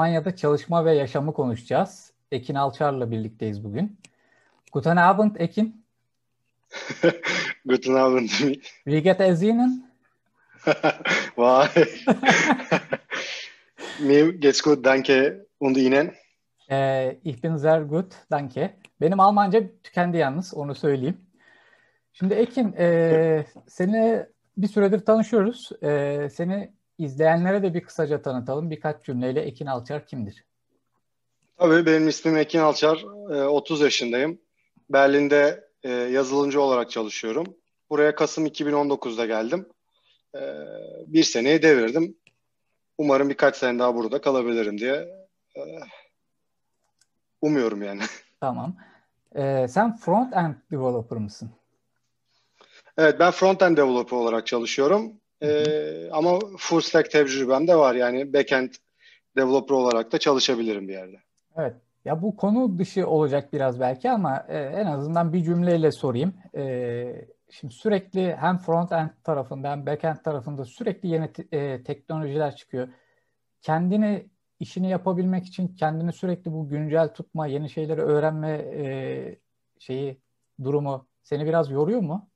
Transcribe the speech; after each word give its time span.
Almanya'da 0.00 0.36
çalışma 0.36 0.84
ve 0.84 0.94
yaşamı 0.94 1.32
konuşacağız. 1.32 2.12
Ekin 2.32 2.54
Alçar'la 2.54 3.10
birlikteyiz 3.10 3.64
bugün. 3.64 3.98
Guten 4.72 4.96
Abend 4.96 5.36
Ekin. 5.38 5.84
Guten 7.64 7.94
Abend. 7.94 8.28
Wie 8.84 9.02
geht 9.02 9.20
es 9.20 9.42
Ihnen? 9.42 9.90
Vay. 11.36 11.68
Mir 14.00 14.28
geht's 14.40 14.62
gut, 14.62 14.84
danke. 14.84 15.46
Und 15.60 15.76
Ihnen? 15.76 16.14
Ee, 16.70 17.18
ich 17.24 17.42
bin 17.42 17.56
sehr 17.56 17.80
gut, 17.82 18.14
danke. 18.30 18.76
Benim 19.00 19.20
Almanca 19.20 19.62
tükendi 19.82 20.16
yalnız, 20.16 20.54
onu 20.54 20.74
söyleyeyim. 20.74 21.20
Şimdi 22.12 22.34
Ekin, 22.34 22.74
e, 22.78 23.46
seni 23.68 24.26
bir 24.56 24.68
süredir 24.68 24.98
tanışıyoruz. 24.98 25.70
E, 25.82 26.28
seni 26.32 26.72
izleyenlere 27.00 27.62
de 27.62 27.74
bir 27.74 27.80
kısaca 27.80 28.22
tanıtalım. 28.22 28.70
Birkaç 28.70 29.04
cümleyle 29.04 29.40
Ekin 29.40 29.66
Alçar 29.66 30.06
kimdir? 30.06 30.44
Tabii 31.58 31.86
benim 31.86 32.08
ismim 32.08 32.36
Ekin 32.36 32.58
Alçar. 32.58 33.02
30 33.28 33.80
yaşındayım. 33.80 34.38
Berlin'de 34.90 35.68
e, 35.82 35.90
yazılımcı 35.90 36.60
olarak 36.60 36.90
çalışıyorum. 36.90 37.46
Buraya 37.90 38.14
Kasım 38.14 38.46
2019'da 38.46 39.26
geldim. 39.26 39.68
E, 40.34 40.40
bir 41.06 41.22
seneyi 41.22 41.62
devirdim. 41.62 42.16
Umarım 42.98 43.28
birkaç 43.28 43.56
sene 43.56 43.78
daha 43.78 43.94
burada 43.94 44.20
kalabilirim 44.20 44.78
diye 44.78 45.08
e, 45.56 45.62
umuyorum 47.42 47.82
yani. 47.82 48.02
Tamam. 48.40 48.76
Ee, 49.34 49.66
sen 49.68 49.96
front-end 49.96 50.54
developer 50.70 51.18
mısın? 51.18 51.50
Evet 52.98 53.20
ben 53.20 53.30
front-end 53.30 53.76
developer 53.76 54.16
olarak 54.16 54.46
çalışıyorum. 54.46 55.12
Ee, 55.42 56.10
ama 56.12 56.38
full 56.58 56.80
stack 56.80 57.10
tecrübem 57.10 57.68
de 57.68 57.76
var. 57.76 57.94
Yani 57.94 58.32
backend 58.32 58.70
developer 59.36 59.74
olarak 59.74 60.12
da 60.12 60.18
çalışabilirim 60.18 60.88
bir 60.88 60.92
yerde. 60.92 61.16
Evet. 61.56 61.74
Ya 62.04 62.22
bu 62.22 62.36
konu 62.36 62.78
dışı 62.78 63.06
olacak 63.06 63.52
biraz 63.52 63.80
belki 63.80 64.10
ama 64.10 64.46
e, 64.48 64.58
en 64.58 64.86
azından 64.86 65.32
bir 65.32 65.44
cümleyle 65.44 65.92
sorayım. 65.92 66.34
E, 66.56 67.28
şimdi 67.50 67.74
sürekli 67.74 68.36
hem 68.36 68.56
front-end 68.56 69.10
tarafında 69.24 69.70
hem 69.70 69.84
back-end 69.84 70.22
tarafında 70.22 70.64
sürekli 70.64 71.08
yeni 71.08 71.32
te- 71.32 71.56
e, 71.58 71.82
teknolojiler 71.82 72.56
çıkıyor. 72.56 72.88
Kendini 73.62 74.26
işini 74.60 74.90
yapabilmek 74.90 75.46
için 75.46 75.68
kendini 75.68 76.12
sürekli 76.12 76.52
bu 76.52 76.68
güncel 76.68 77.08
tutma, 77.08 77.46
yeni 77.46 77.70
şeyleri 77.70 78.00
öğrenme 78.00 78.50
e, 78.50 78.84
şeyi 79.78 80.20
durumu 80.64 81.06
seni 81.22 81.46
biraz 81.46 81.70
yoruyor 81.70 82.00
mu? 82.00 82.28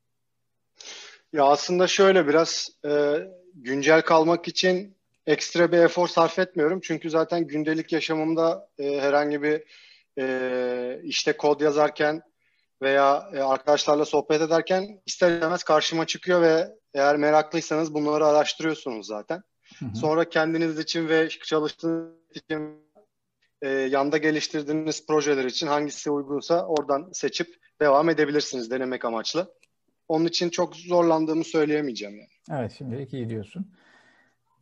Ya 1.34 1.44
aslında 1.44 1.86
şöyle 1.86 2.28
biraz 2.28 2.68
e, 2.86 3.16
güncel 3.54 4.02
kalmak 4.02 4.48
için 4.48 4.96
ekstra 5.26 5.72
bir 5.72 5.78
efor 5.78 6.08
sarf 6.08 6.38
etmiyorum. 6.38 6.80
Çünkü 6.82 7.10
zaten 7.10 7.46
gündelik 7.46 7.92
yaşamımda 7.92 8.68
e, 8.78 9.00
herhangi 9.00 9.42
bir 9.42 9.62
e, 10.18 11.00
işte 11.04 11.36
kod 11.36 11.60
yazarken 11.60 12.22
veya 12.82 13.30
e, 13.34 13.40
arkadaşlarla 13.40 14.04
sohbet 14.04 14.40
ederken 14.40 15.00
ister 15.06 15.32
istemez 15.32 15.62
karşıma 15.62 16.06
çıkıyor 16.06 16.42
ve 16.42 16.68
eğer 16.94 17.16
meraklıysanız 17.16 17.94
bunları 17.94 18.26
araştırıyorsunuz 18.26 19.06
zaten. 19.06 19.42
Hı 19.78 19.84
hı. 19.84 19.96
Sonra 19.96 20.28
kendiniz 20.28 20.78
için 20.78 21.08
ve 21.08 21.28
çalıştığınız 21.28 22.14
için 22.34 22.84
e, 23.62 23.68
yanda 23.68 24.18
geliştirdiğiniz 24.18 25.06
projeler 25.06 25.44
için 25.44 25.66
hangisi 25.66 26.10
uygunsa 26.10 26.66
oradan 26.66 27.10
seçip 27.12 27.56
devam 27.80 28.08
edebilirsiniz 28.08 28.70
denemek 28.70 29.04
amaçlı. 29.04 29.54
Onun 30.08 30.24
için 30.24 30.50
çok 30.50 30.76
zorlandığımı 30.76 31.44
söyleyemeyeceğim 31.44 32.14
yani. 32.16 32.60
Evet 32.60 32.74
şimdilik 32.78 33.14
iyi 33.14 33.28
diyorsun. 33.28 33.72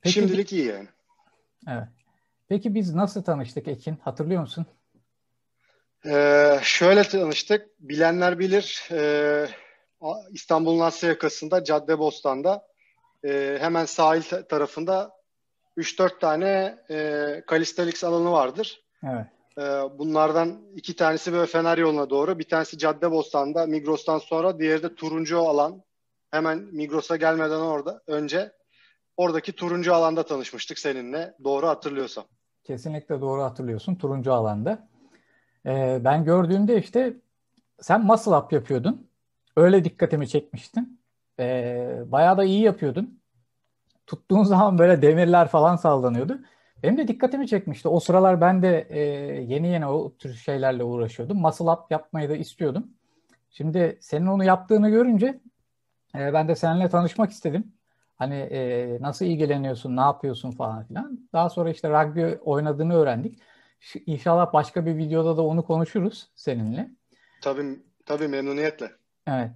Şimdilik 0.04 0.52
iyi 0.52 0.66
yani. 0.66 0.88
Evet. 1.68 1.88
Peki 2.48 2.74
biz 2.74 2.94
nasıl 2.94 3.22
tanıştık 3.22 3.68
Ekin? 3.68 3.96
Hatırlıyor 3.96 4.40
musun? 4.40 4.66
Ee, 6.06 6.58
şöyle 6.62 7.02
tanıştık. 7.04 7.68
Bilenler 7.80 8.38
bilir. 8.38 8.88
Ee, 8.92 9.46
İstanbul'un 10.30 10.80
Asya 10.80 11.08
yakasında 11.08 11.64
Caddebostan'da 11.64 12.66
e, 13.24 13.58
hemen 13.60 13.84
sahil 13.84 14.22
tarafında 14.22 15.12
3-4 15.76 16.20
tane 16.20 16.78
e, 16.90 17.42
Kalistalix 17.46 18.04
alanı 18.04 18.32
vardır. 18.32 18.82
Evet. 19.04 19.26
E, 19.58 19.62
bunlardan 19.98 20.62
iki 20.76 20.96
tanesi 20.96 21.32
böyle 21.32 21.46
Fener 21.46 21.78
yoluna 21.78 22.10
doğru. 22.10 22.38
Bir 22.38 22.48
tanesi 22.48 22.78
Caddebostan'da 22.78 23.66
Migros'tan 23.66 24.18
sonra. 24.18 24.58
Diğeri 24.58 24.82
de 24.82 24.94
turuncu 24.94 25.38
alan. 25.38 25.82
Hemen 26.30 26.58
Migros'a 26.58 27.16
gelmeden 27.16 27.60
orada 27.60 28.02
önce 28.06 28.52
oradaki 29.16 29.52
turuncu 29.52 29.94
alanda 29.94 30.22
tanışmıştık 30.26 30.78
seninle. 30.78 31.34
Doğru 31.44 31.66
hatırlıyorsam. 31.66 32.24
Kesinlikle 32.64 33.20
doğru 33.20 33.42
hatırlıyorsun. 33.42 33.94
Turuncu 33.94 34.32
alanda. 34.32 34.88
Ee, 35.66 36.00
ben 36.04 36.24
gördüğümde 36.24 36.78
işte 36.78 37.16
sen 37.80 38.04
muscle 38.04 38.36
up 38.36 38.52
yapıyordun. 38.52 39.08
Öyle 39.56 39.84
dikkatimi 39.84 40.28
çekmiştin. 40.28 41.00
Ee, 41.40 42.02
bayağı 42.06 42.36
da 42.36 42.44
iyi 42.44 42.62
yapıyordun. 42.62 43.20
Tuttuğun 44.06 44.42
zaman 44.52 44.78
böyle 44.78 45.02
demirler 45.02 45.48
falan 45.48 45.76
sallanıyordu. 45.76 46.38
Benim 46.82 46.96
de 46.96 47.08
dikkatimi 47.08 47.48
çekmişti. 47.48 47.88
O 47.88 48.00
sıralar 48.00 48.40
ben 48.40 48.62
de 48.62 48.86
e, 48.90 49.00
yeni 49.42 49.68
yeni 49.68 49.86
o 49.86 50.16
tür 50.16 50.34
şeylerle 50.34 50.84
uğraşıyordum. 50.84 51.40
Muscle 51.40 51.70
up 51.70 51.90
yapmayı 51.90 52.28
da 52.28 52.36
istiyordum. 52.36 52.90
Şimdi 53.50 53.98
senin 54.00 54.26
onu 54.26 54.44
yaptığını 54.44 54.90
görünce 54.90 55.40
e, 56.14 56.32
ben 56.32 56.48
de 56.48 56.54
seninle 56.54 56.88
tanışmak 56.88 57.30
istedim. 57.30 57.72
Hani 58.16 58.34
e, 58.34 58.98
nasıl 59.00 59.24
ilgileniyorsun, 59.24 59.96
ne 59.96 60.00
yapıyorsun 60.00 60.50
falan 60.50 60.84
filan. 60.84 61.28
Daha 61.32 61.48
sonra 61.48 61.70
işte 61.70 61.90
rugby 61.90 62.34
oynadığını 62.44 62.94
öğrendik. 62.94 63.38
İnşallah 64.06 64.52
başka 64.52 64.86
bir 64.86 64.96
videoda 64.96 65.36
da 65.36 65.42
onu 65.42 65.64
konuşuruz 65.64 66.30
seninle. 66.34 66.90
Tabii, 67.42 67.80
tabii 68.06 68.28
memnuniyetle. 68.28 68.90
Evet. 69.26 69.50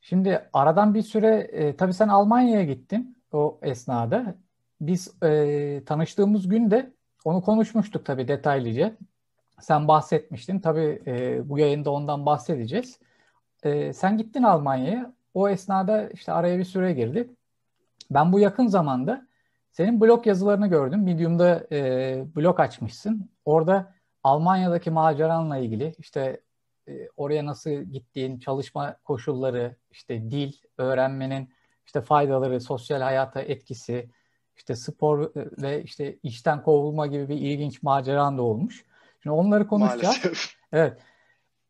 Şimdi 0.00 0.48
aradan 0.52 0.94
bir 0.94 1.02
süre, 1.02 1.36
e, 1.52 1.76
tabii 1.76 1.94
sen 1.94 2.08
Almanya'ya 2.08 2.64
gittin 2.64 3.16
o 3.32 3.58
esnada. 3.62 4.34
Biz 4.82 5.22
e, 5.22 5.82
tanıştığımız 5.86 6.48
günde 6.48 6.92
onu 7.24 7.42
konuşmuştuk 7.42 8.06
tabii 8.06 8.28
detaylıca. 8.28 8.96
Sen 9.60 9.88
bahsetmiştin. 9.88 10.60
Tabii 10.60 11.02
e, 11.06 11.48
bu 11.48 11.58
yayında 11.58 11.90
ondan 11.90 12.26
bahsedeceğiz. 12.26 12.98
E, 13.62 13.92
sen 13.92 14.18
gittin 14.18 14.42
Almanya'ya. 14.42 15.14
O 15.34 15.48
esnada 15.48 16.08
işte 16.08 16.32
araya 16.32 16.58
bir 16.58 16.64
süre 16.64 16.92
girdi. 16.92 17.30
Ben 18.10 18.32
bu 18.32 18.38
yakın 18.38 18.66
zamanda 18.66 19.26
senin 19.72 20.00
blog 20.00 20.26
yazılarını 20.26 20.66
gördüm. 20.66 21.04
Medium'da 21.04 21.66
e, 21.72 22.24
blog 22.36 22.60
açmışsın. 22.60 23.30
Orada 23.44 23.94
Almanya'daki 24.22 24.90
maceranla 24.90 25.56
ilgili 25.56 25.94
işte 25.98 26.40
e, 26.88 27.08
oraya 27.16 27.46
nasıl 27.46 27.70
gittiğin, 27.70 28.38
çalışma 28.38 28.96
koşulları, 29.04 29.76
işte 29.90 30.30
dil 30.30 30.52
öğrenmenin 30.78 31.48
işte 31.86 32.00
faydaları, 32.00 32.60
sosyal 32.60 33.00
hayata 33.00 33.40
etkisi, 33.40 34.10
işte 34.62 34.76
spor 34.76 35.32
ve 35.36 35.82
işte 35.82 36.16
işten 36.22 36.62
kovulma 36.62 37.06
gibi 37.06 37.28
bir 37.28 37.36
ilginç 37.36 37.82
maceran 37.82 38.38
da 38.38 38.42
olmuş. 38.42 38.84
Şimdi 39.22 39.34
onları 39.34 39.66
konuşacağız. 39.66 40.24
Maalesef. 40.24 40.54
Evet. 40.72 40.98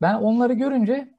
Ben 0.03 0.15
onları 0.15 0.53
görünce 0.53 1.15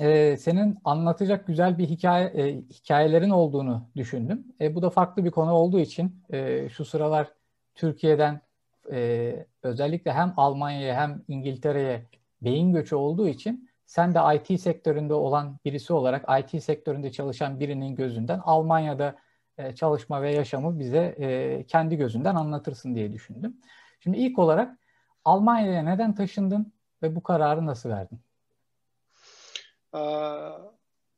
e, 0.00 0.36
senin 0.36 0.78
anlatacak 0.84 1.46
güzel 1.46 1.78
bir 1.78 1.86
hikaye 1.86 2.26
e, 2.26 2.56
hikayelerin 2.56 3.30
olduğunu 3.30 3.88
düşündüm. 3.96 4.44
E, 4.60 4.74
bu 4.74 4.82
da 4.82 4.90
farklı 4.90 5.24
bir 5.24 5.30
konu 5.30 5.52
olduğu 5.52 5.78
için 5.78 6.22
e, 6.32 6.68
şu 6.68 6.84
sıralar 6.84 7.32
Türkiye'den 7.74 8.40
e, 8.92 9.46
özellikle 9.62 10.12
hem 10.12 10.34
Almanya'ya 10.36 10.96
hem 10.96 11.22
İngiltere'ye 11.28 12.06
beyin 12.42 12.72
göçü 12.72 12.96
olduğu 12.96 13.28
için 13.28 13.70
sen 13.86 14.14
de 14.14 14.18
IT 14.34 14.60
sektöründe 14.60 15.14
olan 15.14 15.58
birisi 15.64 15.92
olarak 15.92 16.24
IT 16.40 16.62
sektöründe 16.62 17.12
çalışan 17.12 17.60
birinin 17.60 17.94
gözünden 17.94 18.40
Almanya'da 18.44 19.16
e, 19.66 19.74
çalışma 19.74 20.22
ve 20.22 20.32
yaşamı 20.32 20.78
bize 20.78 21.14
e, 21.18 21.64
kendi 21.66 21.96
gözünden 21.96 22.34
anlatırsın 22.34 22.94
diye 22.94 23.12
düşündüm. 23.12 23.56
Şimdi 24.00 24.16
ilk 24.16 24.38
olarak 24.38 24.78
Almanya'ya 25.24 25.82
neden 25.82 26.14
taşındın 26.14 26.72
ve 27.02 27.16
bu 27.16 27.22
kararı 27.22 27.66
nasıl 27.66 27.88
verdin? 27.88 28.20
Ee, 29.94 29.98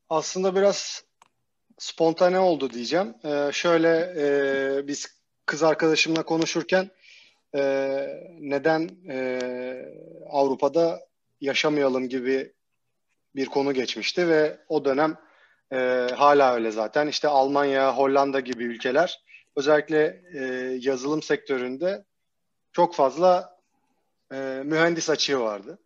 aslında 0.09 0.55
biraz 0.55 1.05
spontane 1.79 2.39
oldu 2.39 2.71
diyeceğim. 2.71 3.15
Ee, 3.25 3.51
şöyle 3.53 4.15
e, 4.17 4.87
biz 4.87 5.23
kız 5.47 5.63
arkadaşımla 5.63 6.23
konuşurken 6.23 6.91
neden 8.41 8.91
Avrupa'da 10.31 11.01
yaşamayalım 11.41 12.09
gibi 12.09 12.53
bir 13.37 13.47
konu 13.47 13.75
geçmişti 13.75 14.29
ve 14.29 14.59
o 14.69 14.85
dönem 14.85 15.17
e, 15.73 16.09
hala 16.17 16.55
öyle 16.55 16.71
zaten. 16.71 17.07
İşte 17.07 17.29
Almanya, 17.29 17.97
Hollanda 17.97 18.41
gibi 18.41 18.65
ülkeler 18.65 19.23
özellikle 19.57 20.23
e, 20.35 20.45
yazılım 20.81 21.23
sektöründe 21.23 22.05
çok 22.73 22.95
fazla 22.95 23.59
e, 24.33 24.63
mühendis 24.65 25.11
açığı 25.11 25.41
vardı. 25.41 25.79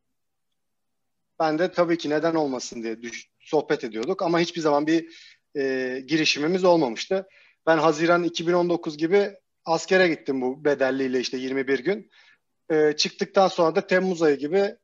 Ben 1.39 1.59
de 1.59 1.73
tabii 1.73 1.99
ki 1.99 2.11
neden 2.11 2.35
olmasın 2.35 2.83
diye 2.83 3.03
düş- 3.03 3.31
sohbet 3.41 3.85
ediyorduk 3.85 4.23
ama 4.23 4.41
hiçbir 4.41 4.61
zaman 4.61 4.87
bir 4.87 5.17
e, 5.57 6.01
girişimimiz 6.07 6.65
olmamıştı. 6.65 7.29
Ben 7.67 7.79
Haziran 7.79 8.25
2019 8.25 8.97
gibi 8.99 9.37
askere 9.65 10.09
gittim 10.09 10.41
bu 10.41 10.65
bedelliyle 10.65 11.21
işte 11.21 11.37
21 11.37 11.79
gün. 11.79 12.11
E, 12.71 12.93
çıktıktan 12.97 13.49
sonra 13.49 13.77
da 13.77 13.87
Temmuz 13.87 14.23
ayı 14.23 14.37
gibi 14.37 14.77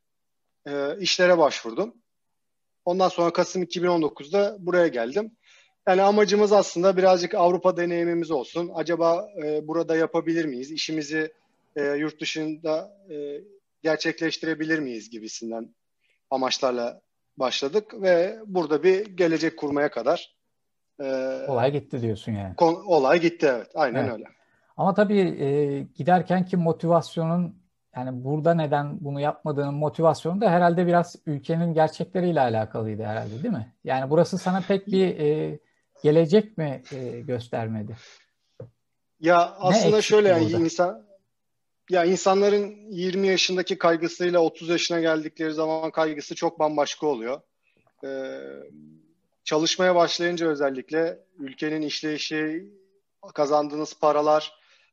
e, 0.67 0.99
işlere 1.01 1.39
başvurdum. 1.39 2.02
Ondan 2.85 3.09
sonra 3.09 3.33
Kasım 3.33 3.63
2019'da 3.63 4.57
buraya 4.59 4.89
geldim. 4.89 5.33
Yani 5.89 6.03
amacımız 6.03 6.53
aslında 6.53 6.97
birazcık 6.97 7.35
Avrupa 7.35 7.77
deneyimimiz 7.77 8.31
olsun. 8.31 8.71
Acaba 8.75 9.29
e, 9.45 9.69
burada 9.69 9.97
yapabilir 9.97 10.45
miyiz? 10.45 10.71
İşimizi 10.73 11.33
e, 11.77 11.83
yurt 11.83 12.21
dışında 12.21 12.97
e, 13.11 13.15
gerçekleştirebilir 13.83 14.79
miyiz 14.79 15.11
gibisinden 15.11 15.75
amaçlarla 16.31 17.01
başladık 17.37 18.03
ve 18.03 18.39
burada 18.47 18.83
bir 18.83 19.07
gelecek 19.07 19.59
kurmaya 19.59 19.91
kadar 19.91 20.35
e, 21.01 21.05
olay 21.49 21.73
gitti 21.73 22.03
diyorsun 22.03 22.33
yani. 22.33 22.57
Kon, 22.57 22.85
olay 22.87 23.21
gitti 23.21 23.47
evet. 23.57 23.71
Aynen 23.75 24.05
evet. 24.05 24.13
öyle. 24.13 24.25
Ama 24.77 24.95
tabii 24.95 25.21
e, 25.21 25.81
giderken 25.95 26.45
ki 26.45 26.57
motivasyonun 26.57 27.62
yani 27.97 28.25
burada 28.25 28.55
neden 28.55 28.99
bunu 29.01 29.21
yapmadığının 29.21 29.75
motivasyonu 29.75 30.41
da 30.41 30.51
herhalde 30.51 30.87
biraz 30.87 31.17
ülkenin 31.27 31.75
gerçekleriyle 31.75 32.41
alakalıydı 32.41 33.03
herhalde 33.03 33.43
değil 33.43 33.55
mi? 33.55 33.73
Yani 33.85 34.11
burası 34.11 34.39
sana 34.39 34.61
pek 34.69 34.87
bir 34.87 35.19
e, 35.19 35.59
gelecek 36.03 36.59
mi 36.59 36.83
e, 36.93 37.21
göstermedi? 37.21 37.97
Ya 39.21 39.57
aslında 39.59 40.03
şöyle 40.03 40.29
yani 40.29 40.45
burada? 40.45 40.59
insan 40.59 41.07
ya 41.91 42.05
insanların 42.05 42.77
20 42.91 43.27
yaşındaki 43.27 43.79
kaygısıyla 43.79 44.41
30 44.41 44.69
yaşına 44.69 45.01
geldikleri 45.01 45.53
zaman 45.53 45.91
kaygısı 45.91 46.35
çok 46.35 46.59
bambaşka 46.59 47.07
oluyor. 47.07 47.41
Ee, 48.05 48.41
çalışmaya 49.45 49.95
başlayınca 49.95 50.49
özellikle 50.49 51.19
ülkenin 51.39 51.83
işleyişi, 51.83 52.73
kazandığınız 53.35 53.99
paralar 54.01 54.53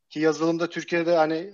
ki 0.10 0.19
yazılımda 0.19 0.69
Türkiye'de 0.69 1.16
hani 1.16 1.54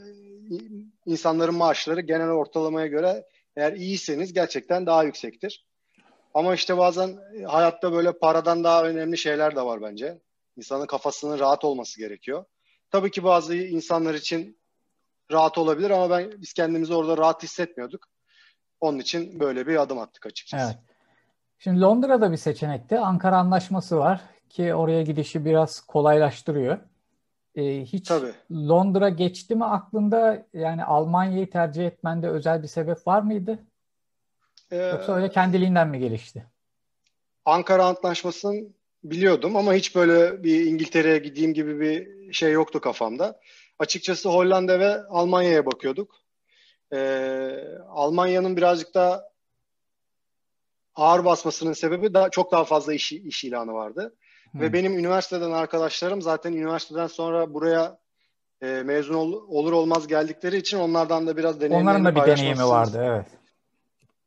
insanların 1.06 1.56
maaşları 1.56 2.02
genel 2.02 2.30
ortalamaya 2.30 2.88
göre 2.88 3.26
eğer 3.56 3.74
iyiyseniz 3.74 4.34
gerçekten 4.34 4.86
daha 4.86 5.04
yüksektir. 5.04 5.66
Ama 6.34 6.56
işte 6.56 6.78
bazen 6.78 7.18
hayatta 7.48 7.94
böyle 7.94 8.12
paradan 8.12 8.64
daha 8.64 8.84
önemli 8.84 9.18
şeyler 9.18 9.56
de 9.56 9.62
var 9.62 9.82
bence. 9.82 10.22
İnsanın 10.58 10.86
kafasının 10.86 11.40
rahat 11.40 11.64
olması 11.64 12.00
gerekiyor. 12.00 12.46
Tabii 12.92 13.12
ki 13.12 13.24
bazı 13.24 13.56
insanlar 13.56 14.14
için 14.14 14.60
rahat 15.32 15.58
olabilir 15.58 15.90
ama 15.90 16.10
ben 16.10 16.32
biz 16.42 16.54
kendimizi 16.54 16.94
orada 16.94 17.18
rahat 17.18 17.44
hissetmiyorduk. 17.44 18.08
Onun 18.80 19.00
için 19.00 19.40
böyle 19.40 19.68
bir 19.68 19.82
adım 19.82 20.00
attık 20.00 20.26
açıkçası. 20.26 20.66
Evet. 20.66 20.78
Şimdi 21.60 21.82
Londra'da 21.82 22.32
bir 22.32 22.38
seçenekti. 22.38 23.00
Ankara 23.00 23.38
Anlaşması 23.38 23.98
var 23.98 24.22
ki 24.50 24.76
oraya 24.76 25.02
gidişi 25.02 25.46
biraz 25.46 25.80
kolaylaştırıyor. 25.80 26.80
Ee, 27.56 27.86
hiç 27.86 28.07
Tabii. 28.07 28.34
Londra 28.52 29.10
geçti 29.10 29.56
mi 29.56 29.66
aklında? 29.66 30.46
Yani 30.54 30.84
Almanya'yı 30.84 31.50
tercih 31.50 31.86
etmende 31.88 32.30
özel 32.30 32.63
bir 32.63 32.68
sebep 32.68 33.07
var 33.07 33.22
mıydı? 33.22 33.60
Ee, 34.72 34.78
Yoksa 34.78 35.16
öyle 35.16 35.30
kendiliğinden 35.30 35.88
mi 35.88 36.00
gelişti? 36.00 36.46
Ankara 37.46 37.86
Antlaşması'nı 37.86 38.68
biliyordum 39.04 39.56
ama 39.56 39.74
hiç 39.74 39.96
böyle 39.96 40.44
bir 40.44 40.66
İngiltere'ye 40.66 41.18
gideyim 41.18 41.54
gibi 41.54 41.80
bir 41.80 42.34
şey 42.34 42.52
yoktu 42.52 42.81
kafamda. 42.81 43.40
Açıkçası 43.80 44.30
Hollanda 44.30 44.80
ve 44.80 45.04
Almanya'ya 45.10 45.66
bakıyorduk. 45.66 46.16
Ee, 46.94 46.98
Almanya'nın 47.90 48.58
birazcık 48.58 48.94
daha 48.94 49.24
ağır 50.96 51.25
basmasının 51.25 51.74
sebebi 51.74 52.13
daha 52.13 52.30
çok 52.30 52.51
daha 52.51 52.63
fazla 52.63 52.94
iş, 52.94 53.12
iş 53.12 53.44
ilanı 53.44 53.74
vardı. 53.74 54.16
Ve 54.56 54.74
benim 54.74 55.00
üniversiteden 55.00 55.52
arkadaşlarım 55.52 56.22
zaten 56.22 56.54
üniversiteden 56.54 57.07
sonra 57.07 57.54
buraya 57.54 57.98
e, 58.62 58.84
mezun 58.86 59.13
ol, 59.13 59.34
olur 59.34 59.72
olmaz 59.72 60.07
geldikleri 60.07 60.57
için 60.57 60.80
onlardan 60.80 61.28
da 61.28 61.38
biraz 61.38 61.62
deneyimlerini 61.62 61.90
Onların 61.90 62.06
da 62.06 62.16
bir 62.16 62.31
deneyimi 62.31 62.63
vardı 62.63 63.02
evet. 63.04 63.25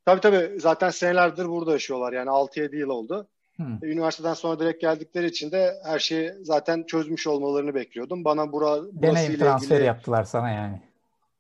Tabii 0.05 0.21
tabii 0.21 0.61
zaten 0.61 0.91
senelerdir 0.91 1.49
burada 1.49 1.73
yaşıyorlar 1.73 2.13
yani 2.13 2.29
6-7 2.29 2.77
yıl 2.77 2.89
oldu. 2.89 3.29
Hmm. 3.57 3.79
Üniversiteden 3.83 4.35
sonra 4.35 4.59
direkt 4.59 4.81
geldikleri 4.81 5.27
için 5.27 5.51
de 5.51 5.75
her 5.85 5.99
şeyi 5.99 6.33
zaten 6.43 6.85
çözmüş 6.87 7.27
olmalarını 7.27 7.75
bekliyordum. 7.75 8.25
Bana 8.25 8.53
bura, 8.53 8.77
Deneyim 8.93 9.39
transferi 9.39 9.75
ilgili... 9.75 9.87
yaptılar 9.87 10.25
sana 10.25 10.51
yani. 10.51 10.81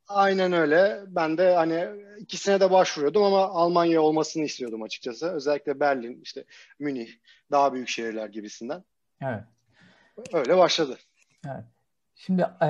Aynen 0.08 0.52
öyle. 0.52 1.00
Ben 1.06 1.38
de 1.38 1.54
hani 1.54 1.86
ikisine 2.18 2.60
de 2.60 2.70
başvuruyordum 2.70 3.22
ama 3.22 3.42
Almanya 3.44 4.02
olmasını 4.02 4.44
istiyordum 4.44 4.82
açıkçası. 4.82 5.30
Özellikle 5.30 5.80
Berlin, 5.80 6.20
işte 6.22 6.44
Münih, 6.78 7.08
daha 7.50 7.74
büyük 7.74 7.88
şehirler 7.88 8.28
gibisinden. 8.28 8.84
Evet. 9.22 9.44
Öyle 10.32 10.56
başladı. 10.56 10.98
Evet. 11.46 11.64
Şimdi 12.14 12.46
e, 12.62 12.68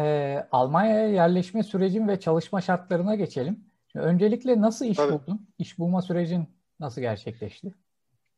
Almanya'ya 0.53 1.09
yerleşme 1.09 1.63
sürecin 1.63 2.09
ve 2.09 2.21
çalışma 2.21 2.61
şartlarına 2.61 3.15
geçelim. 3.15 3.65
Şimdi 3.93 4.05
öncelikle 4.05 4.61
nasıl 4.61 4.85
iş 4.85 4.97
Tabii. 4.97 5.13
buldun? 5.13 5.49
İş 5.59 5.79
bulma 5.79 6.03
sürecin 6.03 6.49
nasıl 6.81 7.01
gerçekleşti? 7.01 7.75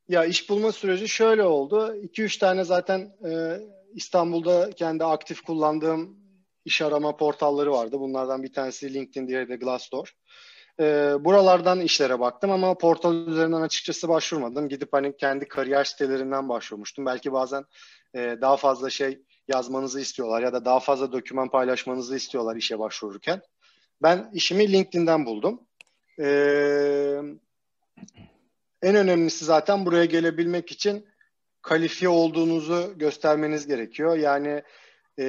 Ya 0.09 0.25
iş 0.25 0.51
bulma 0.51 0.73
süreci 0.73 1.09
şöyle 1.09 1.43
oldu. 1.43 1.95
2-3 1.97 2.39
tane 2.39 2.65
zaten 2.65 3.13
e, 3.25 3.61
İstanbul'da 3.95 4.71
kendi 4.71 5.05
aktif 5.05 5.41
kullandığım 5.41 6.20
iş 6.65 6.83
arama 6.83 7.17
portalları 7.17 7.73
vardı. 7.73 8.01
Bunlardan 8.01 8.43
bir 8.43 8.53
tanesi 8.53 8.95
LinkedIn, 8.95 9.29
diğeri 9.29 9.49
de 9.49 9.57
Glassdoor. 9.57 10.15
E, 10.81 10.85
buralardan 11.21 11.81
işlere 11.81 12.21
baktım 12.21 12.51
ama 12.51 12.79
portal 12.79 13.27
üzerinden 13.27 13.61
açıkçası 13.61 14.09
başvurmadım. 14.09 14.69
Gidip 14.69 14.93
hani 14.93 15.17
kendi 15.17 15.49
kariyer 15.49 15.85
sitelerinden 15.85 16.49
başvurmuştum. 16.49 17.07
Belki 17.07 17.33
bazen 17.33 17.65
e, 18.15 18.19
daha 18.41 18.57
fazla 18.57 18.91
şey 18.91 19.23
yazmanızı 19.49 20.01
istiyorlar 20.01 20.43
ya 20.43 20.53
da 20.53 20.65
daha 20.65 20.81
fazla 20.81 21.13
doküman 21.13 21.49
paylaşmanızı 21.49 22.17
istiyorlar 22.17 22.57
işe 22.57 22.79
başvururken. 22.79 23.43
Ben 24.03 24.31
işimi 24.33 24.73
LinkedIn'den 24.73 25.27
buldum. 25.27 25.61
Eee 26.19 27.23
en 28.83 28.97
önemlisi 28.97 29.45
zaten 29.45 29.87
buraya 29.87 30.05
gelebilmek 30.05 30.73
için 30.73 31.07
kalifiye 31.63 32.09
olduğunuzu 32.09 32.93
göstermeniz 32.97 33.67
gerekiyor. 33.67 34.17
Yani 34.17 34.63
e, 35.19 35.27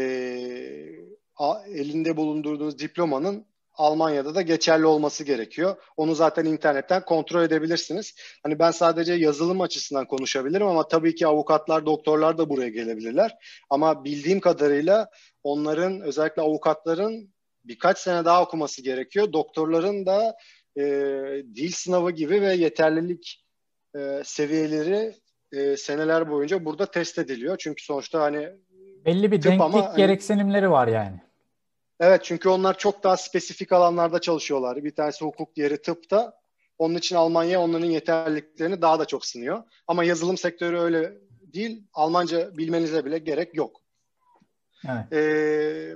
elinde 1.68 2.18
bulundurduğunuz 2.18 2.80
diplomanın 2.80 3.45
Almanya'da 3.74 4.36
da 4.36 4.42
geçerli 4.42 4.86
olması 4.86 5.24
gerekiyor. 5.24 5.76
Onu 5.98 6.16
zaten 6.16 6.45
internetten 6.45 7.06
kontrol 7.06 7.44
edebilirsiniz. 7.44 8.16
Hani 8.44 8.60
ben 8.60 8.71
sadece 8.71 9.14
yazılım 9.14 9.62
açısından 9.62 10.06
konuşabilirim 10.06 10.68
ama 10.68 10.88
tabii 10.88 11.16
ki 11.16 11.28
avukatlar, 11.28 11.86
doktorlar 11.86 12.38
da 12.38 12.50
buraya 12.50 12.69
gelebilirler. 12.69 13.36
Ama 13.69 14.04
bildiğim 14.04 14.40
kadarıyla 14.40 15.10
onların 15.44 16.02
özellikle 16.02 16.42
avukatların 16.42 17.33
birkaç 17.66 17.98
sene 17.98 18.26
daha 18.26 18.44
okuması 18.44 18.81
gerekiyor. 18.81 19.33
Doktorların 19.33 20.06
da 20.06 20.36
e, 20.78 20.83
dil 21.56 21.71
sınavı 21.71 22.12
gibi 22.12 22.42
ve 22.42 22.54
yeterlilik 22.54 23.45
e, 23.95 24.21
seviyeleri 24.24 25.16
e, 25.54 25.78
seneler 25.78 26.30
boyunca 26.31 26.66
burada 26.66 26.86
test 26.86 27.19
ediliyor. 27.19 27.57
Çünkü 27.60 27.83
sonuçta 27.83 28.21
hani 28.21 28.50
belli 29.06 29.31
bir 29.31 29.44
denklik 29.44 29.62
ama, 29.62 29.90
hani 29.90 29.98
gereksinimleri 29.98 30.71
var 30.71 30.88
yani. 30.88 31.21
Evet 32.02 32.24
çünkü 32.24 32.50
onlar 32.50 32.78
çok 32.78 33.04
daha 33.04 33.18
spesifik 33.18 33.72
alanlarda 33.72 34.22
çalışıyorlar. 34.22 34.84
Bir 34.84 34.96
tanesi 34.96 35.26
hukuk, 35.26 35.56
diğeri 35.56 35.81
tıpta. 35.81 36.34
Onun 36.78 36.96
için 36.96 37.16
Almanya 37.16 37.62
onların 37.62 37.86
yeterliliklerini 37.86 38.81
daha 38.81 39.00
da 39.00 39.06
çok 39.06 39.26
sınıyor. 39.26 39.64
Ama 39.88 40.04
yazılım 40.04 40.38
sektörü 40.38 40.80
öyle 40.80 41.18
değil. 41.42 41.84
Almanca 41.94 42.58
bilmenize 42.58 43.06
bile 43.06 43.18
gerek 43.18 43.56
yok. 43.56 43.81
Evet. 44.90 45.14
Ee, 45.14 45.96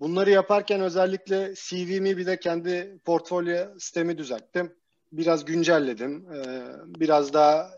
bunları 0.00 0.30
yaparken 0.30 0.80
özellikle 0.80 1.54
CV'mi 1.54 2.16
bir 2.16 2.26
de 2.26 2.40
kendi 2.40 2.98
portfolyo 3.04 3.78
sistemi 3.78 4.18
düzelttim 4.18 4.72
biraz 5.12 5.44
güncelledim. 5.44 6.26
Ee, 6.34 6.62
biraz 6.86 7.32
daha 7.32 7.70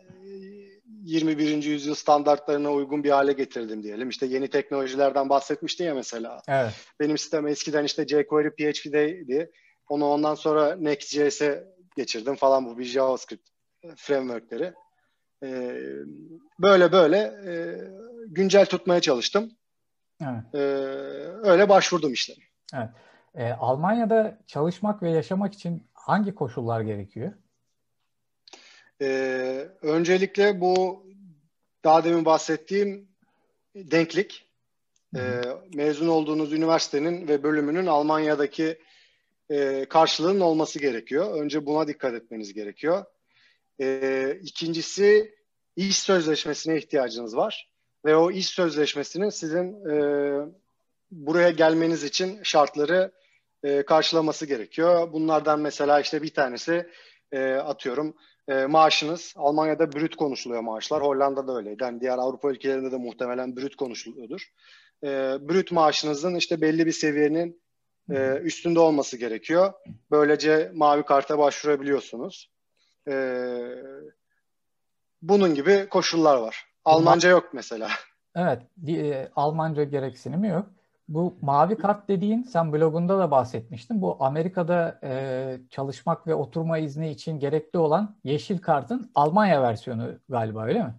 21. 1.07 1.63
yüzyıl 1.63 1.95
standartlarına 1.95 2.73
uygun 2.73 3.05
bir 3.05 3.11
hale 3.11 3.33
getirdim 3.33 3.83
diyelim. 3.83 4.09
İşte 4.09 4.27
yeni 4.27 4.49
teknolojilerden 4.49 5.29
bahsetmiştin 5.29 5.85
ya 5.85 5.95
mesela. 5.95 6.43
Evet. 6.49 6.73
Benim 7.01 7.19
sistem 7.19 7.47
eskiden 7.47 7.85
işte 7.85 8.07
jQuery 8.07 8.51
PHP'deydi. 8.51 9.51
Onu 9.89 10.07
ondan 10.07 10.35
sonra 10.35 10.77
Next.js'e 10.77 11.65
geçirdim 11.97 12.35
falan 12.35 12.67
bu 12.67 12.79
bir 12.79 12.85
JavaScript 12.85 13.49
frameworkleri. 13.97 14.73
Ee, 15.43 15.77
böyle 16.59 16.93
böyle 16.93 17.19
e, 17.19 17.53
güncel 18.27 18.67
tutmaya 18.67 19.01
çalıştım. 19.01 19.51
Evet. 20.23 20.55
Ee, 20.55 20.59
öyle 21.51 21.69
başvurdum 21.69 22.13
işte. 22.13 22.33
Evet. 22.75 22.89
Ee, 23.35 23.51
Almanya'da 23.51 24.39
çalışmak 24.47 25.03
ve 25.03 25.11
yaşamak 25.11 25.55
için 25.55 25.87
hangi 25.95 26.35
koşullar 26.35 26.81
gerekiyor? 26.81 27.33
Ee, 29.03 29.69
öncelikle 29.83 30.61
bu 30.61 31.07
daha 31.85 32.05
demin 32.05 32.25
bahsettiğim 32.25 33.09
denklik. 33.75 34.47
Ee, 35.17 35.41
mezun 35.75 36.09
olduğunuz 36.09 36.53
üniversitenin 36.53 37.29
ve 37.29 37.43
bölümünün 37.43 37.87
Almanya'daki 37.87 38.79
e, 39.51 39.85
karşılığının 39.89 40.41
olması 40.41 40.79
gerekiyor. 40.79 41.43
Önce 41.43 41.67
buna 41.67 41.89
dikkat 41.89 42.15
etmeniz 42.15 42.53
gerekiyor. 42.53 43.05
Ee, 43.81 44.39
ikincisi 44.43 45.35
iş 45.77 45.99
sözleşmesine 45.99 46.79
ihtiyacınız 46.79 47.37
var. 47.37 47.71
Ve 48.05 48.17
o 48.17 48.31
iş 48.31 48.47
sözleşmesinin 48.49 49.31
sizin 49.31 49.91
e, 49.91 49.97
buraya 51.11 51.51
gelmeniz 51.51 52.05
için 52.05 52.43
şartları 52.43 53.13
e, 53.63 53.83
karşılaması 53.83 54.47
gerekiyor. 54.47 55.13
Bunlardan 55.13 55.61
mesela 55.61 56.01
işte 56.01 56.23
bir 56.23 56.35
tanesi 56.35 56.91
e, 57.33 57.55
atıyorum 57.55 58.17
e, 58.49 58.67
maaşınız 58.67 59.35
Almanya'da 59.37 59.93
brüt 59.93 60.17
konuşuluyor 60.17 60.61
maaşlar. 60.61 61.03
Hollanda'da 61.03 61.57
öyleydi. 61.57 61.83
Yani 61.83 62.01
diğer 62.01 62.19
Avrupa 62.19 62.51
ülkelerinde 62.51 62.93
de 62.93 62.97
muhtemelen 62.97 63.57
brüt 63.57 63.77
konuşuluyordur. 63.77 64.53
E, 65.03 65.09
brüt 65.49 65.73
maaşınızın 65.73 66.35
işte 66.35 66.61
belli 66.61 66.87
bir 66.87 66.93
seviyenin 66.93 67.63
e, 68.11 68.39
üstünde 68.43 68.81
olması 68.81 69.17
gerekiyor. 69.17 69.73
Böylece 70.11 70.73
mavi 70.75 71.03
karta 71.03 71.39
başvurabiliyorsunuz. 71.39 72.51
E, 73.09 73.15
bunun 75.23 75.55
gibi 75.55 75.87
koşullar 75.91 76.37
var. 76.37 76.67
Almanca 76.85 77.29
yok 77.29 77.51
mesela. 77.53 77.89
Evet, 78.37 78.63
e, 78.89 79.29
Almanca 79.37 79.85
gereksinimi 79.85 80.49
yok. 80.49 80.67
Bu 81.09 81.39
mavi 81.43 81.77
kart 81.77 82.09
dediğin 82.09 82.43
sen 82.43 82.73
blogunda 82.73 83.19
da 83.19 83.31
bahsetmiştin. 83.31 84.03
Bu 84.03 84.17
Amerika'da 84.21 85.01
e, 85.03 85.59
çalışmak 85.71 86.27
ve 86.27 86.35
oturma 86.35 86.79
izni 86.79 87.11
için 87.11 87.39
gerekli 87.39 87.79
olan 87.79 88.17
yeşil 88.25 88.59
kartın 88.59 89.11
Almanya 89.15 89.63
versiyonu 89.63 90.19
galiba 90.29 90.65
öyle 90.65 90.83
mi? 90.83 90.95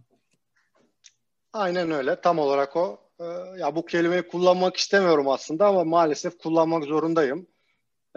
Aynen 1.53 1.91
öyle. 1.91 2.21
Tam 2.21 2.39
olarak 2.39 2.75
o. 2.75 2.99
E, 3.19 3.23
ya 3.57 3.75
bu 3.75 3.85
kelimeyi 3.85 4.27
kullanmak 4.27 4.77
istemiyorum 4.77 5.29
aslında 5.29 5.67
ama 5.67 5.83
maalesef 5.83 6.37
kullanmak 6.37 6.83
zorundayım. 6.83 7.47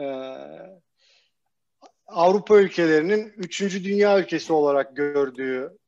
E, 0.00 0.04
Avrupa 2.06 2.60
ülkelerinin 2.60 3.32
üçüncü 3.36 3.84
dünya 3.84 4.18
ülkesi 4.18 4.52
olarak 4.52 4.96
gördüğü 4.96 5.78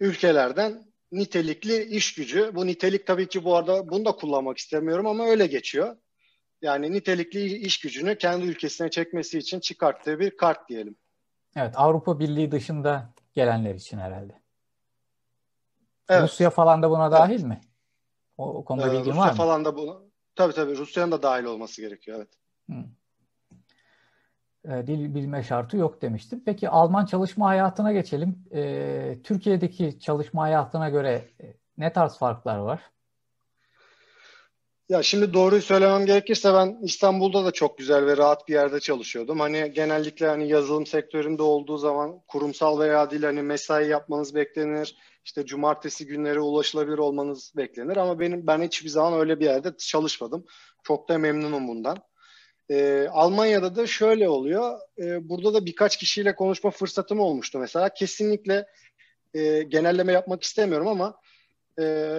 ülkelerden 0.00 0.91
nitelikli 1.12 1.82
iş 1.82 2.14
gücü. 2.14 2.50
Bu 2.54 2.66
nitelik 2.66 3.06
tabii 3.06 3.28
ki 3.28 3.44
bu 3.44 3.56
arada 3.56 3.90
bunu 3.90 4.04
da 4.04 4.12
kullanmak 4.12 4.58
istemiyorum 4.58 5.06
ama 5.06 5.24
öyle 5.24 5.46
geçiyor. 5.46 5.96
Yani 6.62 6.92
nitelikli 6.92 7.56
iş 7.56 7.80
gücünü 7.80 8.18
kendi 8.18 8.46
ülkesine 8.46 8.90
çekmesi 8.90 9.38
için 9.38 9.60
çıkarttığı 9.60 10.18
bir 10.18 10.36
kart 10.36 10.68
diyelim. 10.68 10.96
Evet 11.56 11.74
Avrupa 11.76 12.18
Birliği 12.18 12.50
dışında 12.50 13.14
gelenler 13.32 13.74
için 13.74 13.98
herhalde. 13.98 14.42
Evet. 16.08 16.22
Rusya 16.22 16.50
falan 16.50 16.82
da 16.82 16.90
buna 16.90 17.12
dahil 17.12 17.32
evet. 17.32 17.44
mi? 17.44 17.60
O, 18.36 18.54
o 18.54 18.64
konuda 18.64 18.88
ee, 18.88 18.92
bilgin 18.92 19.10
Rusya 19.10 19.22
var 19.22 19.30
mı? 19.30 19.36
falan 19.36 19.64
da 19.64 19.76
bu. 19.76 20.10
Tabii 20.34 20.52
tabii 20.52 20.76
Rusya'nın 20.76 21.12
da 21.12 21.22
dahil 21.22 21.44
olması 21.44 21.80
gerekiyor 21.80 22.18
evet. 22.18 22.28
Hmm. 22.66 22.84
E, 24.64 24.86
dil 24.86 25.14
bilme 25.14 25.42
şartı 25.42 25.76
yok 25.76 26.02
demiştim. 26.02 26.42
Peki 26.46 26.68
Alman 26.68 27.06
çalışma 27.06 27.48
hayatına 27.48 27.92
geçelim. 27.92 28.44
E, 28.54 29.18
Türkiye'deki 29.24 30.00
çalışma 30.00 30.42
hayatına 30.42 30.88
göre 30.88 31.24
e, 31.40 31.54
ne 31.78 31.92
tarz 31.92 32.18
farklar 32.18 32.58
var? 32.58 32.80
Ya 34.88 35.02
şimdi 35.02 35.34
doğruyu 35.34 35.62
söylemem 35.62 36.06
gerekirse 36.06 36.54
ben 36.54 36.78
İstanbul'da 36.82 37.44
da 37.44 37.50
çok 37.50 37.78
güzel 37.78 38.06
ve 38.06 38.16
rahat 38.16 38.48
bir 38.48 38.52
yerde 38.52 38.80
çalışıyordum. 38.80 39.40
Hani 39.40 39.72
genellikle 39.74 40.26
hani 40.26 40.48
yazılım 40.48 40.86
sektöründe 40.86 41.42
olduğu 41.42 41.78
zaman 41.78 42.20
kurumsal 42.28 42.80
veya 42.80 43.10
değil 43.10 43.22
hani 43.22 43.42
mesai 43.42 43.88
yapmanız 43.88 44.34
beklenir. 44.34 44.96
İşte 45.24 45.46
cumartesi 45.46 46.06
günleri 46.06 46.40
ulaşılabilir 46.40 46.98
olmanız 46.98 47.52
beklenir 47.56 47.96
ama 47.96 48.20
benim 48.20 48.46
ben 48.46 48.62
hiçbir 48.62 48.88
zaman 48.88 49.20
öyle 49.20 49.40
bir 49.40 49.44
yerde 49.44 49.76
çalışmadım. 49.76 50.44
Çok 50.82 51.08
da 51.08 51.18
memnunum 51.18 51.68
bundan. 51.68 51.98
E, 52.72 53.08
Almanya'da 53.08 53.76
da 53.76 53.86
şöyle 53.86 54.28
oluyor. 54.28 54.78
E, 54.98 55.28
burada 55.28 55.54
da 55.54 55.66
birkaç 55.66 55.96
kişiyle 55.96 56.34
konuşma 56.34 56.70
fırsatım 56.70 57.20
olmuştu 57.20 57.58
mesela. 57.58 57.88
Kesinlikle 57.88 58.66
e, 59.34 59.62
genelleme 59.62 60.12
yapmak 60.12 60.42
istemiyorum 60.42 60.88
ama 60.88 61.14
e, 61.78 62.16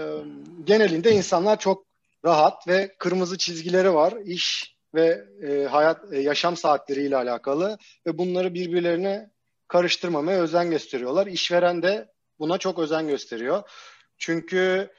genelinde 0.63 1.11
insanlar 1.11 1.59
çok 1.59 1.85
rahat 2.25 2.67
ve 2.67 2.95
kırmızı 2.99 3.37
çizgileri 3.37 3.93
var. 3.93 4.13
İş 4.25 4.75
ve 4.95 5.23
e, 5.47 5.63
hayat 5.65 6.13
e, 6.13 6.19
yaşam 6.19 6.57
saatleriyle 6.57 7.17
alakalı 7.17 7.77
ve 8.07 8.17
bunları 8.17 8.53
birbirlerine 8.53 9.29
karıştırmamaya 9.67 10.41
özen 10.41 10.69
gösteriyorlar. 10.69 11.27
İşveren 11.27 11.83
de 11.83 12.07
buna 12.39 12.57
çok 12.57 12.79
özen 12.79 13.07
gösteriyor. 13.07 13.69
Çünkü 14.17 14.89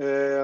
e, 0.00 0.38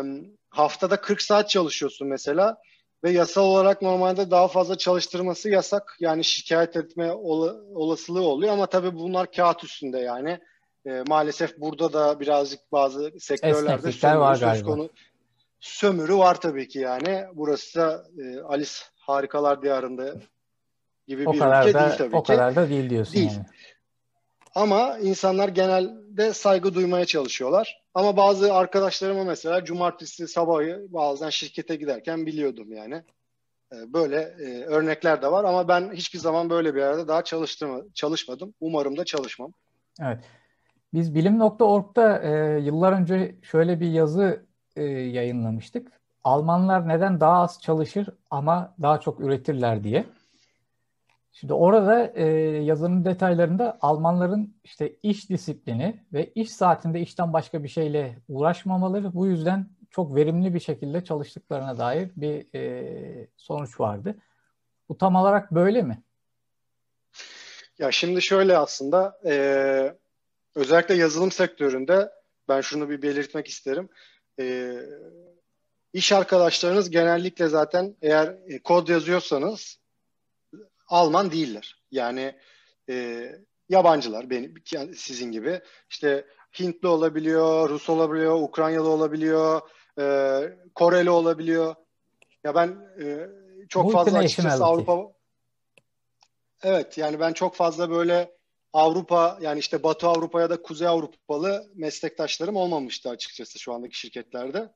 haftada 0.50 1.00
40 1.00 1.23
saat 1.23 1.50
çalışıyorsun 1.50 2.09
mesela 2.09 2.59
ve 3.05 3.11
yasal 3.11 3.43
olarak 3.43 3.83
normalde 3.83 4.31
daha 4.31 4.49
fazla 4.49 4.78
çalıştırması 4.78 5.50
yasak. 5.50 5.97
Yani 6.00 6.25
şikayet 6.25 6.76
etme 6.76 7.12
olasılığı 7.75 8.23
oluyor 8.23 8.52
ama 8.52 8.67
tabii 8.67 8.95
bunlar 8.95 9.33
kağıt 9.33 9.64
üstünde 9.64 9.99
yani. 9.99 10.38
E, 10.87 11.02
maalesef 11.09 11.59
burada 11.59 11.93
da 11.93 12.21
birazcık 12.21 12.73
bazı 12.73 13.12
sektörlerde 13.19 13.93
sömürü 13.93 14.19
var 14.19 14.35
söz 14.35 14.62
konu. 14.62 14.90
Sömürü 15.61 16.14
var 16.14 16.40
tabii 16.40 16.69
ki 16.69 16.78
yani. 16.78 17.25
Burası 17.35 17.78
da 17.78 18.05
e, 18.19 18.40
Alice 18.40 18.73
Harikalar 18.97 19.62
Diyarı'nda 19.62 20.14
gibi 21.09 21.28
o 21.28 21.33
bir 21.33 21.38
kadar 21.38 21.62
ülke 21.69 21.75
da, 21.75 21.87
değil 21.87 21.99
tabii 21.99 22.17
o 22.17 22.23
ki. 22.23 22.33
O 22.33 22.37
kadar 22.37 22.57
da 22.57 22.69
değil 22.69 22.90
diyorsun 22.90 23.14
değil. 23.14 23.31
yani. 23.31 23.47
Ama 24.55 24.99
insanlar 24.99 25.49
genelde 25.49 26.35
saygı 26.35 26.75
duymaya 26.75 27.05
çalışıyorlar. 27.05 27.83
Ama 27.99 28.17
bazı 28.17 28.55
arkadaşlarıma 28.55 29.25
mesela 29.25 29.64
cumartesi 29.64 30.28
sabahı 30.28 30.87
bazen 30.88 31.31
şirkete 31.31 31.76
giderken 31.76 32.26
biliyordum 32.26 32.73
yani. 32.73 33.02
Ee, 33.73 33.93
böyle 33.93 34.17
e, 34.17 34.64
örnekler 34.64 35.23
de 35.23 35.33
var 35.33 35.45
ama 35.45 35.69
ben 35.69 35.93
hiçbir 35.93 36.19
zaman 36.19 36.50
böyle 36.50 36.75
bir 36.75 36.81
yerde 36.81 37.09
daha 37.09 37.23
çalışmadım. 37.95 38.55
Umarım 38.61 38.97
da 38.97 39.05
çalışmam. 39.05 39.52
Evet. 40.00 40.25
Biz 40.95 41.14
bilim.org'da 41.14 42.23
e, 42.23 42.61
yıllar 42.61 42.93
önce 42.93 43.37
şöyle 43.43 43.81
bir 43.81 43.90
yazı 43.90 44.47
e, 44.76 44.83
yayınlamıştık. 44.85 45.93
Almanlar 46.25 46.88
neden 46.88 47.21
daha 47.21 47.43
az 47.43 47.61
çalışır 47.62 48.09
ama 48.31 48.75
daha 48.83 49.00
çok 49.00 49.21
üretirler 49.21 49.85
diye. 49.85 50.05
Şimdi 51.40 51.52
orada 51.52 52.12
e, 52.14 52.25
yazının 52.62 53.04
detaylarında 53.04 53.78
Almanların 53.80 54.57
işte 54.64 54.97
iş 55.02 55.30
disiplini 55.30 56.04
ve 56.12 56.33
iş 56.35 56.52
saatinde 56.52 57.00
işten 57.00 57.33
başka 57.33 57.62
bir 57.62 57.68
şeyle 57.68 58.18
uğraşmamaları 58.28 59.14
bu 59.14 59.26
yüzden 59.26 59.68
çok 59.90 60.16
verimli 60.16 60.54
bir 60.54 60.61
şekilde 60.61 61.04
çalıştıklarına 61.04 61.78
dair 61.78 62.11
bir 62.16 62.54
e, 62.54 63.26
sonuç 63.37 63.80
vardı. 63.80 64.16
Bu 64.88 64.99
tam 64.99 65.16
olarak 65.16 65.50
böyle 65.50 65.83
mi? 65.83 66.02
Ya 67.78 67.92
şimdi 67.92 68.23
şöyle 68.23 68.59
aslında 68.59 69.21
e, 69.25 69.35
özellikle 70.54 70.95
yazılım 70.95 71.33
sektöründe 71.33 72.12
ben 72.49 72.61
şunu 72.61 72.90
bir 72.90 73.02
belirtmek 73.02 73.49
isterim. 73.49 73.88
E, 74.40 74.76
iş 75.92 76.12
arkadaşlarınız 76.12 76.90
genellikle 76.90 77.49
zaten 77.49 77.97
eğer 78.02 78.26
e, 78.47 78.62
kod 78.62 78.88
yazıyorsanız 78.88 79.78
Alman 80.88 81.33
değiller. 81.33 81.83
Yani 81.90 82.35
e, 82.88 83.26
yabancılar 83.68 84.30
benim 84.30 84.54
sizin 84.97 85.33
gibi. 85.33 85.61
İşte 85.90 86.26
Hintli 86.59 86.88
olabiliyor, 86.88 87.71
Rus 87.71 87.88
olabiliyor, 87.88 88.42
Ukraynalı 88.42 88.88
olabiliyor, 88.88 89.61
e, 89.99 90.40
Koreli 90.75 91.11
olabiliyor. 91.11 91.75
Ya 92.45 92.54
ben 92.54 92.68
e, 93.02 93.28
çok 93.68 93.92
fazla 93.92 94.18
açıkçası 94.18 94.64
Avrupa 94.64 95.18
Evet 96.62 96.99
yani 96.99 97.21
ben 97.21 97.33
çok 97.33 97.54
fazla 97.54 97.90
böyle 97.90 98.38
Avrupa 98.73 99.38
yani 99.40 99.59
işte 99.59 99.83
Batı 99.83 100.09
Avrupa 100.09 100.40
ya 100.40 100.50
da 100.50 100.62
Kuzey 100.62 100.88
Avrupalı 100.88 101.71
meslektaşlarım 101.75 102.57
olmamıştı 102.57 103.11
açıkçası 103.11 103.59
şu 103.59 103.73
andaki 103.73 103.99
şirketlerde. 103.99 104.73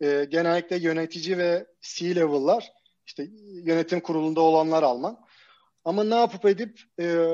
E, 0.00 0.26
genellikle 0.30 0.76
yönetici 0.76 1.38
ve 1.38 1.66
C-level'lar 1.80 2.72
işte 3.06 3.26
yönetim 3.64 4.00
kurulunda 4.00 4.40
olanlar 4.40 4.82
Alman. 4.82 5.23
Ama 5.84 6.04
ne 6.04 6.14
yapıp 6.14 6.44
edip 6.44 6.80
e, 7.00 7.28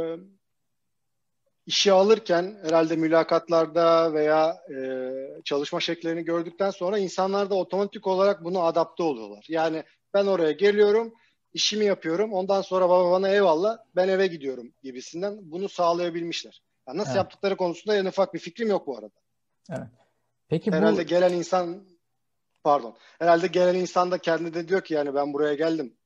işe 1.67 1.93
alırken 1.93 2.59
herhalde 2.63 2.97
mülakatlarda 2.97 4.13
veya 4.13 4.57
e, 4.71 5.11
çalışma 5.45 5.81
şekillerini 5.81 6.25
gördükten 6.25 6.71
sonra 6.71 6.99
insanlar 6.99 7.51
da 7.51 7.55
otomatik 7.55 8.07
olarak 8.07 8.45
bunu 8.45 8.63
adapte 8.63 9.03
oluyorlar. 9.03 9.47
Yani 9.49 9.85
ben 10.15 10.27
oraya 10.27 10.53
geliyorum, 10.53 11.15
işimi 11.53 11.85
yapıyorum, 11.85 12.33
ondan 12.33 12.63
sonra 12.63 12.89
baba 12.89 13.11
bana 13.11 13.29
eyvallah, 13.29 13.79
ben 13.97 14.09
eve 14.09 14.27
gidiyorum 14.27 14.73
gibisinden 14.83 15.39
bunu 15.43 15.69
sağlayabilmişler. 15.69 16.63
Yani 16.89 16.99
nasıl 16.99 17.11
evet. 17.11 17.17
yaptıkları 17.17 17.57
konusunda 17.57 17.97
en 17.97 18.05
ufak 18.05 18.35
bir 18.35 18.39
fikrim 18.39 18.69
yok 18.69 18.87
bu 18.87 18.99
arada. 18.99 19.15
Evet. 19.71 19.89
Peki 20.49 20.73
herhalde 20.73 21.03
bu... 21.03 21.07
gelen 21.07 21.33
insan 21.33 21.85
pardon. 22.65 22.97
Herhalde 23.19 23.47
gelen 23.47 23.75
insan 23.75 24.11
da 24.11 24.19
kendi 24.19 24.55
de 24.55 24.69
diyor 24.69 24.81
ki 24.81 24.95
yani 24.95 25.15
ben 25.15 25.33
buraya 25.33 25.55
geldim 25.55 25.97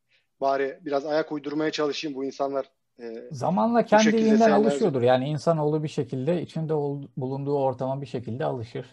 bari 0.41 0.79
biraz 0.85 1.07
ayak 1.07 1.33
uydurmaya 1.33 1.71
çalışayım 1.71 2.17
bu 2.17 2.25
insanlar 2.25 2.67
e, 3.01 3.05
Zamanla 3.31 3.85
kendiliğinden 3.85 4.51
alışıyordur. 4.51 5.03
Yani 5.03 5.29
insanoğlu 5.29 5.83
bir 5.83 5.89
şekilde 5.89 6.43
içinde 6.43 6.75
ol, 6.75 7.03
bulunduğu 7.17 7.59
ortama 7.59 8.01
bir 8.01 8.07
şekilde 8.07 8.45
alışır. 8.45 8.87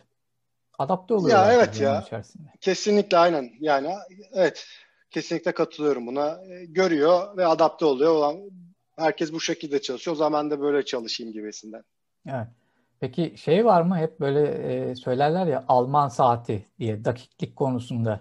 Adapte 0.80 1.14
oluyor. 1.14 1.38
Ya 1.38 1.54
evet 1.54 1.82
ya. 1.82 2.02
Içerisinde. 2.02 2.48
Kesinlikle 2.62 3.18
aynen. 3.18 3.52
Yani 3.60 3.90
evet. 4.34 4.66
Kesinlikle 5.10 5.52
katılıyorum 5.52 6.08
buna. 6.08 6.28
E, 6.30 6.66
görüyor 6.66 7.38
ve 7.38 7.46
adapte 7.46 7.86
oluyor. 7.86 8.16
Olan 8.16 8.38
herkes 8.96 9.34
bu 9.34 9.40
şekilde 9.40 9.82
çalışıyor. 9.82 10.16
O 10.16 10.18
zaman 10.18 10.44
ben 10.44 10.52
de 10.52 10.62
böyle 10.62 10.86
çalışayım 10.86 11.34
gibisinden. 11.34 11.84
Evet. 12.28 12.48
Peki 13.00 13.34
şey 13.38 13.66
var 13.66 13.82
mı? 13.82 13.98
Hep 13.98 14.20
böyle 14.20 14.48
e, 14.48 14.96
söylerler 14.96 15.46
ya 15.46 15.66
Alman 15.68 16.08
saati 16.08 16.66
diye 16.80 17.06
dakiklik 17.06 17.56
konusunda 17.56 18.20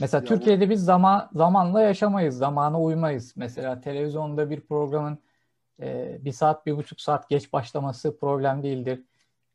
Mesela 0.00 0.22
ya 0.22 0.28
Türkiye'de 0.28 0.70
biz 0.70 0.84
zaman 0.84 1.30
zamanla 1.32 1.80
yaşamayız, 1.80 2.36
zamana 2.36 2.80
uymayız. 2.80 3.32
Mesela 3.36 3.80
televizyonda 3.80 4.50
bir 4.50 4.60
programın 4.60 5.18
e, 5.82 6.18
bir 6.24 6.32
saat, 6.32 6.66
bir 6.66 6.76
buçuk 6.76 7.00
saat 7.00 7.28
geç 7.28 7.52
başlaması 7.52 8.18
problem 8.18 8.62
değildir. 8.62 9.02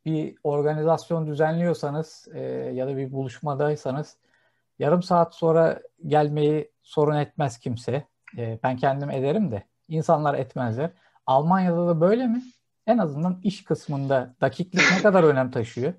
Bir 0.05 0.35
organizasyon 0.43 1.27
düzenliyorsanız 1.27 2.27
e, 2.33 2.41
ya 2.73 2.87
da 2.87 2.97
bir 2.97 3.11
buluşmadaysanız 3.11 4.17
yarım 4.79 5.03
saat 5.03 5.35
sonra 5.35 5.79
gelmeyi 6.07 6.71
sorun 6.83 7.15
etmez 7.15 7.57
kimse. 7.57 8.03
E, 8.37 8.59
ben 8.63 8.77
kendim 8.77 9.11
ederim 9.11 9.51
de 9.51 9.63
insanlar 9.87 10.33
etmezler. 10.33 10.89
Almanya'da 11.25 11.87
da 11.87 12.01
böyle 12.01 12.27
mi? 12.27 12.43
En 12.87 12.97
azından 12.97 13.39
iş 13.43 13.63
kısmında 13.63 14.35
dakiklik 14.41 14.81
ne 14.91 15.01
kadar 15.01 15.23
önem 15.23 15.51
taşıyor? 15.51 15.93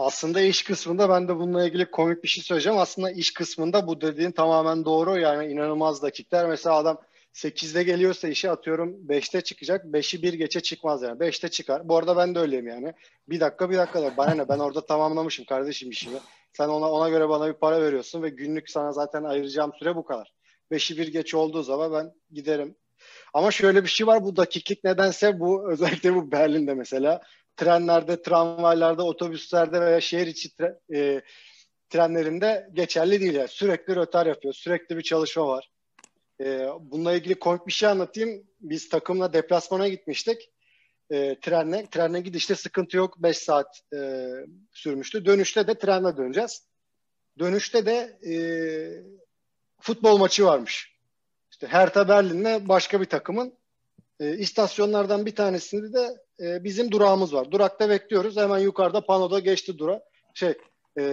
Aslında 0.00 0.40
iş 0.40 0.62
kısmında 0.62 1.08
ben 1.08 1.28
de 1.28 1.36
bununla 1.36 1.66
ilgili 1.66 1.90
komik 1.90 2.22
bir 2.22 2.28
şey 2.28 2.44
söyleyeceğim. 2.44 2.78
Aslında 2.78 3.10
iş 3.10 3.34
kısmında 3.34 3.86
bu 3.86 4.00
dediğin 4.00 4.30
tamamen 4.30 4.84
doğru. 4.84 5.18
Yani 5.18 5.52
inanılmaz 5.52 6.02
dakikler. 6.02 6.46
Mesela 6.46 6.76
adam 6.76 7.00
8'de 7.34 7.82
geliyorsa 7.82 8.28
işe 8.28 8.50
atıyorum 8.50 9.08
5'te 9.08 9.40
çıkacak. 9.40 9.84
5'i 9.84 10.22
bir 10.22 10.32
geçe 10.32 10.60
çıkmaz 10.60 11.02
yani. 11.02 11.18
5'te 11.18 11.48
çıkar. 11.48 11.88
Bu 11.88 11.96
arada 11.96 12.16
ben 12.16 12.34
de 12.34 12.38
öyleyim 12.38 12.66
yani. 12.66 12.92
Bir 13.28 13.40
dakika 13.40 13.70
bir 13.70 13.76
dakika 13.76 14.02
da 14.02 14.16
bana 14.16 14.34
ne 14.34 14.48
ben 14.48 14.58
orada 14.58 14.86
tamamlamışım 14.86 15.44
kardeşim 15.44 15.90
işimi. 15.90 16.18
Sen 16.52 16.68
ona 16.68 16.90
ona 16.90 17.08
göre 17.08 17.28
bana 17.28 17.48
bir 17.48 17.54
para 17.54 17.82
veriyorsun 17.82 18.22
ve 18.22 18.28
günlük 18.28 18.70
sana 18.70 18.92
zaten 18.92 19.24
ayıracağım 19.24 19.72
süre 19.78 19.96
bu 19.96 20.04
kadar. 20.04 20.32
5'i 20.70 20.98
bir 20.98 21.08
geç 21.08 21.34
olduğu 21.34 21.62
zaman 21.62 21.92
ben 21.92 22.12
giderim. 22.32 22.74
Ama 23.34 23.50
şöyle 23.50 23.82
bir 23.84 23.88
şey 23.88 24.06
var 24.06 24.24
bu 24.24 24.36
dakiklik 24.36 24.84
nedense 24.84 25.40
bu 25.40 25.70
özellikle 25.72 26.14
bu 26.14 26.32
Berlin'de 26.32 26.74
mesela 26.74 27.20
trenlerde, 27.60 28.22
tramvaylarda, 28.22 29.04
otobüslerde 29.04 29.80
veya 29.80 30.00
şehir 30.00 30.26
içi 30.26 30.56
tre, 30.56 30.78
e, 30.94 31.22
trenlerinde 31.88 32.70
geçerli 32.72 33.20
değil. 33.20 33.34
Yani. 33.34 33.48
Sürekli 33.48 33.96
rötar 33.96 34.26
yapıyor. 34.26 34.54
Sürekli 34.54 34.96
bir 34.96 35.02
çalışma 35.02 35.46
var. 35.46 35.70
E, 36.40 36.66
bununla 36.80 37.12
ilgili 37.12 37.34
komik 37.34 37.66
bir 37.66 37.72
şey 37.72 37.88
anlatayım. 37.88 38.46
Biz 38.60 38.88
takımla 38.88 39.32
deplasmana 39.32 39.88
gitmiştik. 39.88 40.50
E, 41.10 41.40
trenle. 41.40 41.86
Trenle 41.90 42.20
gidişte 42.20 42.54
sıkıntı 42.54 42.96
yok. 42.96 43.22
5 43.22 43.36
saat 43.36 43.80
e, 43.94 44.30
sürmüştü. 44.72 45.26
Dönüşte 45.26 45.66
de 45.66 45.74
trenle 45.74 46.16
döneceğiz. 46.16 46.66
Dönüşte 47.38 47.86
de 47.86 48.18
e, 48.30 48.34
futbol 49.80 50.18
maçı 50.18 50.44
varmış. 50.44 50.96
İşte 51.50 51.66
Hertha 51.66 52.08
Berlin'le 52.08 52.68
başka 52.68 53.00
bir 53.00 53.06
takımın 53.06 53.59
e, 54.20 54.38
istasyonlardan 54.38 55.26
bir 55.26 55.34
tanesinde 55.34 55.92
de 55.92 56.08
e, 56.40 56.64
bizim 56.64 56.90
durağımız 56.90 57.34
var. 57.34 57.50
Durakta 57.50 57.88
bekliyoruz. 57.88 58.36
Hemen 58.36 58.58
yukarıda 58.58 59.06
panoda 59.06 59.38
geçti 59.38 59.78
dura. 59.78 60.02
Şey 60.34 60.54
e, 60.98 61.04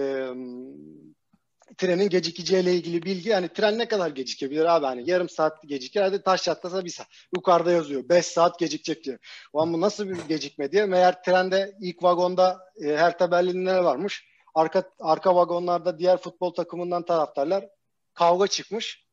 trenin 1.78 2.08
gecikeceğiyle 2.08 2.74
ilgili 2.74 3.02
bilgi 3.02 3.28
yani 3.28 3.48
tren 3.48 3.78
ne 3.78 3.88
kadar 3.88 4.10
gecikebilir 4.10 4.64
abi 4.64 4.86
hani 4.86 5.10
yarım 5.10 5.28
saat 5.28 5.62
gecikir 5.62 6.00
hadi 6.00 6.22
taş 6.22 6.42
çatlasa 6.42 6.84
bir 6.84 6.90
saat 6.90 7.06
yukarıda 7.36 7.72
yazıyor 7.72 8.08
5 8.08 8.26
saat 8.26 8.58
gecikecek 8.58 9.04
diyor. 9.04 9.18
Ulan 9.52 9.72
bu 9.72 9.80
nasıl 9.80 10.08
bir 10.08 10.18
gecikme 10.28 10.72
diye 10.72 10.86
meğer 10.86 11.22
trende 11.22 11.76
ilk 11.80 12.02
vagonda 12.02 12.58
e, 12.84 12.96
Hertha 12.96 13.30
Berlin'de 13.30 13.84
varmış 13.84 14.24
arka 14.54 14.82
arka 15.00 15.34
vagonlarda 15.34 15.98
diğer 15.98 16.18
futbol 16.18 16.54
takımından 16.54 17.02
taraftarlar 17.02 17.68
kavga 18.14 18.46
çıkmış 18.46 19.07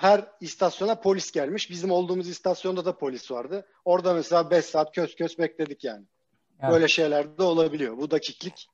her 0.00 0.24
istasyona 0.40 0.94
polis 0.94 1.32
gelmiş. 1.32 1.70
Bizim 1.70 1.90
olduğumuz 1.90 2.28
istasyonda 2.28 2.84
da 2.84 2.98
polis 2.98 3.30
vardı. 3.30 3.66
Orada 3.84 4.14
mesela 4.14 4.50
5 4.50 4.64
saat 4.64 4.94
kös 4.94 5.14
kös 5.14 5.38
bekledik 5.38 5.84
yani. 5.84 6.04
Evet. 6.60 6.72
Böyle 6.72 6.88
şeyler 6.88 7.38
de 7.38 7.42
olabiliyor. 7.42 7.96
Bu 7.96 8.10
dakiklik 8.10 8.68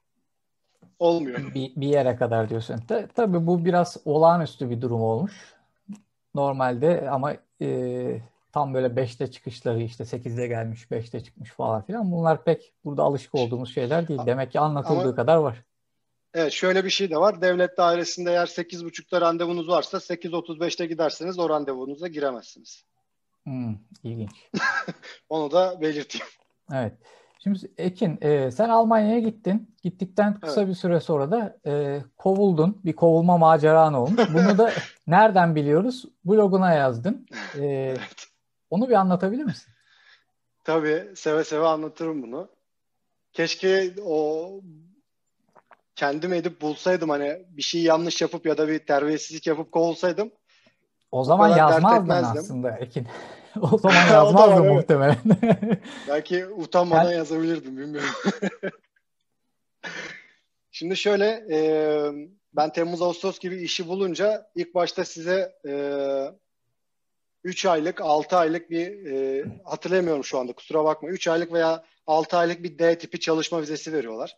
olmuyor. 0.98 1.54
Bir, 1.54 1.72
bir 1.76 1.86
yere 1.86 2.16
kadar 2.16 2.48
diyorsun. 2.48 2.76
Ta, 2.88 3.06
tabii 3.06 3.46
bu 3.46 3.64
biraz 3.64 3.96
olağanüstü 4.04 4.70
bir 4.70 4.80
durum 4.80 5.02
olmuş. 5.02 5.54
Normalde 6.34 7.10
ama 7.10 7.34
e, 7.62 8.20
tam 8.52 8.74
böyle 8.74 8.86
5'te 8.86 9.30
çıkışları 9.30 9.82
işte 9.82 10.04
8'de 10.04 10.46
gelmiş 10.46 10.84
5'te 10.90 11.20
çıkmış 11.20 11.50
falan 11.50 11.82
filan. 11.82 12.12
Bunlar 12.12 12.44
pek 12.44 12.72
burada 12.84 13.02
alışık 13.02 13.34
olduğumuz 13.34 13.74
şeyler 13.74 14.08
değil. 14.08 14.20
Demek 14.26 14.52
ki 14.52 14.60
anlatıldığı 14.60 15.00
ama, 15.00 15.14
kadar 15.14 15.36
var. 15.36 15.64
Evet 16.38 16.52
şöyle 16.52 16.84
bir 16.84 16.90
şey 16.90 17.10
de 17.10 17.16
var. 17.16 17.42
Devlet 17.42 17.76
dairesinde 17.78 18.30
eğer 18.30 18.46
8.30'da 18.46 19.20
randevunuz 19.20 19.68
varsa 19.68 19.96
8.35'te 19.96 20.86
giderseniz 20.86 21.38
o 21.38 21.50
randevunuza 21.50 22.08
giremezsiniz. 22.08 22.84
Hmm, 23.44 23.74
ilginç. 24.02 24.30
Onu 25.28 25.50
da 25.50 25.80
belirteyim. 25.80 26.26
Evet. 26.72 26.92
Şimdi 27.42 27.58
Ekin 27.78 28.18
e, 28.20 28.50
sen 28.50 28.68
Almanya'ya 28.68 29.18
gittin. 29.18 29.74
Gittikten 29.82 30.40
kısa 30.40 30.60
evet. 30.60 30.70
bir 30.70 30.74
süre 30.74 31.00
sonra 31.00 31.30
da 31.30 31.58
e, 31.66 32.02
kovuldun. 32.16 32.80
Bir 32.84 32.92
kovulma 32.92 33.38
maceran 33.38 33.94
olmuş. 33.94 34.22
Bunu 34.34 34.58
da 34.58 34.72
nereden 35.06 35.54
biliyoruz? 35.54 36.04
Bloguna 36.24 36.74
yazdın. 36.74 37.26
E, 37.54 37.64
evet. 37.64 38.26
Onu 38.70 38.88
bir 38.88 38.94
anlatabilir 38.94 39.44
misin? 39.44 39.72
Tabii 40.64 41.12
seve 41.14 41.44
seve 41.44 41.66
anlatırım 41.66 42.22
bunu. 42.22 42.48
Keşke 43.32 43.94
o 44.04 44.50
kendim 45.96 46.32
edip 46.32 46.60
bulsaydım 46.60 47.10
hani 47.10 47.42
bir 47.48 47.62
şey 47.62 47.82
yanlış 47.82 48.22
yapıp 48.22 48.46
ya 48.46 48.58
da 48.58 48.68
bir 48.68 48.78
terbiyesizlik 48.78 49.46
yapıp 49.46 49.72
kovulsaydım 49.72 50.30
o 51.12 51.24
zaman 51.24 51.56
yazmazdın 51.56 52.08
aslında 52.08 52.70
Ekin. 52.70 53.06
o 53.72 53.78
zaman 53.78 54.06
yazmazdın 54.12 54.62
o 54.68 54.74
muhtemelen. 54.74 55.18
Belki 56.08 56.46
utanmadan 56.46 57.10
ben... 57.10 57.16
yazabilirdim 57.16 57.76
bilmiyorum. 57.76 58.10
Şimdi 60.70 60.96
şöyle 60.96 61.44
e, 61.50 61.58
ben 62.52 62.72
Temmuz 62.72 63.02
Ağustos 63.02 63.38
gibi 63.38 63.56
işi 63.56 63.88
bulunca 63.88 64.50
ilk 64.54 64.74
başta 64.74 65.04
size 65.04 65.52
e, 65.68 65.72
aylık 67.68 68.00
6 68.00 68.36
aylık 68.36 68.70
bir 68.70 69.06
e, 69.06 69.44
hatırlamıyorum 69.64 70.24
şu 70.24 70.38
anda 70.38 70.52
kusura 70.52 70.84
bakma 70.84 71.08
3 71.08 71.28
aylık 71.28 71.52
veya 71.52 71.84
6 72.06 72.36
aylık 72.36 72.62
bir 72.62 72.78
D 72.78 72.98
tipi 72.98 73.20
çalışma 73.20 73.62
vizesi 73.62 73.92
veriyorlar. 73.92 74.36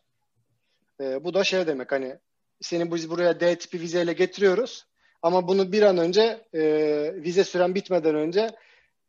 E, 1.00 1.24
bu 1.24 1.34
da 1.34 1.44
şey 1.44 1.66
demek 1.66 1.92
hani 1.92 2.18
seni 2.60 2.94
biz 2.94 3.10
buraya 3.10 3.40
D 3.40 3.58
tipi 3.58 3.80
vizeyle 3.80 4.12
getiriyoruz 4.12 4.84
ama 5.22 5.48
bunu 5.48 5.72
bir 5.72 5.82
an 5.82 5.98
önce 5.98 6.44
e, 6.54 6.62
vize 7.14 7.44
süren 7.44 7.74
bitmeden 7.74 8.14
önce 8.14 8.50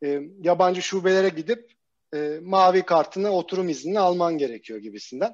e, 0.04 0.20
yabancı 0.42 0.82
şubelere 0.82 1.28
gidip 1.28 1.72
e, 2.14 2.38
mavi 2.42 2.82
kartını 2.82 3.30
oturum 3.30 3.68
iznini 3.68 4.00
alman 4.00 4.38
gerekiyor 4.38 4.78
gibisinden. 4.78 5.32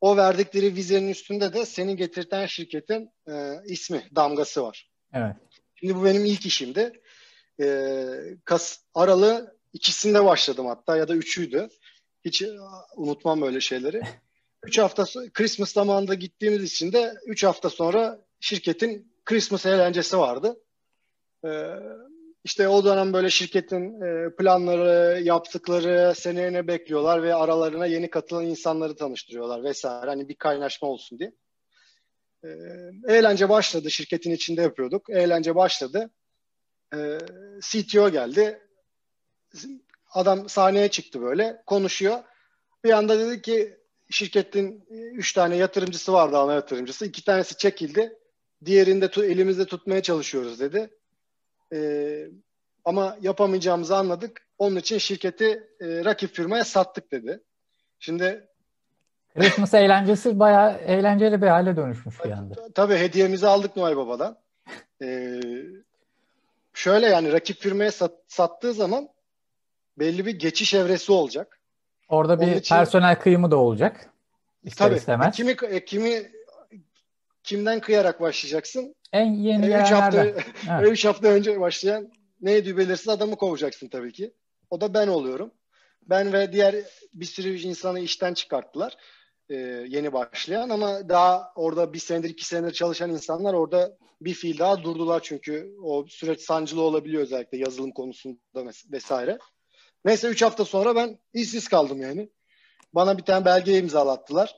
O 0.00 0.16
verdikleri 0.16 0.76
vizenin 0.76 1.08
üstünde 1.08 1.52
de 1.52 1.66
seni 1.66 1.96
getirten 1.96 2.46
şirketin 2.46 3.10
e, 3.28 3.32
ismi, 3.66 4.02
damgası 4.16 4.62
var. 4.62 4.90
Evet. 5.12 5.36
Şimdi 5.74 5.96
bu 5.96 6.04
benim 6.04 6.24
ilk 6.24 6.46
işimdi. 6.46 6.92
E, 7.62 8.06
Kas 8.44 8.78
Aralı 8.94 9.58
ikisinde 9.72 10.24
başladım 10.24 10.66
hatta 10.66 10.96
ya 10.96 11.08
da 11.08 11.14
üçüydü. 11.14 11.68
Hiç 12.24 12.44
unutmam 12.96 13.40
böyle 13.40 13.60
şeyleri. 13.60 14.02
3 14.62 14.78
hafta 14.78 15.04
Christmas 15.34 15.72
zamanında 15.72 16.14
gittiğimiz 16.14 16.62
için 16.62 16.92
de 16.92 17.14
3 17.26 17.44
hafta 17.44 17.70
sonra 17.70 18.24
şirketin 18.40 19.12
Christmas 19.24 19.66
eğlencesi 19.66 20.18
vardı. 20.18 20.60
Ee, 21.44 21.76
işte 22.44 22.68
o 22.68 22.84
dönem 22.84 23.12
böyle 23.12 23.30
şirketin 23.30 24.00
e, 24.00 24.36
planları, 24.36 25.20
yaptıkları 25.22 26.14
seneye 26.14 26.52
ne 26.52 26.66
bekliyorlar 26.66 27.22
ve 27.22 27.34
aralarına 27.34 27.86
yeni 27.86 28.10
katılan 28.10 28.46
insanları 28.46 28.96
tanıştırıyorlar 28.96 29.64
vesaire. 29.64 30.10
Hani 30.10 30.28
bir 30.28 30.34
kaynaşma 30.34 30.88
olsun 30.88 31.18
diye. 31.18 31.32
Ee, 32.44 32.48
eğlence 33.08 33.48
başladı. 33.48 33.90
Şirketin 33.90 34.30
içinde 34.30 34.62
yapıyorduk. 34.62 35.10
Eğlence 35.10 35.54
başladı. 35.54 36.10
Ee, 36.94 37.18
CTO 37.60 38.10
geldi. 38.10 38.62
Adam 40.10 40.48
sahneye 40.48 40.88
çıktı 40.88 41.22
böyle. 41.22 41.62
Konuşuyor. 41.66 42.18
Bir 42.84 42.90
anda 42.90 43.18
dedi 43.18 43.42
ki 43.42 43.81
şirketin 44.12 44.84
e, 44.90 44.94
üç 44.94 45.32
tane 45.32 45.56
yatırımcısı 45.56 46.12
vardı 46.12 46.38
ana 46.38 46.54
yatırımcısı. 46.54 47.06
İki 47.06 47.24
tanesi 47.24 47.56
çekildi. 47.56 48.12
Diğerinde 48.64 49.10
tu, 49.10 49.24
elimizde 49.24 49.66
tutmaya 49.66 50.02
çalışıyoruz 50.02 50.60
dedi. 50.60 50.90
Ee, 51.72 52.26
ama 52.84 53.16
yapamayacağımızı 53.20 53.96
anladık. 53.96 54.46
Onun 54.58 54.76
için 54.76 54.98
şirketi 54.98 55.68
e, 55.80 56.04
rakip 56.04 56.34
firmaya 56.34 56.64
sattık 56.64 57.12
dedi. 57.12 57.40
Şimdi 57.98 58.48
Christmas 59.34 59.74
eğlencesi 59.74 60.38
bayağı 60.38 60.78
eğlenceli 60.78 61.42
bir 61.42 61.46
hale 61.46 61.76
dönüşmüş 61.76 62.24
bir 62.24 62.30
anda. 62.30 62.68
Tabii 62.74 62.96
hediyemizi 62.96 63.46
aldık 63.46 63.76
Noel 63.76 63.96
Baba'dan. 63.96 64.38
Ee, 65.02 65.40
şöyle 66.74 67.06
yani 67.06 67.32
rakip 67.32 67.56
firmaya 67.56 67.92
sat, 67.92 68.12
sattığı 68.26 68.72
zaman 68.72 69.08
belli 69.98 70.26
bir 70.26 70.38
geçiş 70.38 70.74
evresi 70.74 71.12
olacak. 71.12 71.61
Orada 72.08 72.40
bir 72.40 72.56
için, 72.56 72.74
personel 72.74 73.20
kıyımı 73.20 73.50
da 73.50 73.56
olacak. 73.56 74.10
İster 74.64 74.88
tabii. 74.88 74.98
Istemez. 74.98 75.36
Kimi, 75.36 75.56
e, 75.68 75.84
kimi 75.84 76.22
kimden 77.44 77.80
kıyarak 77.80 78.20
başlayacaksın? 78.20 78.94
En 79.12 79.32
yeni 79.32 79.66
e, 79.66 79.82
üç 79.82 79.90
hafta, 79.90 80.24
evet. 80.24 80.44
üç 80.82 81.04
hafta 81.04 81.28
önce 81.28 81.60
başlayan 81.60 82.12
neydi 82.40 82.76
belirsiz 82.76 83.08
adamı 83.08 83.36
kovacaksın 83.36 83.88
tabii 83.88 84.12
ki. 84.12 84.32
O 84.70 84.80
da 84.80 84.94
ben 84.94 85.08
oluyorum. 85.08 85.50
Ben 86.02 86.32
ve 86.32 86.52
diğer 86.52 86.74
bir 87.14 87.24
sürü 87.24 87.58
insanı 87.58 88.00
işten 88.00 88.34
çıkarttılar. 88.34 88.96
e, 89.50 89.54
yeni 89.88 90.12
başlayan 90.12 90.68
ama 90.68 91.08
daha 91.08 91.52
orada 91.54 91.92
bir 91.92 91.98
senedir 91.98 92.30
iki 92.30 92.46
senedir 92.46 92.72
çalışan 92.72 93.10
insanlar 93.10 93.54
orada 93.54 93.96
bir 94.20 94.34
fiil 94.34 94.58
daha 94.58 94.82
durdular 94.82 95.20
çünkü 95.22 95.74
o 95.82 96.06
süreç 96.08 96.40
sancılı 96.40 96.82
olabiliyor 96.82 97.22
özellikle 97.22 97.58
yazılım 97.58 97.90
konusunda 97.90 98.38
vesaire. 98.92 99.38
Neyse 100.04 100.28
3 100.28 100.42
hafta 100.42 100.64
sonra 100.64 100.96
ben 100.96 101.18
işsiz 101.34 101.68
kaldım 101.68 102.02
yani. 102.02 102.28
Bana 102.94 103.18
bir 103.18 103.22
tane 103.22 103.44
belge 103.44 103.78
imzalattılar. 103.78 104.56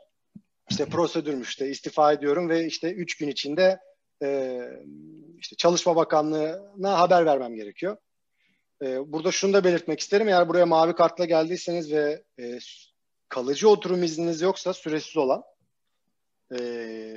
İşte 0.70 0.84
prosedürmüş 0.84 1.48
işte 1.48 1.68
istifa 1.68 2.12
ediyorum 2.12 2.48
ve 2.48 2.66
işte 2.66 2.92
3 2.92 3.16
gün 3.16 3.28
içinde 3.28 3.80
e, 4.22 4.60
işte 5.38 5.56
Çalışma 5.56 5.96
Bakanlığı'na 5.96 6.98
haber 6.98 7.26
vermem 7.26 7.54
gerekiyor. 7.54 7.96
E, 8.82 9.12
burada 9.12 9.32
şunu 9.32 9.52
da 9.52 9.64
belirtmek 9.64 10.00
isterim. 10.00 10.28
Eğer 10.28 10.48
buraya 10.48 10.66
mavi 10.66 10.94
kartla 10.94 11.24
geldiyseniz 11.24 11.92
ve 11.92 12.22
e, 12.40 12.58
kalıcı 13.28 13.68
oturum 13.68 14.02
izniniz 14.02 14.40
yoksa 14.40 14.72
süresiz 14.72 15.16
olan 15.16 15.42
e, 16.58 17.16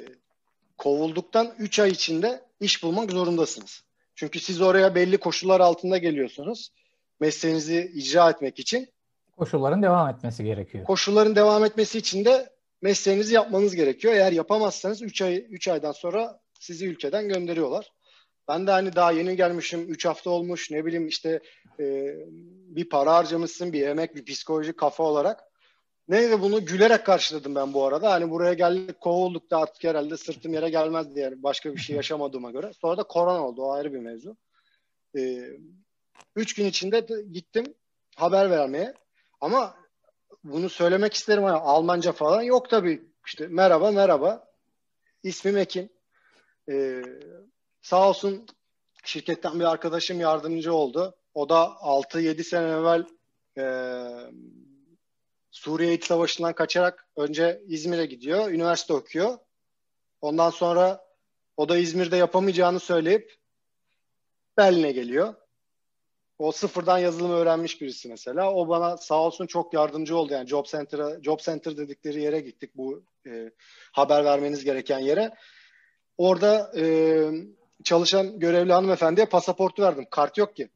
kovulduktan 0.78 1.56
3 1.60 1.80
ay 1.80 1.90
içinde 1.90 2.42
iş 2.60 2.84
bulmak 2.84 3.12
zorundasınız. 3.12 3.84
Çünkü 4.16 4.40
siz 4.40 4.62
oraya 4.62 4.96
belli 4.96 5.18
koşullar 5.18 5.60
altında 5.60 5.98
geliyorsunuz. 5.98 6.72
Mesleğinizi 7.20 7.92
icra 7.94 8.30
etmek 8.30 8.60
için. 8.60 8.90
Koşulların 9.38 9.84
devam 9.84 10.10
etmesi 10.10 10.44
gerekiyor. 10.44 10.86
Koşulların 10.86 11.36
devam 11.36 11.66
etmesi 11.66 11.98
için 11.98 12.26
de 12.26 12.50
mesleğinizi 12.82 13.34
yapmanız 13.34 13.76
gerekiyor. 13.76 14.14
Eğer 14.14 14.32
yapamazsanız 14.32 15.02
3 15.02 15.22
ay 15.22 15.46
3 15.50 15.68
aydan 15.68 15.92
sonra 15.92 16.40
sizi 16.60 16.88
ülkeden 16.88 17.30
gönderiyorlar. 17.30 17.92
Ben 18.48 18.68
de 18.68 18.72
hani 18.72 18.96
daha 18.96 19.12
yeni 19.12 19.36
gelmişim, 19.36 19.90
3 19.90 20.06
hafta 20.06 20.30
olmuş, 20.30 20.72
ne 20.72 20.86
bileyim 20.86 21.08
işte 21.08 21.40
e, 21.80 22.16
bir 22.68 22.90
para 22.90 23.14
harcamışsın, 23.14 23.74
bir 23.74 23.88
emek, 23.88 24.16
bir 24.16 24.26
psikoloji 24.26 24.74
kafa 24.74 25.04
olarak. 25.04 25.44
Neyse 26.08 26.42
bunu 26.42 26.66
gülerek 26.66 27.06
karşıladım 27.06 27.56
ben 27.56 27.74
bu 27.74 27.86
arada. 27.86 28.12
Hani 28.12 28.30
buraya 28.30 28.54
geldik, 28.54 29.02
kovulduk 29.02 29.52
da 29.52 29.58
artık 29.58 29.84
herhalde 29.84 30.18
sırtım 30.18 30.54
yere 30.54 30.70
gelmez 30.70 31.16
diye 31.16 31.44
başka 31.44 31.74
bir 31.74 31.80
şey 31.80 31.96
yaşamadığıma 31.96 32.52
göre. 32.52 32.72
Sonra 32.74 32.98
da 32.98 33.04
korona 33.04 33.48
oldu, 33.48 33.62
o 33.62 33.72
ayrı 33.72 33.94
bir 33.94 34.00
mevzu. 34.00 34.38
E, 35.18 35.50
üç 36.36 36.54
gün 36.56 36.66
içinde 36.66 37.08
gittim 37.32 37.74
haber 38.16 38.50
vermeye. 38.50 38.94
Ama 39.42 39.76
bunu 40.44 40.70
söylemek 40.70 41.14
isterim. 41.14 41.44
Hani 41.44 41.58
Almanca 41.58 42.12
falan 42.12 42.42
yok 42.42 42.70
tabii. 42.70 43.04
İşte 43.26 43.48
merhaba 43.48 43.92
merhaba. 43.92 44.48
İsmim 45.24 45.58
Ekin. 45.58 45.92
Ee, 46.70 47.02
sağ 47.82 48.10
olsun 48.10 48.46
şirketten 49.04 49.60
bir 49.60 49.66
arkadaşım 49.66 50.20
yardımcı 50.20 50.74
oldu. 50.74 51.16
O 51.34 51.50
da 51.50 51.64
6-7 51.82 52.44
sene 52.44 52.70
evvel 52.70 53.06
e, 53.58 53.66
Suriye 55.52 55.94
İç 55.94 56.06
Savaşı'ndan 56.06 56.54
kaçarak 56.54 57.08
önce 57.16 57.62
İzmir'e 57.68 58.06
gidiyor. 58.06 58.52
Üniversite 58.52 58.94
okuyor. 58.94 59.38
Ondan 60.22 60.50
sonra 60.50 61.06
o 61.58 61.70
da 61.70 61.78
İzmir'de 61.78 62.18
yapamayacağını 62.18 62.80
söyleyip 62.80 63.36
Berlin'e 64.58 64.92
geliyor. 64.92 65.36
O 66.40 66.52
sıfırdan 66.52 66.98
yazılımı 66.98 67.34
öğrenmiş 67.34 67.82
birisi 67.82 68.10
mesela. 68.10 68.54
O 68.54 68.68
bana 68.68 68.98
sağ 68.98 69.16
olsun 69.16 69.48
çok 69.48 69.74
yardımcı 69.74 70.18
oldu. 70.18 70.34
Yani 70.34 70.48
Job 70.48 70.66
Center'a, 70.66 71.24
Job 71.24 71.40
Center 71.40 71.78
dedikleri 71.78 72.22
yere 72.22 72.40
gittik 72.40 72.72
bu 72.76 73.04
e, 73.28 73.52
haber 73.92 74.26
vermeniz 74.26 74.64
gereken 74.64 75.00
yere. 75.00 75.32
Orada 76.18 76.72
e, 76.78 76.84
çalışan 77.84 78.40
görevli 78.40 78.74
hanımefendiye 78.74 79.26
pasaportu 79.26 79.82
verdim. 79.82 80.06
Kart 80.12 80.38
yok 80.38 80.56
ki. 80.56 80.70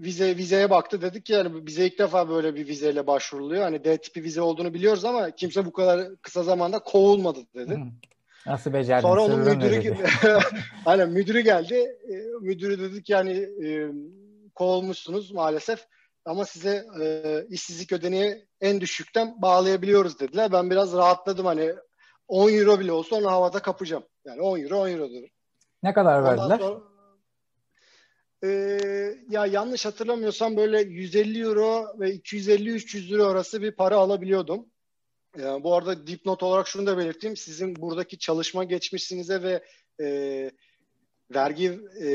Vize 0.00 0.36
vizeye 0.36 0.70
baktı 0.70 1.02
dedik 1.02 1.26
ki 1.26 1.32
yani 1.32 1.66
bize 1.66 1.86
ilk 1.86 1.98
defa 1.98 2.28
böyle 2.28 2.54
bir 2.54 2.68
vizeyle 2.68 3.06
başvuruluyor. 3.06 3.62
Hani 3.62 3.84
D 3.84 3.96
tipi 3.96 4.22
vize 4.22 4.40
olduğunu 4.40 4.74
biliyoruz 4.74 5.04
ama 5.04 5.30
kimse 5.30 5.66
bu 5.66 5.72
kadar 5.72 6.16
kısa 6.22 6.42
zamanda 6.42 6.78
kovulmadı 6.78 7.40
dedi. 7.54 7.78
Nasıl 8.46 8.72
becerdin? 8.72 9.02
Sonra 9.02 9.20
onun 9.20 9.40
müdürü 9.40 9.94
hani 10.84 11.04
müdürü 11.12 11.40
geldi. 11.40 11.74
E, 12.08 12.14
müdürü 12.40 12.78
dedi 12.80 13.02
ki 13.02 13.12
yani 13.12 13.32
e, 13.64 13.92
kovulmuşsunuz 14.54 15.32
maalesef. 15.32 15.86
Ama 16.24 16.44
size 16.44 16.86
e, 17.00 17.46
işsizlik 17.48 17.92
ödeneği 17.92 18.46
en 18.60 18.80
düşükten 18.80 19.42
bağlayabiliyoruz 19.42 20.20
dediler. 20.20 20.52
Ben 20.52 20.70
biraz 20.70 20.92
rahatladım 20.92 21.46
hani 21.46 21.74
10 22.28 22.52
euro 22.52 22.80
bile 22.80 22.92
olsa 22.92 23.16
onu 23.16 23.30
havada 23.30 23.62
kapacağım. 23.62 24.04
Yani 24.24 24.40
10 24.40 24.58
euro 24.58 24.78
10 24.78 24.88
eurodur. 24.88 25.28
Ne 25.82 25.92
kadar 25.92 26.20
Ondan 26.20 26.38
verdiler? 26.38 26.58
Sonra, 26.58 26.80
e, 28.44 28.48
ya 29.30 29.46
yanlış 29.46 29.86
hatırlamıyorsam 29.86 30.56
böyle 30.56 30.80
150 30.80 31.42
euro 31.42 31.86
ve 32.00 32.14
250-300 32.14 33.12
euro 33.12 33.26
arası 33.26 33.62
bir 33.62 33.72
para 33.72 33.96
alabiliyordum. 33.96 34.66
E, 35.38 35.42
bu 35.42 35.74
arada 35.74 36.06
dipnot 36.06 36.42
olarak 36.42 36.68
şunu 36.68 36.86
da 36.86 36.98
belirteyim. 36.98 37.36
Sizin 37.36 37.76
buradaki 37.76 38.18
çalışma 38.18 38.64
geçmişinize 38.64 39.42
ve 39.42 39.64
e, 40.00 40.50
vergi 41.34 41.80
e, 42.00 42.08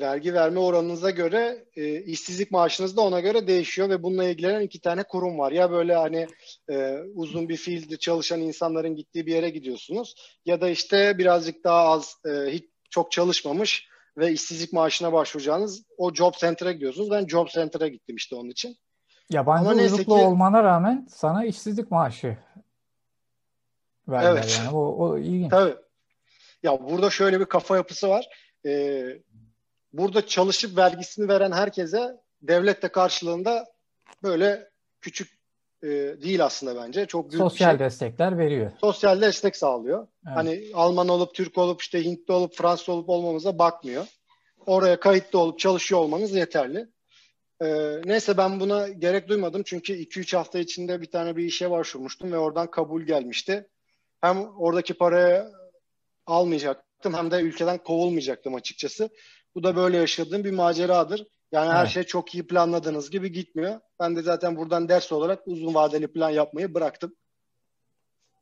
vergi 0.00 0.34
verme 0.34 0.60
oranınıza 0.60 1.10
göre 1.10 1.64
e, 1.76 2.00
işsizlik 2.02 2.50
maaşınız 2.50 2.96
da 2.96 3.00
ona 3.00 3.20
göre 3.20 3.46
değişiyor 3.46 3.88
ve 3.88 4.02
bununla 4.02 4.24
ilgilenen 4.24 4.60
iki 4.60 4.80
tane 4.80 5.02
kurum 5.02 5.38
var. 5.38 5.52
Ya 5.52 5.70
böyle 5.70 5.94
hani 5.94 6.26
e, 6.70 6.98
uzun 7.14 7.48
bir 7.48 7.56
fiilde 7.56 7.96
çalışan 7.96 8.40
insanların 8.40 8.96
gittiği 8.96 9.26
bir 9.26 9.34
yere 9.34 9.50
gidiyorsunuz 9.50 10.14
ya 10.44 10.60
da 10.60 10.68
işte 10.68 11.18
birazcık 11.18 11.64
daha 11.64 11.88
az 11.88 12.16
e, 12.26 12.52
hiç 12.52 12.64
çok 12.90 13.12
çalışmamış 13.12 13.88
ve 14.18 14.32
işsizlik 14.32 14.72
maaşına 14.72 15.12
başvuracağınız 15.12 15.82
o 15.98 16.14
job 16.14 16.34
center'a 16.34 16.72
gidiyorsunuz. 16.72 17.10
Ben 17.10 17.26
job 17.26 17.48
center'a 17.48 17.88
gittim 17.88 18.16
işte 18.16 18.36
onun 18.36 18.50
için. 18.50 18.76
Yabancı 19.30 19.70
Ama 19.70 19.82
uyruklu 19.82 20.04
ki, 20.04 20.10
olmana 20.10 20.62
rağmen 20.62 21.06
sana 21.10 21.44
işsizlik 21.44 21.90
maaşı 21.90 22.38
verdiler 24.08 24.32
evet. 24.32 24.60
yani. 24.64 24.76
O, 24.76 24.80
o 24.80 25.18
ilginç. 25.18 25.50
Tabii. 25.50 25.74
Ya 26.62 26.88
burada 26.90 27.10
şöyle 27.10 27.40
bir 27.40 27.44
kafa 27.44 27.76
yapısı 27.76 28.08
var 28.08 28.28
e, 28.66 29.04
burada 29.92 30.26
çalışıp 30.26 30.76
vergisini 30.76 31.28
veren 31.28 31.52
herkese 31.52 32.16
devlet 32.42 32.82
de 32.82 32.88
karşılığında 32.88 33.66
böyle 34.22 34.70
küçük 35.00 35.36
e, 35.82 35.88
değil 36.22 36.44
aslında 36.44 36.82
bence. 36.82 37.06
Çok 37.06 37.30
büyük 37.30 37.42
Sosyal 37.42 37.70
şey. 37.70 37.78
destekler 37.78 38.38
veriyor. 38.38 38.72
Sosyal 38.80 39.20
destek 39.20 39.56
sağlıyor. 39.56 40.06
Evet. 40.26 40.36
Hani 40.36 40.64
Alman 40.74 41.08
olup, 41.08 41.34
Türk 41.34 41.58
olup, 41.58 41.82
işte 41.82 42.04
Hintli 42.04 42.32
olup, 42.32 42.54
Fransız 42.54 42.88
olup 42.88 43.08
olmamıza 43.08 43.58
bakmıyor. 43.58 44.06
Oraya 44.66 45.00
kayıtlı 45.00 45.38
olup 45.38 45.58
çalışıyor 45.58 46.00
olmanız 46.00 46.34
yeterli. 46.34 46.88
Ee, 47.62 48.00
neyse 48.04 48.36
ben 48.36 48.60
buna 48.60 48.88
gerek 48.88 49.28
duymadım 49.28 49.62
çünkü 49.62 49.92
2-3 49.92 50.36
hafta 50.36 50.58
içinde 50.58 51.00
bir 51.00 51.10
tane 51.10 51.36
bir 51.36 51.44
işe 51.44 51.70
başvurmuştum 51.70 52.32
ve 52.32 52.38
oradan 52.38 52.70
kabul 52.70 53.02
gelmişti. 53.02 53.68
Hem 54.20 54.36
oradaki 54.58 54.94
parayı 54.94 55.46
almayacak 56.26 56.85
olacaktım 57.06 57.14
hem 57.14 57.30
de 57.30 57.48
ülkeden 57.48 57.78
kovulmayacaktım 57.78 58.54
açıkçası. 58.54 59.10
Bu 59.54 59.62
da 59.62 59.76
böyle 59.76 59.96
yaşadığım 59.96 60.44
bir 60.44 60.52
maceradır. 60.52 61.26
Yani 61.52 61.70
her 61.70 61.80
evet. 61.80 61.90
şey 61.90 62.02
çok 62.02 62.34
iyi 62.34 62.46
planladığınız 62.46 63.10
gibi 63.10 63.32
gitmiyor. 63.32 63.80
Ben 64.00 64.16
de 64.16 64.22
zaten 64.22 64.56
buradan 64.56 64.88
ders 64.88 65.12
olarak 65.12 65.42
uzun 65.46 65.74
vadeli 65.74 66.12
plan 66.12 66.30
yapmayı 66.30 66.74
bıraktım. 66.74 67.14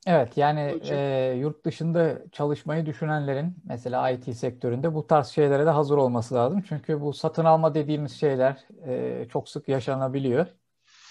Evet 0.07 0.37
yani 0.37 0.81
e, 0.90 1.35
yurt 1.38 1.64
dışında 1.64 2.22
çalışmayı 2.33 2.87
düşünenlerin 2.87 3.57
mesela 3.64 4.11
IT 4.11 4.37
sektöründe 4.37 4.94
bu 4.94 5.07
tarz 5.07 5.29
şeylere 5.29 5.66
de 5.66 5.70
hazır 5.70 5.96
olması 5.96 6.35
lazım. 6.35 6.64
Çünkü 6.68 7.00
bu 7.00 7.12
satın 7.12 7.44
alma 7.44 7.74
dediğimiz 7.74 8.20
şeyler 8.20 8.57
e, 8.87 9.27
çok 9.29 9.48
sık 9.48 9.68
yaşanabiliyor. 9.68 10.46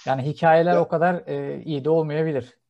Yani 0.06 0.22
hikayeler 0.22 0.74
ya. 0.74 0.82
o 0.82 0.88
kadar 0.88 1.28
e, 1.28 1.64
iyi 1.64 1.86
de 1.86 1.90
olmayabilir. 1.90 2.63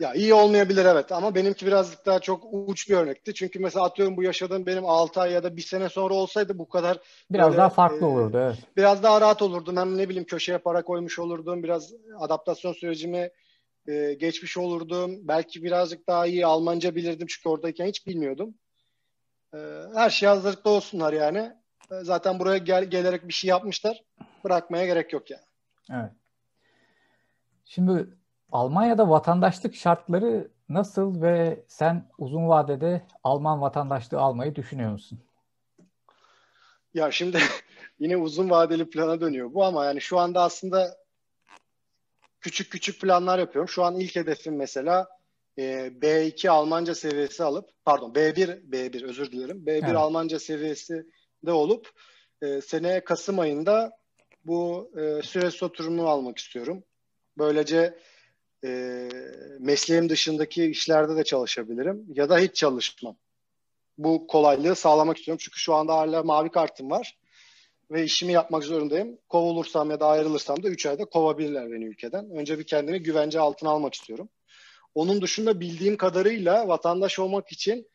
Ya 0.00 0.14
iyi 0.14 0.34
olmayabilir 0.34 0.84
evet 0.84 1.12
ama 1.12 1.34
benimki 1.34 1.66
birazcık 1.66 2.06
daha 2.06 2.18
çok 2.18 2.44
uç 2.52 2.90
bir 2.90 2.96
örnekti. 2.96 3.34
Çünkü 3.34 3.58
mesela 3.58 3.84
atıyorum 3.84 4.16
bu 4.16 4.22
yaşadığım 4.22 4.66
benim 4.66 4.86
6 4.86 5.20
ay 5.20 5.32
ya 5.32 5.42
da 5.42 5.56
bir 5.56 5.62
sene 5.62 5.88
sonra 5.88 6.14
olsaydı 6.14 6.58
bu 6.58 6.68
kadar 6.68 6.98
biraz 7.30 7.46
böyle, 7.46 7.58
daha 7.58 7.68
farklı 7.68 8.06
e, 8.06 8.08
olurdu 8.08 8.38
evet. 8.40 8.56
Biraz 8.76 9.02
daha 9.02 9.20
rahat 9.20 9.42
olurdum. 9.42 9.76
Hem 9.76 9.98
ne 9.98 10.08
bileyim 10.08 10.26
köşeye 10.26 10.58
para 10.58 10.82
koymuş 10.82 11.18
olurdum. 11.18 11.62
Biraz 11.62 11.92
adaptasyon 12.18 12.72
sürecimi 12.72 13.30
e, 13.88 14.14
geçmiş 14.14 14.56
olurdum. 14.56 15.28
Belki 15.28 15.62
birazcık 15.62 16.08
daha 16.08 16.26
iyi 16.26 16.46
Almanca 16.46 16.94
bilirdim 16.94 17.26
çünkü 17.26 17.48
oradayken 17.48 17.86
hiç 17.86 18.06
bilmiyordum. 18.06 18.54
E, 19.54 19.58
her 19.94 20.10
şey 20.10 20.28
hazırlıklı 20.28 20.70
olsunlar 20.70 21.12
yani. 21.12 21.52
E, 21.90 21.94
zaten 22.02 22.38
buraya 22.38 22.58
gel, 22.58 22.84
gelerek 22.84 23.28
bir 23.28 23.32
şey 23.32 23.48
yapmışlar. 23.48 24.02
Bırakmaya 24.44 24.86
gerek 24.86 25.12
yok 25.12 25.30
yani. 25.30 25.44
Evet. 25.90 26.12
Şimdi 27.64 28.06
Almanya'da 28.54 29.10
vatandaşlık 29.10 29.74
şartları 29.74 30.50
nasıl 30.68 31.22
ve 31.22 31.64
sen 31.68 32.08
uzun 32.18 32.48
vadede 32.48 33.06
Alman 33.24 33.60
vatandaşlığı 33.60 34.20
almayı 34.20 34.54
düşünüyor 34.54 34.90
musun? 34.92 35.18
Ya 36.94 37.10
şimdi 37.10 37.38
yine 37.98 38.16
uzun 38.16 38.50
vadeli 38.50 38.90
plana 38.90 39.20
dönüyor 39.20 39.54
bu 39.54 39.64
ama 39.64 39.84
yani 39.84 40.00
şu 40.00 40.18
anda 40.18 40.42
aslında 40.42 40.96
küçük 42.40 42.72
küçük 42.72 43.00
planlar 43.00 43.38
yapıyorum. 43.38 43.68
Şu 43.68 43.84
an 43.84 44.00
ilk 44.00 44.16
hedefim 44.16 44.56
mesela 44.56 45.08
e, 45.58 45.62
B2 46.02 46.50
Almanca 46.50 46.94
seviyesi 46.94 47.44
alıp 47.44 47.70
pardon 47.84 48.12
B1 48.12 48.70
B1 48.70 49.04
özür 49.04 49.32
dilerim. 49.32 49.64
B1 49.66 49.84
evet. 49.84 49.96
Almanca 49.96 50.38
seviyesi 50.38 51.06
de 51.46 51.52
olup 51.52 51.90
e, 52.42 52.60
seneye 52.60 53.04
Kasım 53.04 53.38
ayında 53.38 53.98
bu 54.44 54.92
e, 54.96 55.22
süreç 55.22 55.62
oturumu 55.62 56.08
almak 56.08 56.38
istiyorum. 56.38 56.84
Böylece 57.38 57.98
e, 58.64 59.08
mesleğim 59.58 60.08
dışındaki 60.08 60.64
işlerde 60.64 61.16
de 61.16 61.24
çalışabilirim 61.24 62.04
ya 62.14 62.28
da 62.28 62.38
hiç 62.38 62.54
çalışmam. 62.54 63.16
Bu 63.98 64.26
kolaylığı 64.26 64.76
sağlamak 64.76 65.18
istiyorum 65.18 65.40
çünkü 65.44 65.60
şu 65.60 65.74
anda 65.74 65.94
hala 65.94 66.22
mavi 66.22 66.50
kartım 66.50 66.90
var 66.90 67.18
ve 67.90 68.04
işimi 68.04 68.32
yapmak 68.32 68.64
zorundayım. 68.64 69.18
Kovulursam 69.28 69.90
ya 69.90 70.00
da 70.00 70.06
ayrılırsam 70.06 70.62
da 70.62 70.68
3 70.68 70.86
ayda 70.86 71.04
kovabilirler 71.04 71.72
beni 71.72 71.84
ülkeden. 71.84 72.30
Önce 72.30 72.58
bir 72.58 72.64
kendimi 72.64 73.02
güvence 73.02 73.40
altına 73.40 73.70
almak 73.70 73.94
istiyorum. 73.94 74.28
Onun 74.94 75.22
dışında 75.22 75.60
bildiğim 75.60 75.96
kadarıyla 75.96 76.68
vatandaş 76.68 77.18
olmak 77.18 77.52
için 77.52 77.88